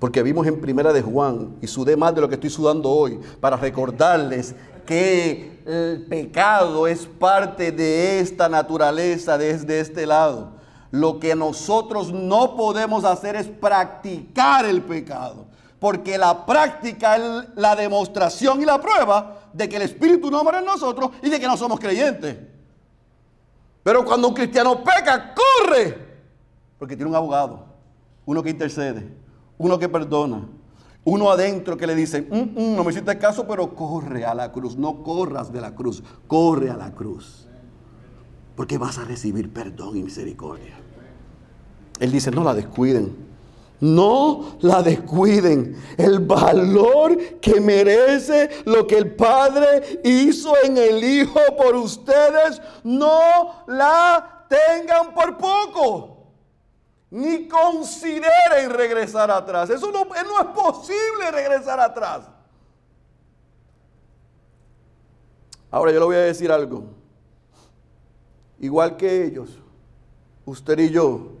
Porque 0.00 0.24
vimos 0.24 0.46
en 0.48 0.60
primera 0.60 0.92
de 0.92 1.02
Juan, 1.02 1.56
y 1.62 1.68
sudé 1.68 1.96
más 1.96 2.14
de 2.14 2.20
lo 2.20 2.28
que 2.28 2.34
estoy 2.34 2.50
sudando 2.50 2.90
hoy, 2.90 3.20
para 3.40 3.56
recordarles 3.56 4.56
que 4.84 5.62
el 5.64 6.06
pecado 6.08 6.88
es 6.88 7.06
parte 7.06 7.70
de 7.70 8.18
esta 8.18 8.48
naturaleza 8.48 9.38
desde 9.38 9.78
este 9.78 10.06
lado. 10.06 10.58
Lo 10.90 11.20
que 11.20 11.36
nosotros 11.36 12.12
no 12.12 12.56
podemos 12.56 13.04
hacer 13.04 13.36
es 13.36 13.46
practicar 13.46 14.64
el 14.64 14.82
pecado 14.82 15.46
porque 15.80 16.18
la 16.18 16.44
práctica 16.44 17.16
es 17.16 17.48
la 17.56 17.74
demostración 17.74 18.60
y 18.60 18.66
la 18.66 18.80
prueba 18.80 19.38
de 19.52 19.68
que 19.68 19.76
el 19.76 19.82
Espíritu 19.82 20.30
no 20.30 20.44
mora 20.44 20.58
en 20.60 20.66
nosotros 20.66 21.10
y 21.22 21.30
de 21.30 21.40
que 21.40 21.46
no 21.46 21.56
somos 21.56 21.80
creyentes. 21.80 22.36
Pero 23.82 24.04
cuando 24.04 24.28
un 24.28 24.34
cristiano 24.34 24.84
peca, 24.84 25.34
corre, 25.34 25.96
porque 26.78 26.94
tiene 26.94 27.10
un 27.10 27.16
abogado, 27.16 27.64
uno 28.26 28.42
que 28.42 28.50
intercede, 28.50 29.10
uno 29.60 29.78
que 29.78 29.90
perdona, 29.90 30.48
uno 31.04 31.30
adentro 31.30 31.76
que 31.76 31.86
le 31.86 31.94
dice, 31.94 32.22
mm, 32.22 32.34
mm, 32.34 32.76
no 32.76 32.82
me 32.82 32.92
hiciste 32.92 33.18
caso, 33.18 33.46
pero 33.46 33.74
corre 33.74 34.24
a 34.24 34.34
la 34.34 34.50
cruz, 34.50 34.74
no 34.74 35.02
corras 35.02 35.52
de 35.52 35.60
la 35.60 35.74
cruz, 35.74 36.02
corre 36.26 36.70
a 36.70 36.76
la 36.78 36.92
cruz, 36.92 37.46
porque 38.56 38.78
vas 38.78 38.96
a 38.96 39.04
recibir 39.04 39.52
perdón 39.52 39.98
y 39.98 40.02
misericordia. 40.02 40.78
Él 42.00 42.10
dice, 42.10 42.30
no 42.30 42.42
la 42.42 42.54
descuiden. 42.54 43.28
No 43.80 44.56
la 44.60 44.82
descuiden. 44.82 45.76
El 45.96 46.20
valor 46.20 47.16
que 47.40 47.60
merece 47.60 48.48
lo 48.64 48.86
que 48.86 48.96
el 48.96 49.14
Padre 49.14 50.00
hizo 50.04 50.54
en 50.62 50.78
el 50.78 51.04
Hijo 51.04 51.40
por 51.56 51.76
ustedes, 51.76 52.60
no 52.82 53.64
la 53.66 54.46
tengan 54.48 55.14
por 55.14 55.36
poco. 55.36 56.19
Ni 57.10 57.48
consideren 57.48 58.70
regresar 58.70 59.30
atrás. 59.30 59.68
Eso 59.70 59.90
no, 59.90 60.04
no 60.04 60.40
es 60.40 60.46
posible 60.54 61.30
regresar 61.32 61.80
atrás. 61.80 62.22
Ahora 65.70 65.92
yo 65.92 66.00
le 66.00 66.06
voy 66.06 66.16
a 66.16 66.20
decir 66.20 66.50
algo. 66.50 66.84
Igual 68.58 68.96
que 68.96 69.24
ellos, 69.24 69.58
usted 70.44 70.78
y 70.78 70.90
yo 70.90 71.32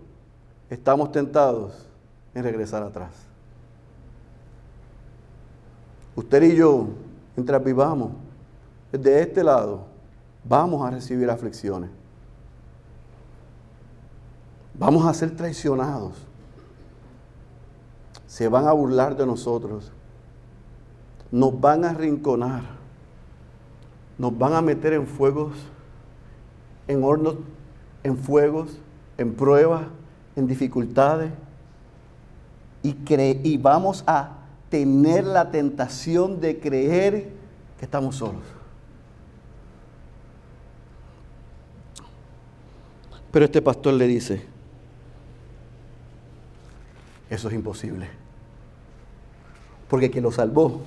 estamos 0.68 1.12
tentados 1.12 1.86
en 2.34 2.42
regresar 2.42 2.82
atrás. 2.82 3.10
Usted 6.16 6.42
y 6.42 6.56
yo, 6.56 6.88
mientras 7.36 7.62
vivamos 7.62 8.12
de 8.92 9.22
este 9.22 9.44
lado, 9.44 9.86
vamos 10.44 10.86
a 10.86 10.90
recibir 10.90 11.28
aflicciones. 11.30 11.90
Vamos 14.80 15.04
a 15.04 15.12
ser 15.12 15.36
traicionados. 15.36 16.14
Se 18.26 18.48
van 18.48 18.66
a 18.66 18.72
burlar 18.72 19.14
de 19.14 19.26
nosotros. 19.26 19.92
Nos 21.30 21.60
van 21.60 21.84
a 21.84 21.92
rinconar. 21.92 22.62
Nos 24.16 24.36
van 24.36 24.54
a 24.54 24.62
meter 24.62 24.94
en 24.94 25.06
fuegos, 25.06 25.52
en 26.88 27.04
hornos, 27.04 27.36
en 28.02 28.16
fuegos, 28.16 28.78
en 29.18 29.34
pruebas, 29.34 29.82
en 30.34 30.46
dificultades 30.46 31.30
y, 32.82 32.96
y 33.44 33.56
vamos 33.58 34.02
a 34.06 34.38
tener 34.70 35.24
la 35.24 35.50
tentación 35.50 36.40
de 36.40 36.58
creer 36.58 37.32
que 37.78 37.84
estamos 37.84 38.16
solos. 38.16 38.42
Pero 43.30 43.44
este 43.44 43.60
pastor 43.62 43.94
le 43.94 44.06
dice, 44.06 44.49
eso 47.30 47.48
es 47.48 47.54
imposible. 47.54 48.08
Porque 49.88 50.10
quien 50.10 50.24
lo 50.24 50.32
salvó 50.32 50.82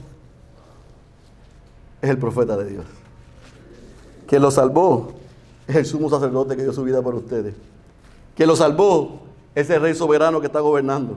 es 2.01 2.09
el 2.09 2.17
profeta 2.17 2.57
de 2.57 2.69
Dios. 2.69 2.85
Quien 4.27 4.41
lo 4.41 4.51
salvó 4.51 5.13
es 5.67 5.75
el 5.75 5.85
sumo 5.85 6.09
sacerdote 6.09 6.55
que 6.55 6.63
dio 6.63 6.73
su 6.73 6.83
vida 6.83 7.01
por 7.01 7.15
ustedes. 7.15 7.55
Quien 8.35 8.47
lo 8.49 8.55
salvó 8.55 9.21
es 9.55 9.69
el 9.69 9.81
rey 9.81 9.95
soberano 9.95 10.41
que 10.41 10.47
está 10.47 10.59
gobernando. 10.59 11.15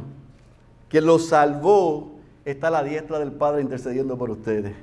Quien 0.88 1.06
lo 1.06 1.18
salvó 1.18 2.12
está 2.44 2.68
a 2.68 2.70
la 2.70 2.84
diestra 2.84 3.18
del 3.18 3.32
Padre 3.32 3.62
intercediendo 3.62 4.16
por 4.16 4.30
ustedes. 4.30 4.74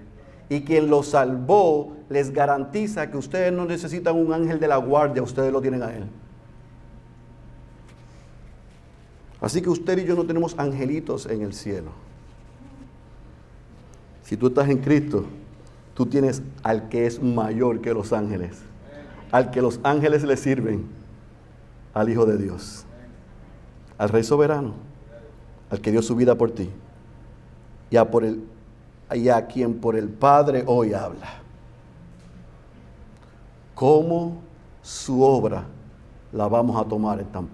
Y 0.49 0.61
quien 0.61 0.89
lo 0.89 1.03
salvó 1.03 1.93
les 2.09 2.31
garantiza 2.31 3.09
que 3.09 3.17
ustedes 3.17 3.53
no 3.53 3.65
necesitan 3.65 4.15
un 4.17 4.33
ángel 4.33 4.59
de 4.59 4.67
la 4.67 4.77
guardia, 4.77 5.23
ustedes 5.23 5.53
lo 5.53 5.61
tienen 5.61 5.83
a 5.83 5.95
Él. 5.95 6.03
Así 9.43 9.61
que 9.61 9.69
usted 9.69 9.97
y 9.97 10.05
yo 10.05 10.15
no 10.15 10.25
tenemos 10.25 10.57
angelitos 10.57 11.25
en 11.25 11.41
el 11.41 11.53
cielo. 11.53 11.91
Si 14.23 14.37
tú 14.37 14.47
estás 14.47 14.69
en 14.69 14.77
Cristo, 14.77 15.25
tú 15.93 16.05
tienes 16.05 16.41
al 16.63 16.87
que 16.87 17.05
es 17.05 17.21
mayor 17.21 17.81
que 17.81 17.93
los 17.93 18.13
ángeles, 18.13 18.61
al 19.33 19.51
que 19.51 19.61
los 19.61 19.81
ángeles 19.83 20.23
le 20.23 20.37
sirven, 20.37 20.85
al 21.93 22.07
Hijo 22.07 22.25
de 22.25 22.37
Dios, 22.37 22.85
al 23.97 24.07
Rey 24.07 24.23
soberano, 24.23 24.75
al 25.69 25.81
que 25.81 25.91
dio 25.91 26.01
su 26.01 26.15
vida 26.15 26.35
por 26.35 26.51
ti 26.51 26.69
y 27.89 27.97
a, 27.97 28.09
por 28.09 28.23
el, 28.23 28.47
a 29.09 29.45
quien 29.47 29.73
por 29.73 29.97
el 29.97 30.07
Padre 30.07 30.63
hoy 30.65 30.93
habla. 30.93 31.41
¿Cómo 33.75 34.37
su 34.81 35.21
obra 35.21 35.65
la 36.31 36.47
vamos 36.47 36.77
a 36.81 36.87
tomar 36.87 37.19
en 37.19 37.25
tan? 37.25 37.49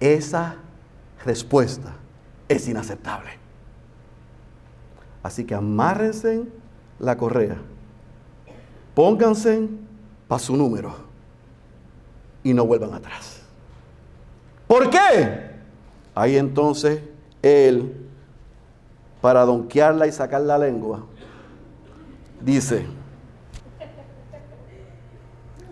Esa 0.00 0.56
respuesta 1.24 1.94
es 2.48 2.68
inaceptable. 2.68 3.30
Así 5.22 5.44
que 5.44 5.54
amárrense 5.54 6.44
la 6.98 7.16
correa, 7.16 7.56
pónganse 8.94 9.68
para 10.28 10.38
su 10.38 10.56
número 10.56 10.94
y 12.42 12.54
no 12.54 12.64
vuelvan 12.64 12.94
atrás. 12.94 13.42
¿Por 14.66 14.88
qué? 14.88 15.50
Ahí 16.14 16.36
entonces 16.36 17.02
él, 17.42 18.08
para 19.20 19.44
donkearla 19.44 20.06
y 20.06 20.12
sacar 20.12 20.42
la 20.42 20.58
lengua, 20.58 21.04
dice, 22.40 22.86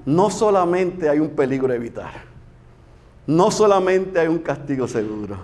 no 0.05 0.31
solamente 0.31 1.09
hay 1.09 1.21
un 1.21 1.31
peligro 1.31 1.73
a 1.73 1.77
evitar, 1.77 2.13
no 3.27 3.51
solamente 3.51 4.21
hay 4.21 4.29
un 4.29 4.39
castigo 4.39 4.87
seguro, 4.87 5.37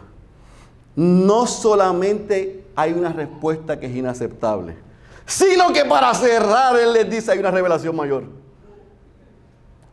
no 0.97 1.47
solamente 1.47 2.67
hay 2.77 2.93
una 2.93 3.13
respuesta 3.13 3.79
que 3.79 3.87
es 3.87 3.97
inaceptable, 3.97 4.77
sino 5.27 5.73
que 5.73 5.85
para 5.85 6.13
cerrar 6.15 6.77
Él 6.77 6.93
les 6.93 7.09
dice 7.09 7.33
hay 7.33 7.39
una 7.39 7.51
revelación 7.51 7.97
mayor. 7.97 8.25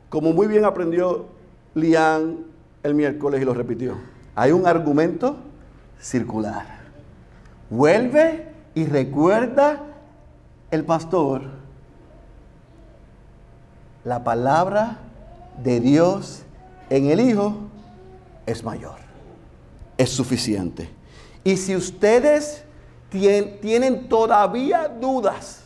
Como 0.09 0.33
muy 0.33 0.47
bien 0.47 0.65
aprendió 0.65 1.25
Lian 1.75 2.45
el 2.83 2.95
miércoles 2.95 3.41
y 3.41 3.45
lo 3.45 3.53
repitió, 3.53 3.95
hay 4.35 4.51
un 4.51 4.65
argumento 4.65 5.37
circular. 5.99 6.77
Vuelve 7.69 8.47
y 8.73 8.85
recuerda 8.85 9.81
el 10.71 10.85
pastor 10.85 11.41
la 14.03 14.23
palabra 14.23 14.99
de 15.61 15.79
Dios 15.79 16.43
en 16.89 17.07
el 17.07 17.19
Hijo 17.19 17.66
es 18.47 18.63
mayor, 18.63 18.95
es 19.97 20.09
suficiente. 20.09 20.89
Y 21.43 21.57
si 21.57 21.75
ustedes 21.75 22.63
tienen 23.11 24.09
todavía 24.09 24.87
dudas 24.87 25.65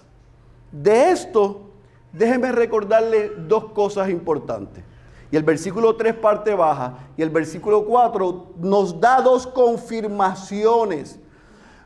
de 0.71 1.11
esto, 1.11 1.71
déjenme 2.11 2.51
recordarles 2.51 3.31
dos 3.47 3.71
cosas 3.71 4.09
importantes. 4.09 4.83
Y 5.31 5.37
el 5.37 5.43
versículo 5.43 5.95
3 5.95 6.15
parte 6.15 6.53
baja 6.53 6.97
y 7.15 7.21
el 7.21 7.29
versículo 7.29 7.85
4 7.85 8.55
nos 8.57 8.99
da 8.99 9.21
dos 9.21 9.47
confirmaciones. 9.47 11.19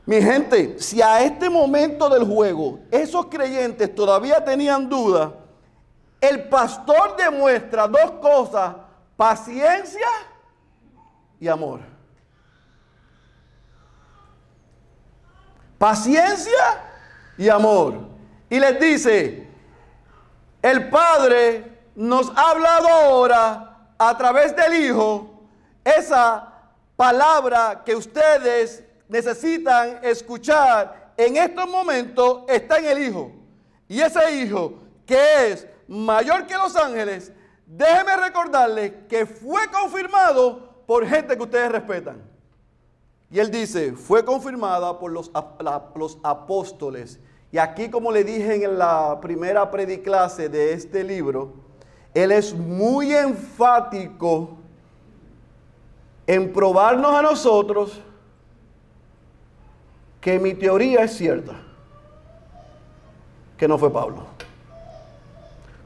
Mi 0.05 0.21
gente, 0.21 0.79
si 0.79 1.01
a 1.01 1.23
este 1.23 1.49
momento 1.49 2.09
del 2.09 2.23
juego 2.23 2.79
esos 2.89 3.27
creyentes 3.27 3.93
todavía 3.93 4.43
tenían 4.43 4.89
dudas, 4.89 5.31
el 6.21 6.47
pastor 6.47 7.15
demuestra 7.17 7.87
dos 7.87 8.11
cosas, 8.21 8.75
paciencia 9.15 10.07
y 11.39 11.47
amor. 11.47 11.81
Paciencia 15.77 16.81
y 17.37 17.49
amor. 17.49 18.07
Y 18.49 18.59
les 18.59 18.79
dice, 18.79 19.47
el 20.61 20.89
Padre 20.89 21.81
nos 21.95 22.31
ha 22.35 22.51
hablado 22.51 22.87
ahora 22.87 23.91
a 23.97 24.17
través 24.17 24.55
del 24.55 24.73
Hijo 24.85 25.43
esa 25.83 26.51
palabra 26.95 27.83
que 27.85 27.95
ustedes 27.95 28.83
necesitan 29.07 29.99
escuchar 30.03 31.13
en 31.17 31.37
estos 31.37 31.67
momentos 31.69 32.43
está 32.47 32.79
en 32.79 32.85
el 32.85 33.07
Hijo. 33.07 33.31
Y 33.87 34.01
ese 34.01 34.41
Hijo 34.41 34.79
que 35.05 35.51
es 35.51 35.67
mayor 35.87 36.47
que 36.47 36.55
los 36.55 36.75
ángeles, 36.75 37.31
déjeme 37.65 38.17
recordarles 38.17 38.93
que 39.07 39.25
fue 39.25 39.67
confirmado 39.69 40.64
por 40.85 41.05
gente 41.05 41.35
que 41.35 41.43
ustedes 41.43 41.71
respetan. 41.71 42.35
Y 43.31 43.39
él 43.39 43.49
dice, 43.49 43.93
fue 43.93 44.23
confirmada 44.23 44.97
por 44.99 45.11
los, 45.11 45.31
apóstoles. 46.23 47.19
Y 47.51 47.57
aquí, 47.57 47.89
como 47.89 48.11
le 48.11 48.23
dije 48.23 48.63
en 48.63 48.77
la 48.77 49.19
primera 49.19 49.69
prediclase 49.71 50.47
de 50.49 50.73
este 50.73 51.03
libro, 51.03 51.53
él 52.13 52.31
es 52.31 52.53
muy 52.53 53.13
enfático 53.13 54.57
en 56.27 56.51
probarnos 56.53 57.13
a 57.13 57.21
nosotros 57.21 58.01
que 60.21 60.39
mi 60.39 60.53
teoría 60.53 61.03
es 61.03 61.17
cierta, 61.17 61.61
que 63.57 63.67
no 63.67 63.77
fue 63.77 63.91
Pablo. 63.91 64.25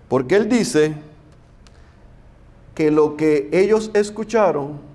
Porque 0.08 0.36
él 0.36 0.50
dice 0.50 0.96
que 2.74 2.90
lo 2.90 3.18
que 3.18 3.50
ellos 3.52 3.92
escucharon 3.94 4.89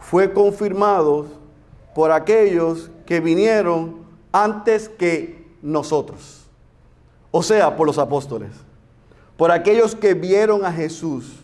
fue 0.00 0.32
confirmado 0.32 1.26
por 1.94 2.10
aquellos 2.10 2.90
que 3.06 3.20
vinieron 3.20 4.04
antes 4.32 4.88
que 4.88 5.46
nosotros. 5.62 6.46
O 7.30 7.42
sea, 7.42 7.76
por 7.76 7.86
los 7.86 7.98
apóstoles. 7.98 8.50
Por 9.36 9.50
aquellos 9.52 9.94
que 9.94 10.14
vieron 10.14 10.64
a 10.64 10.72
Jesús. 10.72 11.36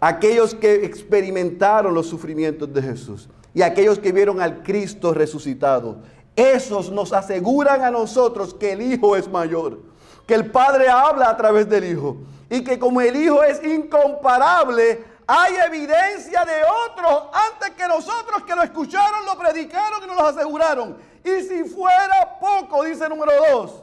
Aquellos 0.00 0.54
que 0.54 0.84
experimentaron 0.84 1.94
los 1.94 2.06
sufrimientos 2.06 2.72
de 2.72 2.82
Jesús. 2.82 3.28
Y 3.52 3.62
aquellos 3.62 3.98
que 3.98 4.12
vieron 4.12 4.40
al 4.40 4.62
Cristo 4.62 5.12
resucitado. 5.12 5.98
Esos 6.34 6.90
nos 6.90 7.12
aseguran 7.12 7.82
a 7.82 7.90
nosotros 7.90 8.54
que 8.54 8.72
el 8.72 8.80
Hijo 8.80 9.16
es 9.16 9.28
mayor 9.30 9.92
que 10.26 10.34
el 10.34 10.50
Padre 10.50 10.88
habla 10.88 11.30
a 11.30 11.36
través 11.36 11.68
del 11.68 11.84
Hijo. 11.84 12.16
Y 12.48 12.62
que 12.62 12.78
como 12.78 13.00
el 13.00 13.16
Hijo 13.16 13.42
es 13.42 13.62
incomparable, 13.64 15.04
hay 15.26 15.54
evidencia 15.66 16.44
de 16.44 16.62
otros 16.88 17.28
antes 17.32 17.70
que 17.70 17.86
nosotros 17.86 18.42
que 18.44 18.54
lo 18.54 18.62
escucharon, 18.62 19.24
lo 19.24 19.38
predicaron 19.38 20.02
y 20.02 20.06
nos 20.06 20.16
lo 20.16 20.26
aseguraron. 20.26 20.96
Y 21.24 21.42
si 21.42 21.64
fuera 21.64 22.38
poco, 22.40 22.84
dice 22.84 23.08
número 23.08 23.32
dos, 23.50 23.82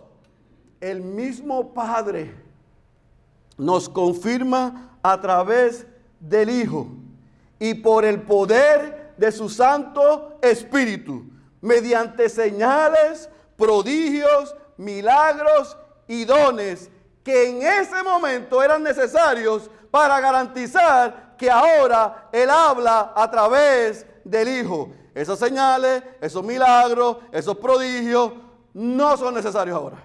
el 0.82 1.02
mismo 1.02 1.74
Padre 1.74 2.36
nos 3.58 3.90
confirma 3.90 4.98
a 5.02 5.20
través 5.20 5.86
del 6.20 6.50
Hijo 6.50 6.88
y 7.60 7.74
por 7.74 8.06
el 8.06 8.22
poder 8.22 9.14
de 9.18 9.32
su 9.32 9.50
Santo 9.50 10.38
Espíritu, 10.42 11.26
mediante 11.62 12.30
señales, 12.30 13.30
prodigios, 13.58 14.56
milagros 14.78 15.78
y 16.08 16.24
dones 16.24 16.90
que 17.24 17.50
en 17.50 17.62
ese 17.62 18.02
momento 18.02 18.64
eran 18.64 18.82
necesarios 18.82 19.70
para 19.92 20.20
garantizar 20.20 21.29
que 21.40 21.50
ahora 21.50 22.30
Él 22.32 22.50
habla 22.50 23.14
a 23.16 23.32
través 23.32 24.06
del 24.24 24.48
Hijo. 24.50 24.92
Esas 25.16 25.40
señales, 25.40 26.04
esos 26.22 26.44
milagros, 26.44 27.18
esos 27.32 27.58
prodigios 27.58 28.34
no 28.74 29.18
son 29.18 29.34
necesarios 29.34 29.76
ahora. 29.76 30.04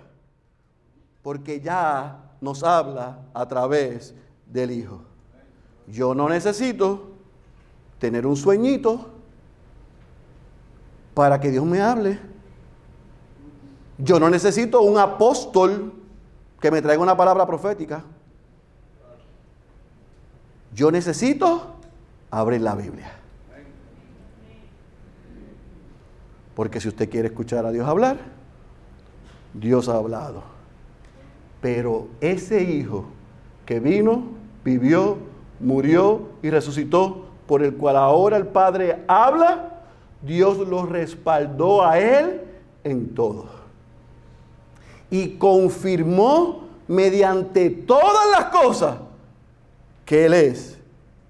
Porque 1.22 1.60
ya 1.60 2.36
nos 2.40 2.62
habla 2.62 3.18
a 3.34 3.46
través 3.46 4.14
del 4.46 4.70
Hijo. 4.70 5.02
Yo 5.88 6.14
no 6.14 6.28
necesito 6.28 7.10
tener 7.98 8.26
un 8.26 8.36
sueñito 8.36 9.10
para 11.14 11.40
que 11.40 11.50
Dios 11.50 11.64
me 11.64 11.82
hable. 11.82 12.18
Yo 13.98 14.20
no 14.20 14.30
necesito 14.30 14.82
un 14.82 14.98
apóstol 14.98 15.92
que 16.60 16.70
me 16.70 16.80
traiga 16.80 17.02
una 17.02 17.16
palabra 17.16 17.44
profética. 17.44 18.04
Yo 20.74 20.90
necesito 20.90 21.74
abrir 22.30 22.60
la 22.60 22.74
Biblia. 22.74 23.12
Porque 26.54 26.80
si 26.80 26.88
usted 26.88 27.08
quiere 27.08 27.28
escuchar 27.28 27.64
a 27.64 27.70
Dios 27.70 27.88
hablar, 27.88 28.18
Dios 29.52 29.88
ha 29.88 29.96
hablado. 29.96 30.42
Pero 31.60 32.08
ese 32.20 32.62
hijo 32.62 33.06
que 33.64 33.80
vino, 33.80 34.24
vivió, 34.64 35.18
murió 35.60 36.28
y 36.42 36.50
resucitó, 36.50 37.26
por 37.46 37.62
el 37.62 37.74
cual 37.74 37.96
ahora 37.96 38.36
el 38.36 38.46
Padre 38.46 39.04
habla, 39.06 39.82
Dios 40.22 40.58
lo 40.58 40.86
respaldó 40.86 41.84
a 41.84 41.98
él 41.98 42.42
en 42.82 43.14
todo. 43.14 43.46
Y 45.10 45.36
confirmó 45.36 46.64
mediante 46.88 47.70
todas 47.70 48.30
las 48.32 48.46
cosas 48.46 48.96
que 50.04 50.26
Él 50.26 50.34
es 50.34 50.78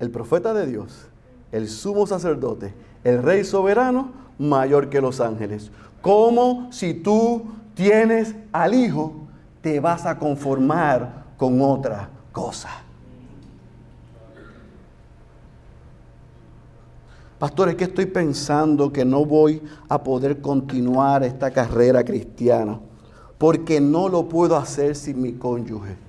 el 0.00 0.10
profeta 0.10 0.52
de 0.52 0.66
Dios, 0.66 1.06
el 1.52 1.68
sumo 1.68 2.06
sacerdote, 2.06 2.74
el 3.04 3.22
rey 3.22 3.44
soberano, 3.44 4.12
mayor 4.38 4.88
que 4.88 5.00
los 5.00 5.20
ángeles. 5.20 5.70
Como 6.00 6.72
si 6.72 6.94
tú 6.94 7.44
tienes 7.74 8.34
al 8.52 8.74
Hijo, 8.74 9.14
te 9.60 9.80
vas 9.80 10.04
a 10.06 10.18
conformar 10.18 11.24
con 11.36 11.60
otra 11.62 12.08
cosa. 12.32 12.70
Pastor, 17.38 17.68
es 17.68 17.74
que 17.76 17.84
estoy 17.84 18.06
pensando 18.06 18.92
que 18.92 19.04
no 19.04 19.24
voy 19.24 19.60
a 19.88 20.02
poder 20.02 20.40
continuar 20.40 21.24
esta 21.24 21.50
carrera 21.50 22.04
cristiana 22.04 22.80
porque 23.38 23.80
no 23.80 24.08
lo 24.08 24.28
puedo 24.28 24.56
hacer 24.56 24.96
sin 24.96 25.20
mi 25.20 25.32
cónyuge. 25.34 26.03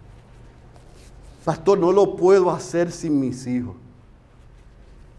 Pastor, 1.45 1.77
no 1.77 1.91
lo 1.91 2.15
puedo 2.15 2.49
hacer 2.49 2.91
sin 2.91 3.19
mis 3.19 3.45
hijos. 3.45 3.75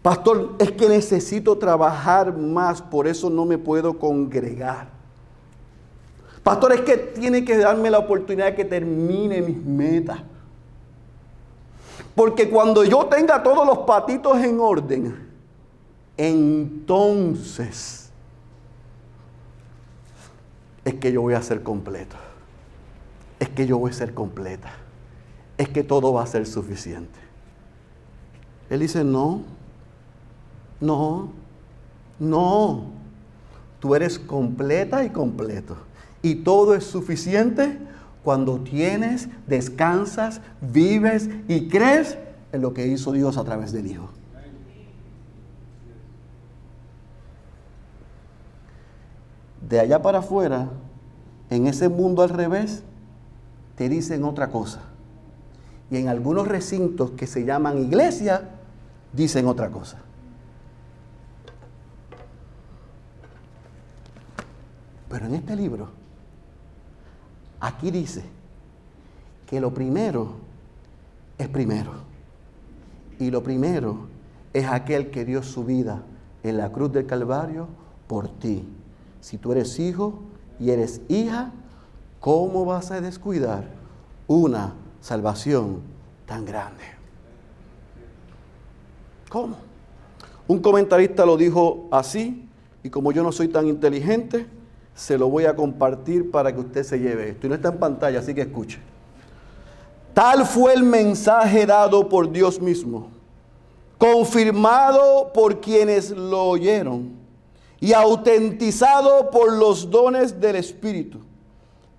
Pastor, 0.01 0.55
es 0.59 0.71
que 0.71 0.89
necesito 0.89 1.57
trabajar 1.57 2.37
más, 2.37 2.81
por 2.81 3.07
eso 3.07 3.29
no 3.29 3.45
me 3.45 3.57
puedo 3.57 3.97
congregar. 3.97 4.89
Pastor, 6.43 6.73
es 6.73 6.81
que 6.81 6.97
tiene 6.97 7.45
que 7.45 7.57
darme 7.57 7.89
la 7.89 7.99
oportunidad 7.99 8.47
de 8.47 8.55
que 8.55 8.65
termine 8.65 9.41
mis 9.41 9.57
metas. 9.57 10.19
Porque 12.13 12.49
cuando 12.49 12.83
yo 12.83 13.05
tenga 13.05 13.41
todos 13.41 13.65
los 13.65 13.79
patitos 13.79 14.37
en 14.39 14.59
orden, 14.59 15.29
entonces 16.17 18.09
es 20.83 20.93
que 20.95 21.11
yo 21.11 21.21
voy 21.21 21.35
a 21.35 21.41
ser 21.41 21.63
completo. 21.63 22.17
Es 23.39 23.47
que 23.49 23.65
yo 23.65 23.77
voy 23.77 23.91
a 23.91 23.93
ser 23.93 24.13
completa. 24.13 24.71
Es 25.57 25.69
que 25.69 25.83
todo 25.83 26.13
va 26.13 26.23
a 26.23 26.27
ser 26.27 26.45
suficiente. 26.45 27.19
Él 28.69 28.81
dice, 28.81 29.03
no, 29.03 29.41
no, 30.79 31.31
no. 32.19 32.85
Tú 33.79 33.95
eres 33.95 34.19
completa 34.19 35.03
y 35.03 35.09
completo. 35.09 35.77
Y 36.21 36.35
todo 36.35 36.75
es 36.75 36.83
suficiente 36.83 37.77
cuando 38.23 38.59
tienes, 38.59 39.29
descansas, 39.47 40.41
vives 40.61 41.29
y 41.47 41.69
crees 41.69 42.17
en 42.51 42.61
lo 42.61 42.73
que 42.73 42.87
hizo 42.87 43.11
Dios 43.11 43.37
a 43.37 43.43
través 43.43 43.71
del 43.71 43.87
Hijo. 43.87 44.09
de 49.67 49.79
allá 49.79 50.01
para 50.01 50.19
afuera, 50.19 50.69
en 51.49 51.67
ese 51.67 51.89
mundo 51.89 52.21
al 52.21 52.29
revés, 52.29 52.83
te 53.75 53.89
dicen 53.89 54.23
otra 54.23 54.49
cosa. 54.49 54.81
Y 55.89 55.97
en 55.97 56.07
algunos 56.09 56.47
recintos 56.47 57.11
que 57.11 57.27
se 57.27 57.45
llaman 57.45 57.77
iglesia, 57.77 58.49
dicen 59.13 59.47
otra 59.47 59.69
cosa. 59.69 59.99
Pero 65.09 65.25
en 65.25 65.35
este 65.35 65.55
libro, 65.55 65.89
aquí 67.59 67.91
dice 67.91 68.23
que 69.45 69.61
lo 69.61 69.73
primero 69.73 70.35
es 71.37 71.47
primero. 71.47 71.91
Y 73.19 73.31
lo 73.31 73.41
primero 73.41 74.07
es 74.53 74.65
aquel 74.67 75.09
que 75.09 75.25
dio 75.25 75.41
su 75.41 75.63
vida 75.63 76.03
en 76.43 76.57
la 76.57 76.71
cruz 76.71 76.91
del 76.91 77.05
Calvario 77.05 77.67
por 78.07 78.27
ti 78.27 78.67
si 79.27 79.37
tú 79.37 79.51
eres 79.51 79.77
hijo 79.79 80.21
y 80.57 80.71
eres 80.71 81.01
hija, 81.09 81.51
¿cómo 82.19 82.63
vas 82.63 82.91
a 82.91 83.01
descuidar 83.01 83.65
una 84.27 84.73
salvación 85.01 85.81
tan 86.25 86.45
grande? 86.45 86.83
¿Cómo? 89.29 89.57
Un 90.47 90.59
comentarista 90.59 91.25
lo 91.25 91.35
dijo 91.35 91.87
así, 91.91 92.47
y 92.83 92.89
como 92.89 93.11
yo 93.11 93.23
no 93.23 93.31
soy 93.31 93.49
tan 93.49 93.67
inteligente, 93.67 94.47
se 94.95 95.17
lo 95.17 95.29
voy 95.29 95.45
a 95.45 95.55
compartir 95.55 96.31
para 96.31 96.53
que 96.53 96.59
usted 96.59 96.83
se 96.83 96.99
lleve 96.99 97.29
esto. 97.29 97.45
Y 97.45 97.49
no 97.49 97.55
está 97.55 97.69
en 97.69 97.77
pantalla, 97.77 98.19
así 98.19 98.33
que 98.33 98.41
escuche. 98.41 98.79
Tal 100.13 100.45
fue 100.45 100.73
el 100.73 100.83
mensaje 100.83 101.65
dado 101.65 102.09
por 102.09 102.31
Dios 102.31 102.59
mismo, 102.59 103.09
confirmado 103.97 105.31
por 105.33 105.61
quienes 105.61 106.09
lo 106.09 106.45
oyeron 106.45 107.11
y 107.79 107.93
autentizado 107.93 109.29
por 109.29 109.53
los 109.53 109.91
dones 109.91 110.39
del 110.39 110.55
Espíritu. 110.55 111.19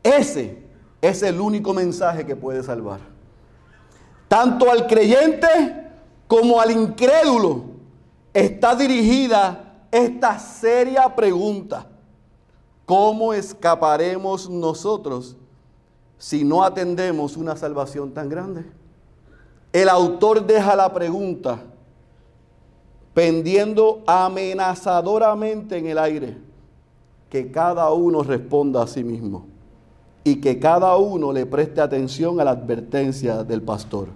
Ese 0.03 0.68
es 1.01 1.23
el 1.23 1.41
único 1.41 1.73
mensaje 1.73 2.27
que 2.27 2.37
puede 2.37 2.63
salvar. 2.63 3.01
Tanto 4.27 4.71
al 4.71 4.87
creyente 4.87 5.47
como 6.27 6.61
al 6.61 6.71
incrédulo 6.71 7.65
está 8.35 8.75
dirigida 8.75 9.87
esta 9.91 10.39
seria 10.39 11.15
pregunta. 11.15 11.87
¿Cómo 12.85 13.33
escaparemos 13.33 14.49
nosotros 14.49 15.37
si 16.19 16.45
no 16.45 16.63
atendemos 16.65 17.37
una 17.37 17.57
salvación 17.57 18.13
tan 18.13 18.29
grande? 18.29 18.65
El 19.73 19.89
autor 19.89 20.47
deja 20.47 20.75
la 20.75 20.93
pregunta 20.93 21.61
pendiendo 23.15 24.03
amenazadoramente 24.07 25.77
en 25.77 25.87
el 25.87 25.99
aire, 25.99 26.39
que 27.29 27.51
cada 27.51 27.93
uno 27.93 28.23
responda 28.23 28.83
a 28.83 28.87
sí 28.87 29.03
mismo 29.03 29.48
y 30.29 30.37
que 30.37 30.59
cada 30.59 30.97
uno 30.97 31.33
le 31.33 31.47
preste 31.47 31.81
atención 31.81 32.39
a 32.41 32.45
la 32.45 32.51
advertencia 32.51 33.43
del 33.45 33.63
pastor. 33.63 34.09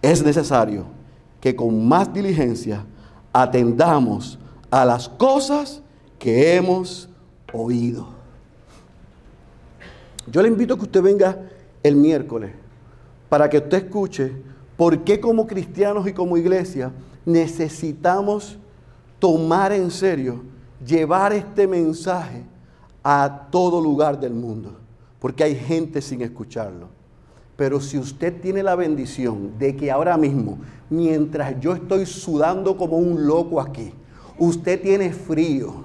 Es 0.00 0.22
necesario 0.24 0.84
que 1.40 1.56
con 1.56 1.86
más 1.86 2.12
diligencia 2.12 2.84
atendamos 3.32 4.38
a 4.70 4.84
las 4.84 5.08
cosas 5.08 5.82
que 6.18 6.54
hemos 6.54 7.08
oído. 7.52 8.06
Yo 10.26 10.40
le 10.42 10.48
invito 10.48 10.74
a 10.74 10.76
que 10.76 10.84
usted 10.84 11.02
venga 11.02 11.36
el 11.82 11.96
miércoles 11.96 12.52
para 13.28 13.50
que 13.50 13.58
usted 13.58 13.84
escuche 13.84 14.32
por 14.76 15.02
qué 15.02 15.18
como 15.18 15.46
cristianos 15.46 16.06
y 16.06 16.12
como 16.12 16.36
iglesia 16.36 16.92
necesitamos 17.24 18.56
tomar 19.18 19.72
en 19.72 19.90
serio, 19.90 20.42
llevar 20.84 21.32
este 21.32 21.66
mensaje 21.66 22.44
a 23.02 23.48
todo 23.50 23.80
lugar 23.80 24.20
del 24.20 24.34
mundo, 24.34 24.76
porque 25.22 25.44
hay 25.44 25.54
gente 25.54 26.02
sin 26.02 26.20
escucharlo. 26.20 26.88
Pero 27.54 27.80
si 27.80 27.96
usted 27.96 28.40
tiene 28.40 28.64
la 28.64 28.74
bendición 28.74 29.56
de 29.56 29.76
que 29.76 29.88
ahora 29.90 30.16
mismo, 30.16 30.58
mientras 30.90 31.60
yo 31.60 31.74
estoy 31.74 32.06
sudando 32.06 32.76
como 32.76 32.98
un 32.98 33.24
loco 33.24 33.60
aquí, 33.60 33.92
usted 34.36 34.82
tiene 34.82 35.12
frío 35.12 35.84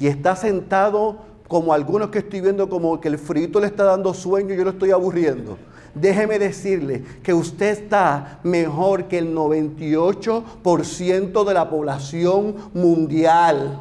y 0.00 0.06
está 0.06 0.34
sentado 0.34 1.18
como 1.46 1.74
algunos 1.74 2.08
que 2.08 2.20
estoy 2.20 2.40
viendo 2.40 2.70
como 2.70 2.98
que 2.98 3.08
el 3.08 3.18
frío 3.18 3.60
le 3.60 3.66
está 3.66 3.84
dando 3.84 4.14
sueño 4.14 4.54
y 4.54 4.56
yo 4.56 4.64
lo 4.64 4.70
estoy 4.70 4.92
aburriendo 4.92 5.58
déjeme 5.94 6.38
decirle 6.38 7.02
que 7.22 7.34
usted 7.34 7.70
está 7.70 8.40
mejor 8.42 9.08
que 9.08 9.18
el 9.18 9.34
98% 9.34 11.44
de 11.44 11.54
la 11.54 11.68
población 11.68 12.54
mundial. 12.72 13.80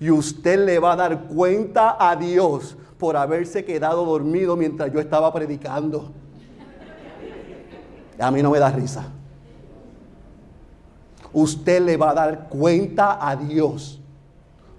Y 0.00 0.10
usted 0.10 0.64
le 0.64 0.78
va 0.78 0.94
a 0.94 0.96
dar 0.96 1.24
cuenta 1.24 1.96
a 1.98 2.16
Dios 2.16 2.78
por 3.02 3.16
haberse 3.16 3.64
quedado 3.64 4.04
dormido 4.04 4.56
mientras 4.56 4.92
yo 4.92 5.00
estaba 5.00 5.32
predicando. 5.32 6.12
A 8.16 8.30
mí 8.30 8.40
no 8.40 8.52
me 8.52 8.60
da 8.60 8.70
risa. 8.70 9.06
Usted 11.32 11.82
le 11.82 11.96
va 11.96 12.10
a 12.10 12.14
dar 12.14 12.48
cuenta 12.48 13.28
a 13.28 13.34
Dios 13.34 14.00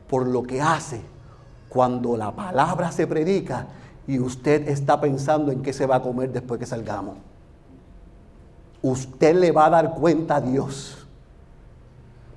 por 0.08 0.26
lo 0.26 0.44
que 0.44 0.62
hace 0.62 1.02
cuando 1.68 2.16
la 2.16 2.32
palabra 2.32 2.94
se 2.94 3.08
predica 3.08 3.68
y 4.08 4.20
usted 4.20 4.70
está 4.70 5.02
pensando 5.02 5.52
en 5.52 5.62
qué 5.62 5.74
se 5.74 5.86
va 5.86 5.98
a 5.98 6.02
comer 6.02 6.32
después 6.32 6.62
que 6.62 6.66
salgamos. 6.66 7.18
Usted 8.82 9.36
le 9.36 9.52
va 9.52 9.66
a 9.66 9.70
dar 9.70 9.96
cuenta 9.96 10.38
a 10.38 10.42
Dios 10.42 11.06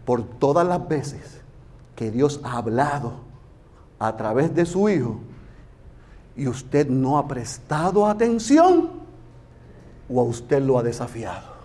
por 0.05 0.24
todas 0.24 0.66
las 0.66 0.89
veces 0.89 1.43
que 1.95 2.11
Dios 2.11 2.41
ha 2.43 2.57
hablado 2.57 3.12
a 4.01 4.16
través 4.16 4.53
de 4.53 4.66
su 4.66 4.89
Hijo 4.89 5.20
y 6.37 6.47
usted 6.47 6.89
no 6.89 7.18
ha 7.18 7.26
prestado 7.26 8.07
atención 8.07 8.91
o 10.09 10.20
a 10.20 10.24
usted 10.24 10.62
lo 10.62 10.78
ha 10.78 10.82
desafiado. 10.82 11.57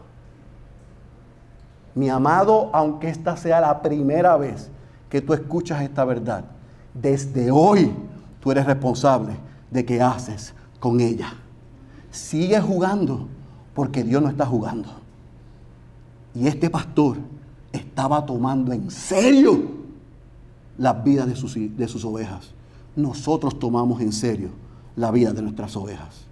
Mi 1.94 2.10
amado, 2.10 2.70
aunque 2.74 3.10
esta 3.10 3.36
sea 3.36 3.60
la 3.60 3.82
primera 3.82 4.38
vez 4.38 4.70
que 5.10 5.22
tú 5.22 5.34
escuchas 5.34 5.82
esta 5.82 6.06
verdad, 6.06 6.46
desde 6.94 7.52
hoy 7.52 7.94
tú 8.40 8.52
eres 8.52 8.66
responsable 8.66 9.34
de 9.70 9.86
qué 9.86 10.02
haces 10.02 10.54
con 10.80 11.02
ella. 11.02 11.34
Sigue 12.10 12.60
jugando 12.62 13.28
porque 13.74 14.04
Dios 14.04 14.22
no 14.22 14.30
está 14.30 14.46
jugando. 14.46 14.90
Y 16.34 16.48
este 16.48 16.70
pastor 16.70 17.18
estaba 17.74 18.26
tomando 18.26 18.72
en 18.72 18.90
serio 18.90 19.82
las 20.78 21.04
vidas 21.04 21.28
de 21.28 21.36
sus, 21.36 21.56
de 21.56 21.88
sus 21.90 22.06
ovejas. 22.06 22.54
Nosotros 22.96 23.60
tomamos 23.60 24.02
en 24.02 24.12
serio 24.12 24.50
la 24.96 25.12
vida 25.12 25.34
de 25.34 25.42
nuestras 25.42 25.76
ovejas. 25.76 26.26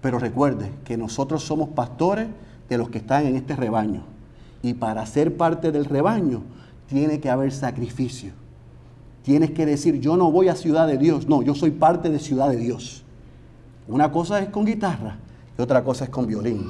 Pero 0.00 0.18
recuerde 0.18 0.70
que 0.84 0.96
nosotros 0.96 1.42
somos 1.42 1.70
pastores 1.70 2.28
de 2.68 2.78
los 2.78 2.90
que 2.90 2.98
están 2.98 3.26
en 3.26 3.36
este 3.36 3.56
rebaño. 3.56 4.02
Y 4.62 4.74
para 4.74 5.06
ser 5.06 5.36
parte 5.36 5.72
del 5.72 5.84
rebaño 5.84 6.42
tiene 6.86 7.20
que 7.20 7.30
haber 7.30 7.52
sacrificio. 7.52 8.32
Tienes 9.22 9.50
que 9.50 9.66
decir, 9.66 10.00
yo 10.00 10.16
no 10.16 10.30
voy 10.30 10.48
a 10.48 10.54
Ciudad 10.54 10.86
de 10.86 10.98
Dios, 10.98 11.28
no, 11.28 11.42
yo 11.42 11.54
soy 11.54 11.72
parte 11.72 12.10
de 12.10 12.18
Ciudad 12.18 12.48
de 12.48 12.56
Dios. 12.56 13.02
Una 13.88 14.12
cosa 14.12 14.40
es 14.40 14.48
con 14.50 14.64
guitarra 14.64 15.16
y 15.58 15.62
otra 15.62 15.82
cosa 15.82 16.04
es 16.04 16.10
con 16.10 16.26
violín. 16.26 16.66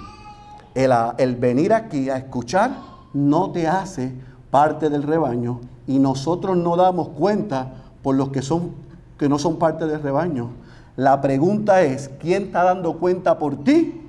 El, 0.74 0.92
el 1.18 1.36
venir 1.36 1.72
aquí 1.72 2.08
a 2.08 2.16
escuchar 2.16 2.78
no 3.12 3.50
te 3.50 3.66
hace 3.66 4.12
parte 4.50 4.88
del 4.88 5.02
rebaño 5.02 5.60
y 5.86 5.98
nosotros 5.98 6.56
no 6.56 6.76
damos 6.76 7.08
cuenta 7.08 7.72
por 8.02 8.16
los 8.16 8.30
que, 8.30 8.42
son, 8.42 8.72
que 9.18 9.28
no 9.28 9.38
son 9.38 9.58
parte 9.58 9.86
del 9.86 10.02
rebaño. 10.02 10.50
La 10.96 11.20
pregunta 11.20 11.82
es, 11.82 12.10
¿quién 12.20 12.44
está 12.44 12.64
dando 12.64 12.98
cuenta 12.98 13.38
por 13.38 13.62
ti? 13.64 14.02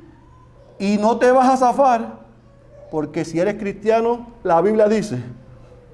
Y 0.79 0.97
no 0.97 1.17
te 1.17 1.31
vas 1.31 1.49
a 1.49 1.57
zafar, 1.57 2.19
porque 2.91 3.25
si 3.25 3.39
eres 3.39 3.55
cristiano, 3.55 4.27
la 4.43 4.61
Biblia 4.61 4.87
dice 4.87 5.21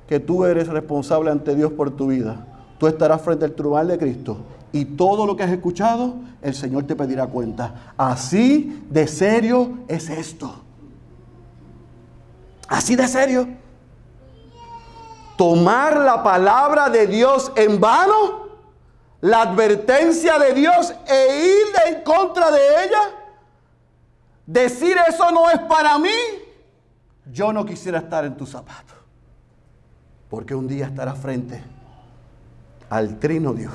que 0.07 0.19
tú 0.19 0.45
eres 0.45 0.67
responsable 0.67 1.31
ante 1.31 1.55
Dios 1.55 1.71
por 1.71 1.91
tu 1.91 2.07
vida. 2.07 2.45
Tú 2.77 2.87
estarás 2.87 3.21
frente 3.21 3.45
al 3.45 3.53
tribunal 3.53 3.87
de 3.87 3.97
Cristo 3.97 4.37
y 4.73 4.85
todo 4.85 5.25
lo 5.27 5.37
que 5.37 5.43
has 5.43 5.51
escuchado, 5.51 6.15
el 6.41 6.55
Señor 6.55 6.85
te 6.85 6.95
pedirá 6.95 7.27
cuenta. 7.27 7.93
Así 7.95 8.83
de 8.89 9.07
serio 9.07 9.77
es 9.87 10.09
esto. 10.09 10.53
Así 12.67 12.95
de 12.95 13.07
serio. 13.07 13.47
Tomar 15.37 15.97
la 15.97 16.23
palabra 16.23 16.89
de 16.89 17.05
Dios 17.05 17.51
en 17.55 17.79
vano, 17.79 18.42
la 19.23 19.43
advertencia 19.43 20.37
de 20.37 20.53
Dios 20.53 20.93
e 21.07 21.45
ir 21.45 21.95
en 21.95 22.03
contra 22.03 22.51
de 22.51 22.59
ella, 22.83 23.01
decir 24.45 24.97
eso 25.07 25.31
no 25.31 25.49
es 25.49 25.59
para 25.59 25.97
mí, 25.97 26.09
yo 27.31 27.53
no 27.53 27.65
quisiera 27.65 27.99
estar 27.99 28.25
en 28.25 28.35
tu 28.35 28.45
zapato. 28.45 28.93
Porque 30.29 30.53
un 30.53 30.67
día 30.67 30.87
estarás 30.87 31.17
frente 31.17 31.63
al 32.89 33.17
trino 33.17 33.53
Dios 33.53 33.73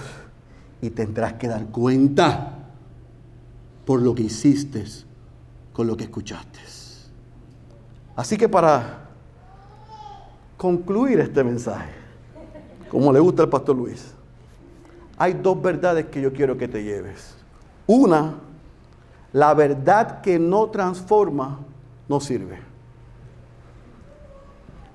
y 0.82 0.90
tendrás 0.90 1.32
que 1.34 1.49
dar 1.49 1.64
cuenta 1.68 2.53
por 3.86 4.03
lo 4.03 4.14
que 4.14 4.24
hiciste 4.24 4.84
con 5.72 5.86
lo 5.86 5.96
que 5.96 6.05
escuchaste. 6.05 6.59
Así 8.16 8.36
que 8.36 8.51
para 8.51 9.09
concluir 10.59 11.20
este 11.20 11.42
mensaje, 11.42 11.94
como 12.90 13.14
le 13.14 13.20
gusta 13.20 13.44
al 13.44 13.49
pastor 13.49 13.76
Luis, 13.76 14.17
hay 15.18 15.34
dos 15.34 15.60
verdades 15.60 16.06
que 16.06 16.20
yo 16.20 16.32
quiero 16.32 16.56
que 16.56 16.68
te 16.68 16.84
lleves. 16.84 17.34
Una, 17.86 18.36
la 19.32 19.52
verdad 19.52 20.20
que 20.20 20.38
no 20.38 20.70
transforma 20.70 21.58
no 22.08 22.20
sirve. 22.20 22.60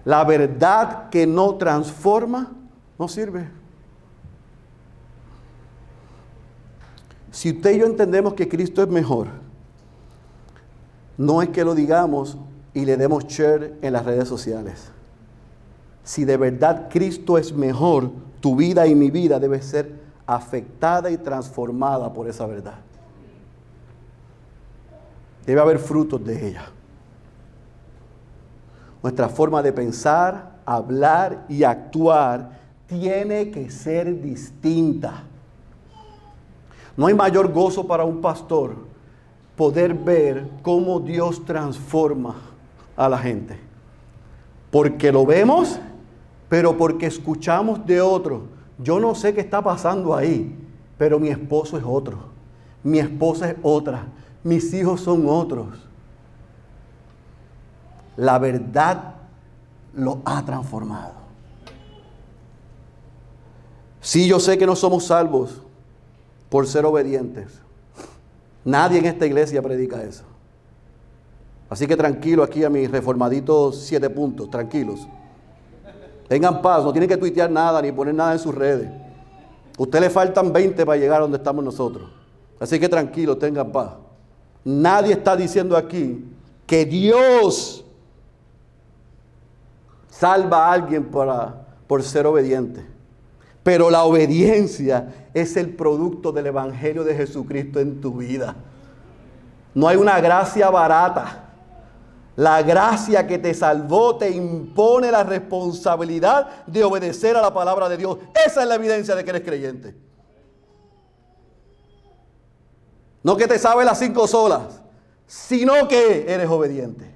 La 0.06 0.24
verdad 0.24 1.10
que 1.10 1.28
no 1.28 1.56
transforma 1.56 2.52
no 2.98 3.08
sirve. 3.08 3.50
Si 7.32 7.52
usted 7.52 7.76
y 7.76 7.80
yo 7.80 7.86
entendemos 7.86 8.34
que 8.34 8.48
Cristo 8.48 8.82
es 8.82 8.90
mejor, 8.90 9.28
no 11.18 11.42
es 11.42 11.50
que 11.50 11.66
lo 11.66 11.76
digamos 11.76 12.38
y 12.74 12.86
le 12.86 12.96
demos 12.96 13.26
share 13.26 13.78
en 13.82 13.94
las 13.94 14.06
redes 14.06 14.28
sociales. 14.28 14.92
Si 16.04 16.26
de 16.26 16.38
verdad 16.38 16.90
Cristo 16.90 17.38
es 17.38 17.54
mejor, 17.54 18.12
tu 18.40 18.56
vida 18.56 18.88
y 18.88 18.96
mi 18.96 19.10
vida 19.10 19.40
debe 19.40 19.62
ser 19.62 20.03
afectada 20.26 21.10
y 21.12 21.18
transformada 21.18 22.12
por 22.12 22.28
esa 22.28 22.46
verdad. 22.46 22.76
Debe 25.46 25.62
haber 25.62 25.80
frutos 25.80 26.24
de 26.24 26.48
ella. 26.50 26.66
Nuestra 29.02 29.28
forma 29.28 29.62
de 29.62 29.74
pensar, 29.74 30.60
hablar 30.66 31.46
y 31.50 31.64
actuar 31.64 32.60
tiene 32.88 33.52
que 33.52 33.70
ser 33.70 34.22
distinta. 34.22 35.24
No 36.96 37.08
hay 37.08 37.14
mayor 37.14 37.52
gozo 37.52 37.86
para 37.86 38.06
un 38.06 38.22
pastor 38.22 38.76
poder 39.58 39.94
ver 39.94 40.48
cómo 40.62 41.00
Dios 41.00 41.44
transforma 41.44 42.36
a 42.96 43.10
la 43.10 43.18
gente. 43.18 43.60
Porque 44.72 45.12
lo 45.12 45.26
vemos, 45.26 45.80
pero 46.48 46.78
porque 46.78 47.08
escuchamos 47.08 47.86
de 47.86 48.00
otro. 48.00 48.53
Yo 48.78 49.00
no 49.00 49.16
sé 49.16 49.34
qué 49.34 49.42
está 49.42 49.62
pasando 49.62 50.16
ahí, 50.16 50.56
pero 50.98 51.20
mi 51.20 51.30
esposo 51.30 51.78
es 51.78 51.84
otro. 51.86 52.18
Mi 52.84 53.00
esposa 53.00 53.50
es 53.50 53.58
otra. 53.62 54.06
Mis 54.44 54.74
hijos 54.74 55.02
son 55.02 55.26
otros. 55.28 55.68
La 58.18 58.40
verdad 58.40 59.16
lo 59.94 60.22
ha 60.26 60.44
transformado. 60.44 61.14
Sí, 64.02 64.28
yo 64.28 64.40
sé 64.40 64.58
que 64.58 64.66
no 64.66 64.76
somos 64.76 65.06
salvos 65.06 65.62
por 66.50 66.68
ser 66.68 66.86
obedientes. 66.86 67.62
Nadie 68.66 69.00
en 69.00 69.06
esta 69.06 69.26
iglesia 69.26 69.62
predica 69.62 70.04
eso. 70.04 70.24
Así 71.70 71.88
que 71.88 71.96
tranquilo 71.96 72.44
aquí 72.44 72.64
a 72.64 72.70
mis 72.70 72.92
reformaditos 72.92 73.80
siete 73.80 74.10
puntos, 74.10 74.50
tranquilos. 74.50 75.08
Tengan 76.34 76.64
paz, 76.64 76.84
no 76.84 76.92
tienen 76.92 77.08
que 77.08 77.16
tuitear 77.16 77.52
nada 77.52 77.80
ni 77.80 77.92
poner 77.92 78.16
nada 78.16 78.34
en 78.34 78.40
sus 78.40 78.56
redes. 78.56 78.90
usted 79.78 80.00
le 80.00 80.10
faltan 80.10 80.52
20 80.52 80.84
para 80.84 80.98
llegar 80.98 81.20
a 81.20 81.22
donde 81.22 81.38
estamos 81.38 81.64
nosotros. 81.64 82.10
Así 82.60 82.80
que 82.80 82.90
tranquilo, 82.90 83.38
tengan 83.38 83.72
paz. 83.72 83.92
Nadie 84.66 85.14
está 85.14 85.36
diciendo 85.36 85.78
aquí 85.78 86.26
que 86.66 86.86
Dios 86.86 87.86
salva 90.10 90.70
a 90.70 90.74
alguien 90.74 91.06
para, 91.06 91.68
por 91.86 92.02
ser 92.02 92.26
obediente. 92.26 92.84
Pero 93.62 93.92
la 93.92 94.04
obediencia 94.04 95.14
es 95.36 95.56
el 95.56 95.76
producto 95.76 96.32
del 96.32 96.48
Evangelio 96.48 97.04
de 97.04 97.14
Jesucristo 97.14 97.80
en 97.80 98.02
tu 98.02 98.12
vida. 98.18 98.56
No 99.76 99.88
hay 99.88 99.98
una 99.98 100.20
gracia 100.20 100.72
barata. 100.72 101.43
La 102.36 102.64
gracia 102.64 103.28
que 103.28 103.38
te 103.38 103.54
salvó 103.54 104.18
te 104.18 104.30
impone 104.32 105.12
la 105.12 105.24
responsabilidad 105.24 106.66
de 106.66 106.84
obedecer 106.84 107.38
a 107.38 107.42
la 107.42 107.54
palabra 107.54 107.88
de 107.90 107.98
Dios. 107.98 108.18
Esa 108.46 108.64
es 108.64 108.68
la 108.68 108.76
evidencia 108.76 109.16
de 109.16 109.24
que 109.24 109.30
eres 109.30 109.44
creyente. 109.44 109.96
No 113.22 113.38
que 113.38 113.48
te 113.48 113.60
sabes 113.60 113.86
las 113.86 114.00
cinco 114.00 114.28
solas, 114.28 114.82
sino 115.28 115.88
que 115.88 116.26
eres 116.28 116.50
obediente. 116.50 117.14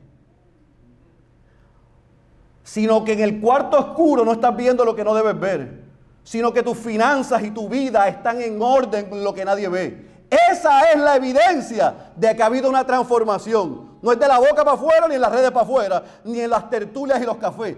Sino 2.63 3.03
que 3.03 3.13
en 3.13 3.21
el 3.21 3.41
cuarto 3.41 3.77
oscuro 3.77 4.23
no 4.23 4.33
estás 4.33 4.55
viendo 4.55 4.85
lo 4.85 4.95
que 4.95 5.03
no 5.03 5.15
debes 5.15 5.39
ver, 5.39 5.83
sino 6.23 6.53
que 6.53 6.61
tus 6.61 6.77
finanzas 6.77 7.41
y 7.43 7.51
tu 7.51 7.67
vida 7.67 8.07
están 8.07 8.41
en 8.41 8.61
orden 8.61 9.09
con 9.09 9.23
lo 9.23 9.33
que 9.33 9.43
nadie 9.43 9.67
ve. 9.67 10.07
Esa 10.29 10.91
es 10.91 10.99
la 10.99 11.15
evidencia 11.15 12.11
de 12.15 12.35
que 12.35 12.43
ha 12.43 12.47
habido 12.47 12.69
una 12.69 12.85
transformación. 12.85 13.86
No 14.01 14.11
es 14.11 14.19
de 14.19 14.27
la 14.27 14.39
boca 14.39 14.63
para 14.63 14.73
afuera, 14.73 15.07
ni 15.07 15.15
en 15.15 15.21
las 15.21 15.31
redes 15.31 15.51
para 15.51 15.65
afuera, 15.65 16.03
ni 16.23 16.39
en 16.39 16.49
las 16.49 16.69
tertulias 16.69 17.21
y 17.21 17.25
los 17.25 17.37
cafés. 17.37 17.75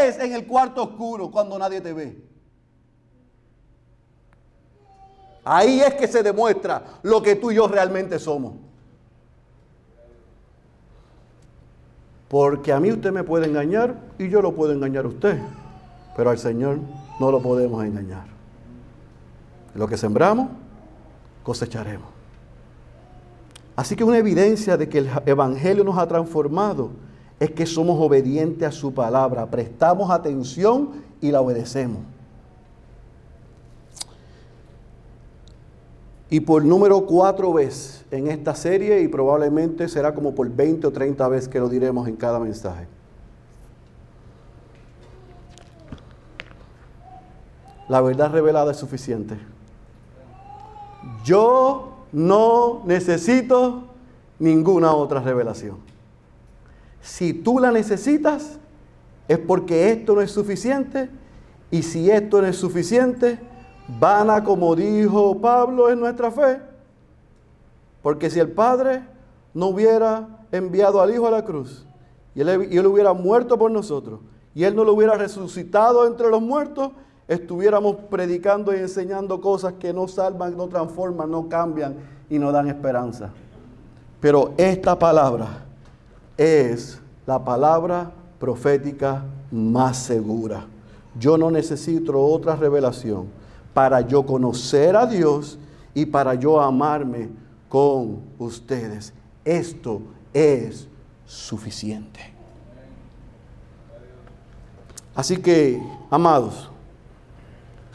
Es 0.00 0.18
en 0.18 0.32
el 0.32 0.46
cuarto 0.46 0.82
oscuro 0.82 1.30
cuando 1.30 1.58
nadie 1.58 1.80
te 1.80 1.92
ve. 1.92 2.22
Ahí 5.44 5.80
es 5.80 5.94
que 5.94 6.08
se 6.08 6.22
demuestra 6.22 6.82
lo 7.02 7.22
que 7.22 7.36
tú 7.36 7.52
y 7.52 7.54
yo 7.54 7.68
realmente 7.68 8.18
somos. 8.18 8.54
Porque 12.28 12.72
a 12.72 12.80
mí 12.80 12.90
usted 12.90 13.12
me 13.12 13.22
puede 13.22 13.46
engañar 13.46 13.94
y 14.18 14.28
yo 14.28 14.42
lo 14.42 14.52
puedo 14.52 14.72
engañar 14.72 15.04
a 15.04 15.08
usted. 15.08 15.38
Pero 16.16 16.30
al 16.30 16.38
Señor 16.38 16.78
no 17.20 17.30
lo 17.30 17.40
podemos 17.40 17.84
engañar. 17.84 18.26
Lo 19.74 19.86
que 19.86 19.96
sembramos, 19.96 20.48
cosecharemos. 21.44 22.15
Así 23.76 23.94
que 23.94 24.04
una 24.04 24.16
evidencia 24.16 24.78
de 24.78 24.88
que 24.88 24.98
el 24.98 25.10
Evangelio 25.26 25.84
nos 25.84 25.98
ha 25.98 26.08
transformado 26.08 26.90
es 27.38 27.50
que 27.50 27.66
somos 27.66 28.00
obedientes 28.00 28.66
a 28.66 28.72
su 28.72 28.94
palabra, 28.94 29.50
prestamos 29.50 30.10
atención 30.10 30.92
y 31.20 31.30
la 31.30 31.42
obedecemos. 31.42 31.98
Y 36.30 36.40
por 36.40 36.64
número 36.64 37.04
cuatro 37.06 37.52
veces 37.52 38.04
en 38.10 38.28
esta 38.28 38.54
serie, 38.54 39.00
y 39.02 39.08
probablemente 39.08 39.88
será 39.88 40.14
como 40.14 40.34
por 40.34 40.48
20 40.50 40.86
o 40.86 40.92
30 40.92 41.28
veces 41.28 41.48
que 41.48 41.60
lo 41.60 41.68
diremos 41.68 42.08
en 42.08 42.16
cada 42.16 42.40
mensaje. 42.40 42.86
La 47.88 48.00
verdad 48.00 48.32
revelada 48.32 48.72
es 48.72 48.78
suficiente. 48.78 49.38
Yo 51.24 51.95
no 52.12 52.82
necesito 52.84 53.84
ninguna 54.38 54.92
otra 54.92 55.20
revelación. 55.20 55.78
Si 57.00 57.32
tú 57.32 57.58
la 57.58 57.70
necesitas, 57.70 58.58
es 59.28 59.38
porque 59.38 59.90
esto 59.90 60.14
no 60.14 60.20
es 60.20 60.30
suficiente. 60.30 61.08
Y 61.70 61.82
si 61.82 62.10
esto 62.10 62.40
no 62.40 62.46
es 62.46 62.56
suficiente, 62.56 63.38
vana 63.98 64.42
como 64.44 64.74
dijo 64.76 65.40
Pablo 65.40 65.90
en 65.90 66.00
nuestra 66.00 66.30
fe. 66.30 66.60
Porque 68.02 68.30
si 68.30 68.38
el 68.38 68.50
Padre 68.50 69.02
no 69.52 69.66
hubiera 69.66 70.44
enviado 70.52 71.00
al 71.00 71.12
Hijo 71.12 71.26
a 71.26 71.30
la 71.30 71.44
cruz 71.44 71.86
y 72.34 72.40
él, 72.40 72.68
y 72.70 72.76
él 72.76 72.86
hubiera 72.86 73.12
muerto 73.12 73.58
por 73.58 73.70
nosotros 73.70 74.20
y 74.56 74.64
Él 74.64 74.74
no 74.74 74.84
lo 74.84 74.94
hubiera 74.94 75.16
resucitado 75.16 76.06
entre 76.06 76.30
los 76.30 76.40
muertos, 76.40 76.92
estuviéramos 77.28 77.96
predicando 78.10 78.74
y 78.74 78.78
enseñando 78.78 79.40
cosas 79.40 79.74
que 79.74 79.92
no 79.92 80.06
salvan, 80.06 80.56
no 80.56 80.68
transforman, 80.68 81.30
no 81.30 81.48
cambian 81.48 81.96
y 82.30 82.38
no 82.38 82.52
dan 82.52 82.68
esperanza. 82.68 83.30
Pero 84.20 84.52
esta 84.56 84.98
palabra 84.98 85.64
es 86.36 87.00
la 87.26 87.42
palabra 87.44 88.10
profética 88.38 89.24
más 89.50 89.98
segura. 89.98 90.66
Yo 91.18 91.36
no 91.38 91.50
necesito 91.50 92.20
otra 92.20 92.56
revelación 92.56 93.26
para 93.72 94.00
yo 94.00 94.24
conocer 94.24 94.96
a 94.96 95.06
Dios 95.06 95.58
y 95.94 96.06
para 96.06 96.34
yo 96.34 96.60
amarme 96.60 97.28
con 97.68 98.20
ustedes. 98.38 99.12
Esto 99.44 100.00
es 100.32 100.88
suficiente. 101.24 102.20
Así 105.14 105.38
que, 105.38 105.82
amados, 106.10 106.70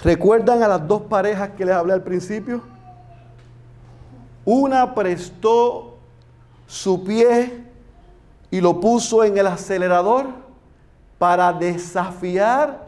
¿recuerdan 0.04 0.64
a 0.64 0.68
las 0.68 0.88
dos 0.88 1.04
parejas 1.04 1.52
que 1.52 1.66
les 1.66 1.76
hablé 1.76 1.94
al 1.94 2.04
principio? 2.04 2.62
Una 4.44 4.96
prestó 4.96 5.98
su 6.68 7.04
pie 7.04 7.66
y 8.50 8.60
lo 8.62 8.80
puso 8.80 9.24
en 9.24 9.38
el 9.38 9.48
acelerador 9.48 10.28
para 11.18 11.54
desafiar 11.54 12.88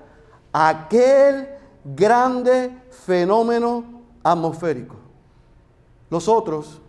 aquel 0.51 1.49
grande 1.83 2.75
fenómeno 3.05 3.83
atmosférico. 4.23 4.95
Los 6.09 6.27
otros 6.27 6.81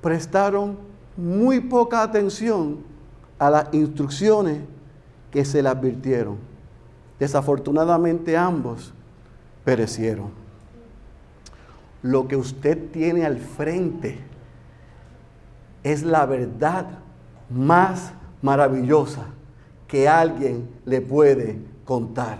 prestaron 0.00 0.78
muy 1.16 1.60
poca 1.60 2.02
atención 2.02 2.84
a 3.38 3.50
las 3.50 3.74
instrucciones 3.74 4.60
que 5.30 5.44
se 5.44 5.62
le 5.62 5.68
advirtieron. 5.68 6.51
Desafortunadamente 7.22 8.36
ambos 8.36 8.92
perecieron. 9.64 10.30
Lo 12.02 12.26
que 12.26 12.34
usted 12.34 12.90
tiene 12.90 13.24
al 13.24 13.38
frente 13.38 14.18
es 15.84 16.02
la 16.02 16.26
verdad 16.26 16.98
más 17.48 18.12
maravillosa 18.42 19.26
que 19.86 20.08
alguien 20.08 20.68
le 20.84 21.00
puede 21.00 21.60
contar. 21.84 22.38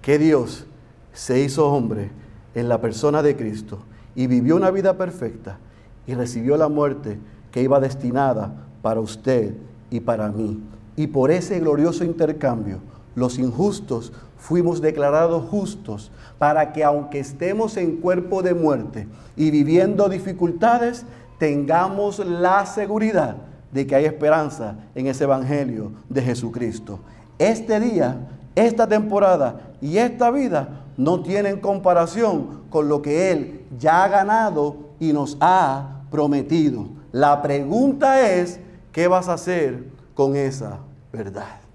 Que 0.00 0.18
Dios 0.18 0.66
se 1.12 1.40
hizo 1.40 1.70
hombre 1.70 2.10
en 2.54 2.70
la 2.70 2.80
persona 2.80 3.20
de 3.20 3.36
Cristo 3.36 3.80
y 4.14 4.26
vivió 4.26 4.56
una 4.56 4.70
vida 4.70 4.96
perfecta 4.96 5.58
y 6.06 6.14
recibió 6.14 6.56
la 6.56 6.70
muerte 6.70 7.18
que 7.52 7.60
iba 7.60 7.78
destinada 7.78 8.68
para 8.80 9.00
usted 9.00 9.52
y 9.90 10.00
para 10.00 10.30
mí. 10.30 10.62
Y 10.96 11.08
por 11.08 11.30
ese 11.30 11.60
glorioso 11.60 12.04
intercambio, 12.04 12.80
los 13.18 13.38
injustos 13.38 14.12
fuimos 14.36 14.80
declarados 14.80 15.44
justos 15.50 16.10
para 16.38 16.72
que 16.72 16.84
aunque 16.84 17.18
estemos 17.20 17.76
en 17.76 17.96
cuerpo 17.96 18.42
de 18.42 18.54
muerte 18.54 19.08
y 19.36 19.50
viviendo 19.50 20.08
dificultades, 20.08 21.04
tengamos 21.38 22.18
la 22.20 22.64
seguridad 22.66 23.36
de 23.72 23.86
que 23.86 23.94
hay 23.94 24.04
esperanza 24.04 24.76
en 24.94 25.06
ese 25.06 25.24
Evangelio 25.24 25.92
de 26.08 26.22
Jesucristo. 26.22 27.00
Este 27.38 27.80
día, 27.80 28.16
esta 28.54 28.86
temporada 28.86 29.72
y 29.80 29.98
esta 29.98 30.30
vida 30.30 30.84
no 30.96 31.22
tienen 31.22 31.60
comparación 31.60 32.62
con 32.70 32.88
lo 32.88 33.02
que 33.02 33.30
Él 33.32 33.66
ya 33.78 34.04
ha 34.04 34.08
ganado 34.08 34.76
y 34.98 35.12
nos 35.12 35.36
ha 35.40 36.02
prometido. 36.10 36.86
La 37.12 37.42
pregunta 37.42 38.28
es, 38.28 38.58
¿qué 38.92 39.06
vas 39.06 39.28
a 39.28 39.34
hacer 39.34 39.84
con 40.14 40.34
esa 40.34 40.78
verdad. 41.12 41.67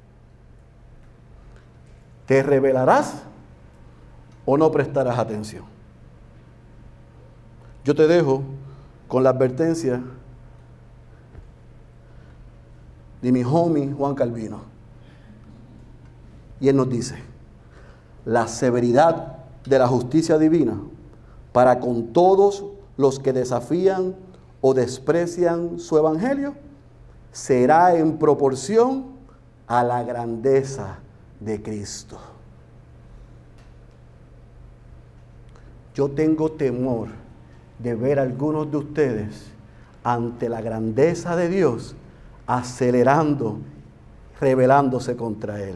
¿Te 2.26 2.42
revelarás 2.42 3.24
o 4.46 4.58
no 4.58 4.72
prestarás 4.72 5.18
atención? 5.18 5.66
Yo 7.84 7.94
te 7.94 8.08
dejo 8.08 8.44
con 9.08 9.24
la 9.24 9.32
advertencia 9.32 10.02
de 13.22 13.32
mi 13.32 13.44
homie 13.44 13.92
Juan 13.92 14.16
Calvino. 14.16 14.62
Y 16.60 16.70
él 16.70 16.78
nos 16.78 16.90
dice, 16.90 17.16
la 18.26 18.48
severidad 18.48 19.38
de 19.66 19.80
la 19.80 19.88
justicia 19.88 20.38
divina 20.38 20.78
para 21.52 21.80
con 21.80 22.14
todos 22.14 22.66
los 22.96 23.20
que 23.20 23.34
desafían 23.34 24.16
o 24.62 24.74
desprecian 24.74 25.80
su 25.80 25.98
evangelio 25.98 26.56
será 27.32 27.96
en 27.96 28.18
proporción 28.18 29.08
a 29.68 29.84
la 29.84 30.04
grandeza 30.04 31.00
de 31.44 31.62
Cristo. 31.62 32.18
Yo 35.94 36.10
tengo 36.10 36.52
temor 36.52 37.10
de 37.80 37.96
ver 37.96 38.20
a 38.20 38.24
algunos 38.24 38.72
de 38.72 38.78
ustedes 38.78 39.52
ante 40.04 40.50
la 40.50 40.62
grandeza 40.62 41.36
de 41.36 41.50
Dios 41.50 41.96
acelerando, 42.48 43.60
rebelándose 44.40 45.16
contra 45.16 45.62
Él. 45.62 45.76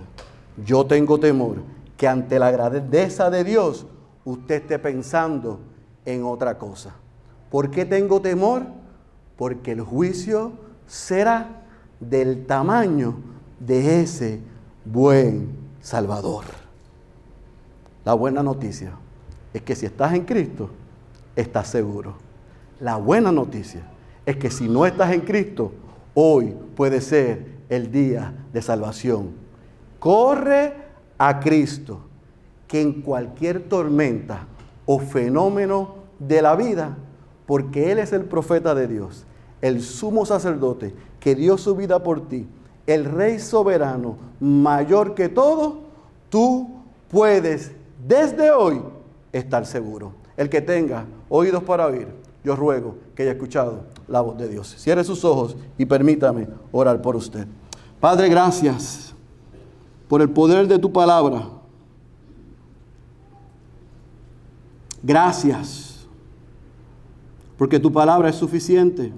Yo 0.65 0.85
tengo 0.85 1.19
temor 1.19 1.57
que 1.95 2.07
ante 2.07 2.39
la 2.39 2.51
grandeza 2.51 3.29
de 3.29 3.43
Dios 3.43 3.85
usted 4.25 4.55
esté 4.55 4.79
pensando 4.79 5.59
en 6.05 6.23
otra 6.23 6.57
cosa. 6.57 6.95
¿Por 7.49 7.69
qué 7.69 7.85
tengo 7.85 8.21
temor? 8.21 8.63
Porque 9.37 9.71
el 9.71 9.81
juicio 9.81 10.51
será 10.85 11.63
del 11.99 12.45
tamaño 12.45 13.17
de 13.59 14.01
ese 14.01 14.41
buen 14.91 15.49
Salvador. 15.81 16.45
La 18.05 18.13
buena 18.13 18.41
noticia 18.41 18.93
es 19.53 19.61
que 19.61 19.75
si 19.75 19.85
estás 19.85 20.13
en 20.13 20.23
Cristo, 20.25 20.69
estás 21.35 21.67
seguro. 21.67 22.15
La 22.79 22.95
buena 22.95 23.31
noticia 23.31 23.81
es 24.25 24.37
que 24.37 24.49
si 24.49 24.67
no 24.67 24.85
estás 24.85 25.11
en 25.13 25.21
Cristo, 25.21 25.71
hoy 26.13 26.55
puede 26.75 27.01
ser 27.01 27.57
el 27.69 27.91
día 27.91 28.33
de 28.53 28.61
salvación. 28.61 29.31
Corre 29.99 30.73
a 31.17 31.39
Cristo, 31.39 32.01
que 32.67 32.81
en 32.81 33.01
cualquier 33.01 33.67
tormenta 33.67 34.47
o 34.85 34.99
fenómeno 34.99 35.95
de 36.19 36.41
la 36.41 36.55
vida, 36.55 36.97
porque 37.45 37.91
Él 37.91 37.99
es 37.99 38.13
el 38.13 38.25
profeta 38.25 38.75
de 38.75 38.87
Dios, 38.87 39.25
el 39.61 39.81
sumo 39.81 40.25
sacerdote 40.25 40.93
que 41.19 41.35
dio 41.35 41.57
su 41.57 41.75
vida 41.75 42.03
por 42.03 42.27
ti, 42.27 42.47
el 42.87 43.05
rey 43.05 43.37
soberano, 43.37 44.17
mayor 44.39 45.13
que 45.13 45.29
todo, 45.29 45.81
tú 46.29 46.69
puedes 47.09 47.71
desde 48.07 48.49
hoy 48.51 48.81
estar 49.31 49.65
seguro. 49.65 50.13
El 50.37 50.49
que 50.49 50.61
tenga 50.61 51.05
oídos 51.29 51.63
para 51.63 51.85
oír, 51.85 52.07
yo 52.43 52.55
ruego 52.55 52.95
que 53.13 53.23
haya 53.23 53.33
escuchado 53.33 53.83
la 54.07 54.21
voz 54.21 54.37
de 54.37 54.47
Dios. 54.47 54.73
Cierre 54.77 55.03
sus 55.03 55.25
ojos 55.25 55.57
y 55.77 55.85
permítame 55.85 56.47
orar 56.71 57.01
por 57.01 57.15
usted. 57.15 57.45
Padre, 57.99 58.29
gracias 58.29 59.13
por 60.07 60.21
el 60.21 60.29
poder 60.29 60.67
de 60.67 60.79
tu 60.79 60.91
palabra. 60.91 61.49
Gracias, 65.03 66.07
porque 67.57 67.79
tu 67.79 67.91
palabra 67.91 68.29
es 68.29 68.35
suficiente. 68.35 69.11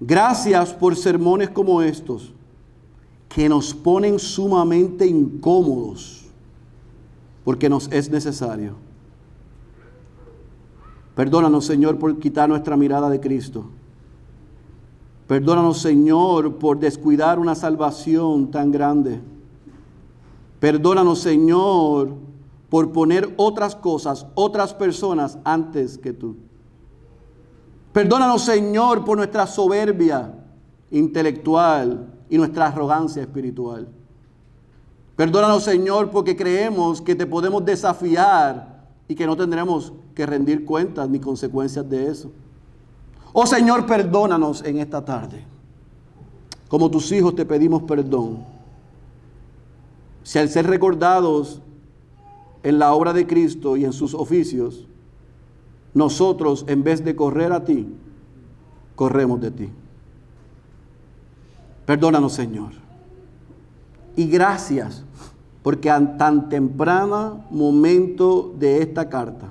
Gracias 0.00 0.74
por 0.74 0.94
sermones 0.94 1.50
como 1.50 1.80
estos, 1.80 2.32
que 3.28 3.48
nos 3.48 3.72
ponen 3.72 4.18
sumamente 4.18 5.06
incómodos, 5.06 6.26
porque 7.44 7.68
nos 7.68 7.90
es 7.90 8.10
necesario. 8.10 8.74
Perdónanos, 11.14 11.64
Señor, 11.64 11.98
por 11.98 12.18
quitar 12.18 12.48
nuestra 12.48 12.76
mirada 12.76 13.08
de 13.08 13.20
Cristo. 13.20 13.64
Perdónanos, 15.26 15.78
Señor, 15.78 16.56
por 16.56 16.78
descuidar 16.78 17.38
una 17.38 17.54
salvación 17.54 18.50
tan 18.50 18.70
grande. 18.70 19.20
Perdónanos, 20.60 21.20
Señor, 21.20 22.14
por 22.68 22.92
poner 22.92 23.32
otras 23.36 23.74
cosas, 23.74 24.26
otras 24.34 24.74
personas 24.74 25.38
antes 25.44 25.98
que 25.98 26.12
tú. 26.12 26.36
Perdónanos, 27.96 28.42
Señor, 28.42 29.06
por 29.06 29.16
nuestra 29.16 29.46
soberbia 29.46 30.30
intelectual 30.90 32.12
y 32.28 32.36
nuestra 32.36 32.66
arrogancia 32.66 33.22
espiritual. 33.22 33.88
Perdónanos, 35.16 35.64
Señor, 35.64 36.10
porque 36.10 36.36
creemos 36.36 37.00
que 37.00 37.14
te 37.14 37.24
podemos 37.24 37.64
desafiar 37.64 38.86
y 39.08 39.14
que 39.14 39.26
no 39.26 39.34
tendremos 39.34 39.94
que 40.14 40.26
rendir 40.26 40.66
cuentas 40.66 41.08
ni 41.08 41.18
consecuencias 41.18 41.88
de 41.88 42.10
eso. 42.10 42.30
Oh 43.32 43.46
Señor, 43.46 43.86
perdónanos 43.86 44.62
en 44.62 44.76
esta 44.76 45.02
tarde. 45.02 45.46
Como 46.68 46.90
tus 46.90 47.10
hijos 47.12 47.34
te 47.34 47.46
pedimos 47.46 47.84
perdón. 47.84 48.44
Si 50.22 50.38
al 50.38 50.50
ser 50.50 50.66
recordados 50.66 51.62
en 52.62 52.78
la 52.78 52.92
obra 52.92 53.14
de 53.14 53.26
Cristo 53.26 53.74
y 53.74 53.86
en 53.86 53.94
sus 53.94 54.12
oficios, 54.12 54.86
nosotros 55.96 56.66
en 56.68 56.84
vez 56.84 57.02
de 57.02 57.16
correr 57.16 57.54
a 57.54 57.64
ti, 57.64 57.88
corremos 58.94 59.40
de 59.40 59.50
ti. 59.50 59.70
Perdónanos, 61.86 62.34
Señor. 62.34 62.72
Y 64.14 64.26
gracias 64.28 65.04
porque 65.62 65.88
a 65.88 66.18
tan 66.18 66.50
temprano 66.50 67.46
momento 67.50 68.52
de 68.58 68.82
esta 68.82 69.08
carta 69.08 69.46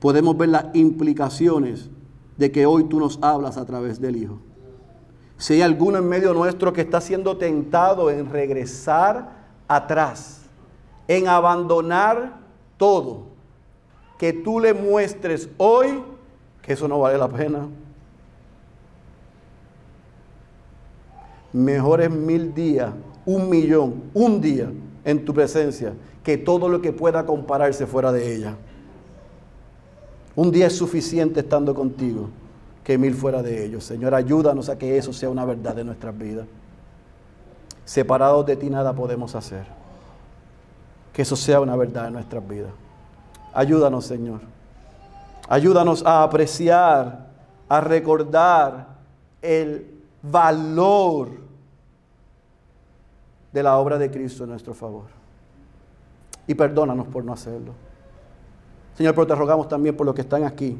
podemos 0.00 0.36
ver 0.36 0.48
las 0.48 0.66
implicaciones 0.74 1.88
de 2.36 2.50
que 2.50 2.66
hoy 2.66 2.82
tú 2.82 2.98
nos 2.98 3.20
hablas 3.22 3.56
a 3.56 3.64
través 3.64 4.00
del 4.00 4.16
Hijo. 4.16 4.40
Si 5.36 5.54
hay 5.54 5.62
alguno 5.62 5.98
en 5.98 6.08
medio 6.08 6.34
nuestro 6.34 6.72
que 6.72 6.80
está 6.80 7.00
siendo 7.00 7.36
tentado 7.36 8.10
en 8.10 8.28
regresar 8.28 9.30
atrás, 9.68 10.42
en 11.06 11.28
abandonar 11.28 12.40
todo, 12.76 13.27
que 14.18 14.32
tú 14.32 14.60
le 14.60 14.74
muestres 14.74 15.48
hoy 15.56 16.02
que 16.68 16.74
eso 16.74 16.86
no 16.86 16.98
vale 16.98 17.16
la 17.16 17.28
pena. 17.28 17.66
Mejor 21.50 22.02
es 22.02 22.10
mil 22.10 22.54
días, 22.54 22.90
un 23.24 23.48
millón, 23.48 24.02
un 24.12 24.38
día 24.38 24.70
en 25.02 25.24
tu 25.24 25.32
presencia, 25.32 25.94
que 26.22 26.36
todo 26.36 26.68
lo 26.68 26.82
que 26.82 26.92
pueda 26.92 27.24
compararse 27.24 27.86
fuera 27.86 28.12
de 28.12 28.36
ella. 28.36 28.54
Un 30.36 30.50
día 30.50 30.66
es 30.66 30.76
suficiente 30.76 31.40
estando 31.40 31.74
contigo 31.74 32.28
que 32.84 32.98
mil 32.98 33.14
fuera 33.14 33.42
de 33.42 33.64
ellos. 33.64 33.84
Señor, 33.84 34.14
ayúdanos 34.14 34.68
a 34.68 34.76
que 34.76 34.98
eso 34.98 35.14
sea 35.14 35.30
una 35.30 35.46
verdad 35.46 35.74
de 35.74 35.84
nuestras 35.84 36.18
vidas. 36.18 36.46
Separados 37.86 38.44
de 38.44 38.56
ti 38.56 38.68
nada 38.68 38.92
podemos 38.92 39.34
hacer. 39.34 39.64
Que 41.14 41.22
eso 41.22 41.34
sea 41.34 41.62
una 41.62 41.76
verdad 41.76 42.08
en 42.08 42.12
nuestras 42.12 42.46
vidas. 42.46 42.72
Ayúdanos, 43.52 44.04
Señor. 44.04 44.40
Ayúdanos 45.48 46.04
a 46.04 46.22
apreciar, 46.22 47.26
a 47.68 47.80
recordar 47.80 48.88
el 49.40 50.02
valor 50.22 51.30
de 53.52 53.62
la 53.62 53.76
obra 53.78 53.98
de 53.98 54.10
Cristo 54.10 54.44
en 54.44 54.50
nuestro 54.50 54.74
favor. 54.74 55.06
Y 56.46 56.54
perdónanos 56.54 57.06
por 57.08 57.24
no 57.24 57.32
hacerlo. 57.32 57.72
Señor, 58.94 59.14
pero 59.14 59.26
te 59.26 59.34
rogamos 59.34 59.68
también 59.68 59.96
por 59.96 60.06
los 60.06 60.14
que 60.14 60.22
están 60.22 60.44
aquí. 60.44 60.76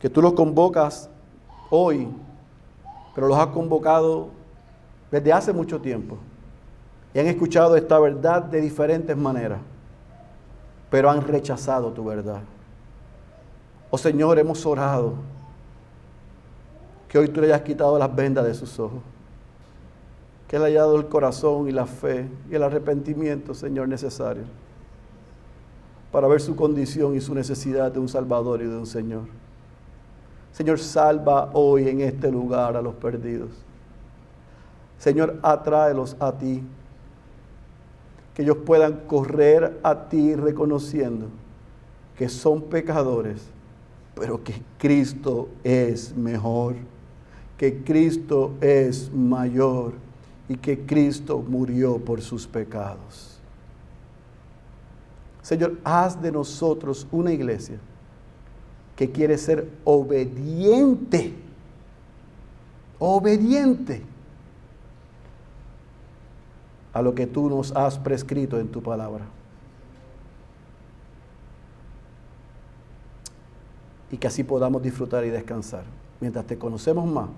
Que 0.00 0.10
tú 0.10 0.20
los 0.20 0.34
convocas 0.34 1.08
hoy, 1.70 2.08
pero 3.14 3.28
los 3.28 3.38
has 3.38 3.48
convocado 3.48 4.28
desde 5.10 5.32
hace 5.32 5.52
mucho 5.52 5.80
tiempo. 5.80 6.18
Y 7.14 7.18
han 7.18 7.26
escuchado 7.26 7.76
esta 7.76 7.98
verdad 7.98 8.42
de 8.42 8.60
diferentes 8.60 9.16
maneras, 9.16 9.58
pero 10.90 11.10
han 11.10 11.22
rechazado 11.22 11.92
tu 11.92 12.04
verdad. 12.04 12.40
Oh 13.90 13.98
Señor, 13.98 14.38
hemos 14.38 14.64
orado 14.66 15.14
que 17.08 17.18
hoy 17.18 17.28
tú 17.28 17.40
le 17.40 17.48
hayas 17.48 17.62
quitado 17.62 17.98
las 17.98 18.14
vendas 18.14 18.44
de 18.44 18.54
sus 18.54 18.78
ojos. 18.78 19.00
Que 20.48 20.58
le 20.58 20.66
haya 20.66 20.80
dado 20.80 20.96
el 20.96 21.06
corazón 21.08 21.68
y 21.68 21.72
la 21.72 21.86
fe 21.86 22.28
y 22.50 22.54
el 22.54 22.62
arrepentimiento, 22.62 23.54
Señor, 23.54 23.88
necesario 23.88 24.44
para 26.16 26.28
ver 26.28 26.40
su 26.40 26.56
condición 26.56 27.14
y 27.14 27.20
su 27.20 27.34
necesidad 27.34 27.92
de 27.92 27.98
un 27.98 28.08
Salvador 28.08 28.62
y 28.62 28.64
de 28.64 28.74
un 28.74 28.86
Señor. 28.86 29.24
Señor, 30.50 30.78
salva 30.78 31.50
hoy 31.52 31.90
en 31.90 32.00
este 32.00 32.30
lugar 32.30 32.74
a 32.74 32.80
los 32.80 32.94
perdidos. 32.94 33.50
Señor, 34.98 35.38
atráelos 35.42 36.16
a 36.18 36.32
ti. 36.32 36.62
Que 38.36 38.42
ellos 38.42 38.58
puedan 38.66 39.00
correr 39.06 39.80
a 39.82 40.10
ti 40.10 40.36
reconociendo 40.36 41.26
que 42.18 42.28
son 42.28 42.60
pecadores, 42.62 43.48
pero 44.14 44.44
que 44.44 44.62
Cristo 44.78 45.48
es 45.64 46.14
mejor, 46.14 46.74
que 47.56 47.82
Cristo 47.82 48.52
es 48.60 49.10
mayor 49.10 49.94
y 50.48 50.56
que 50.56 50.84
Cristo 50.84 51.42
murió 51.46 51.96
por 51.96 52.20
sus 52.20 52.46
pecados. 52.46 53.38
Señor, 55.40 55.78
haz 55.82 56.20
de 56.20 56.30
nosotros 56.30 57.06
una 57.10 57.32
iglesia 57.32 57.78
que 58.96 59.10
quiere 59.10 59.38
ser 59.38 59.66
obediente, 59.84 61.32
obediente 62.98 64.02
a 66.96 67.02
lo 67.02 67.14
que 67.14 67.26
tú 67.26 67.50
nos 67.50 67.76
has 67.76 67.98
prescrito 67.98 68.58
en 68.58 68.68
tu 68.68 68.82
palabra. 68.82 69.26
Y 74.10 74.16
que 74.16 74.26
así 74.26 74.42
podamos 74.44 74.82
disfrutar 74.82 75.22
y 75.26 75.28
descansar 75.28 75.84
mientras 76.22 76.46
te 76.46 76.56
conocemos 76.56 77.04
más 77.04 77.28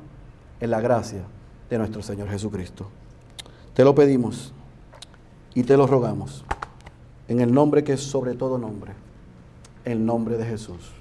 en 0.60 0.70
la 0.70 0.80
gracia 0.80 1.22
de 1.68 1.76
nuestro 1.76 2.02
Señor 2.02 2.28
Jesucristo. 2.28 2.86
Te 3.74 3.82
lo 3.82 3.96
pedimos 3.96 4.54
y 5.54 5.64
te 5.64 5.76
lo 5.76 5.88
rogamos. 5.88 6.44
En 7.26 7.40
el 7.40 7.52
nombre 7.52 7.82
que 7.82 7.94
es 7.94 8.00
sobre 8.00 8.34
todo 8.34 8.58
nombre. 8.58 8.92
El 9.84 10.06
nombre 10.06 10.36
de 10.36 10.44
Jesús. 10.44 10.92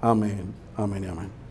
Amén, 0.00 0.54
amén 0.74 1.04
y 1.04 1.06
amén. 1.06 1.45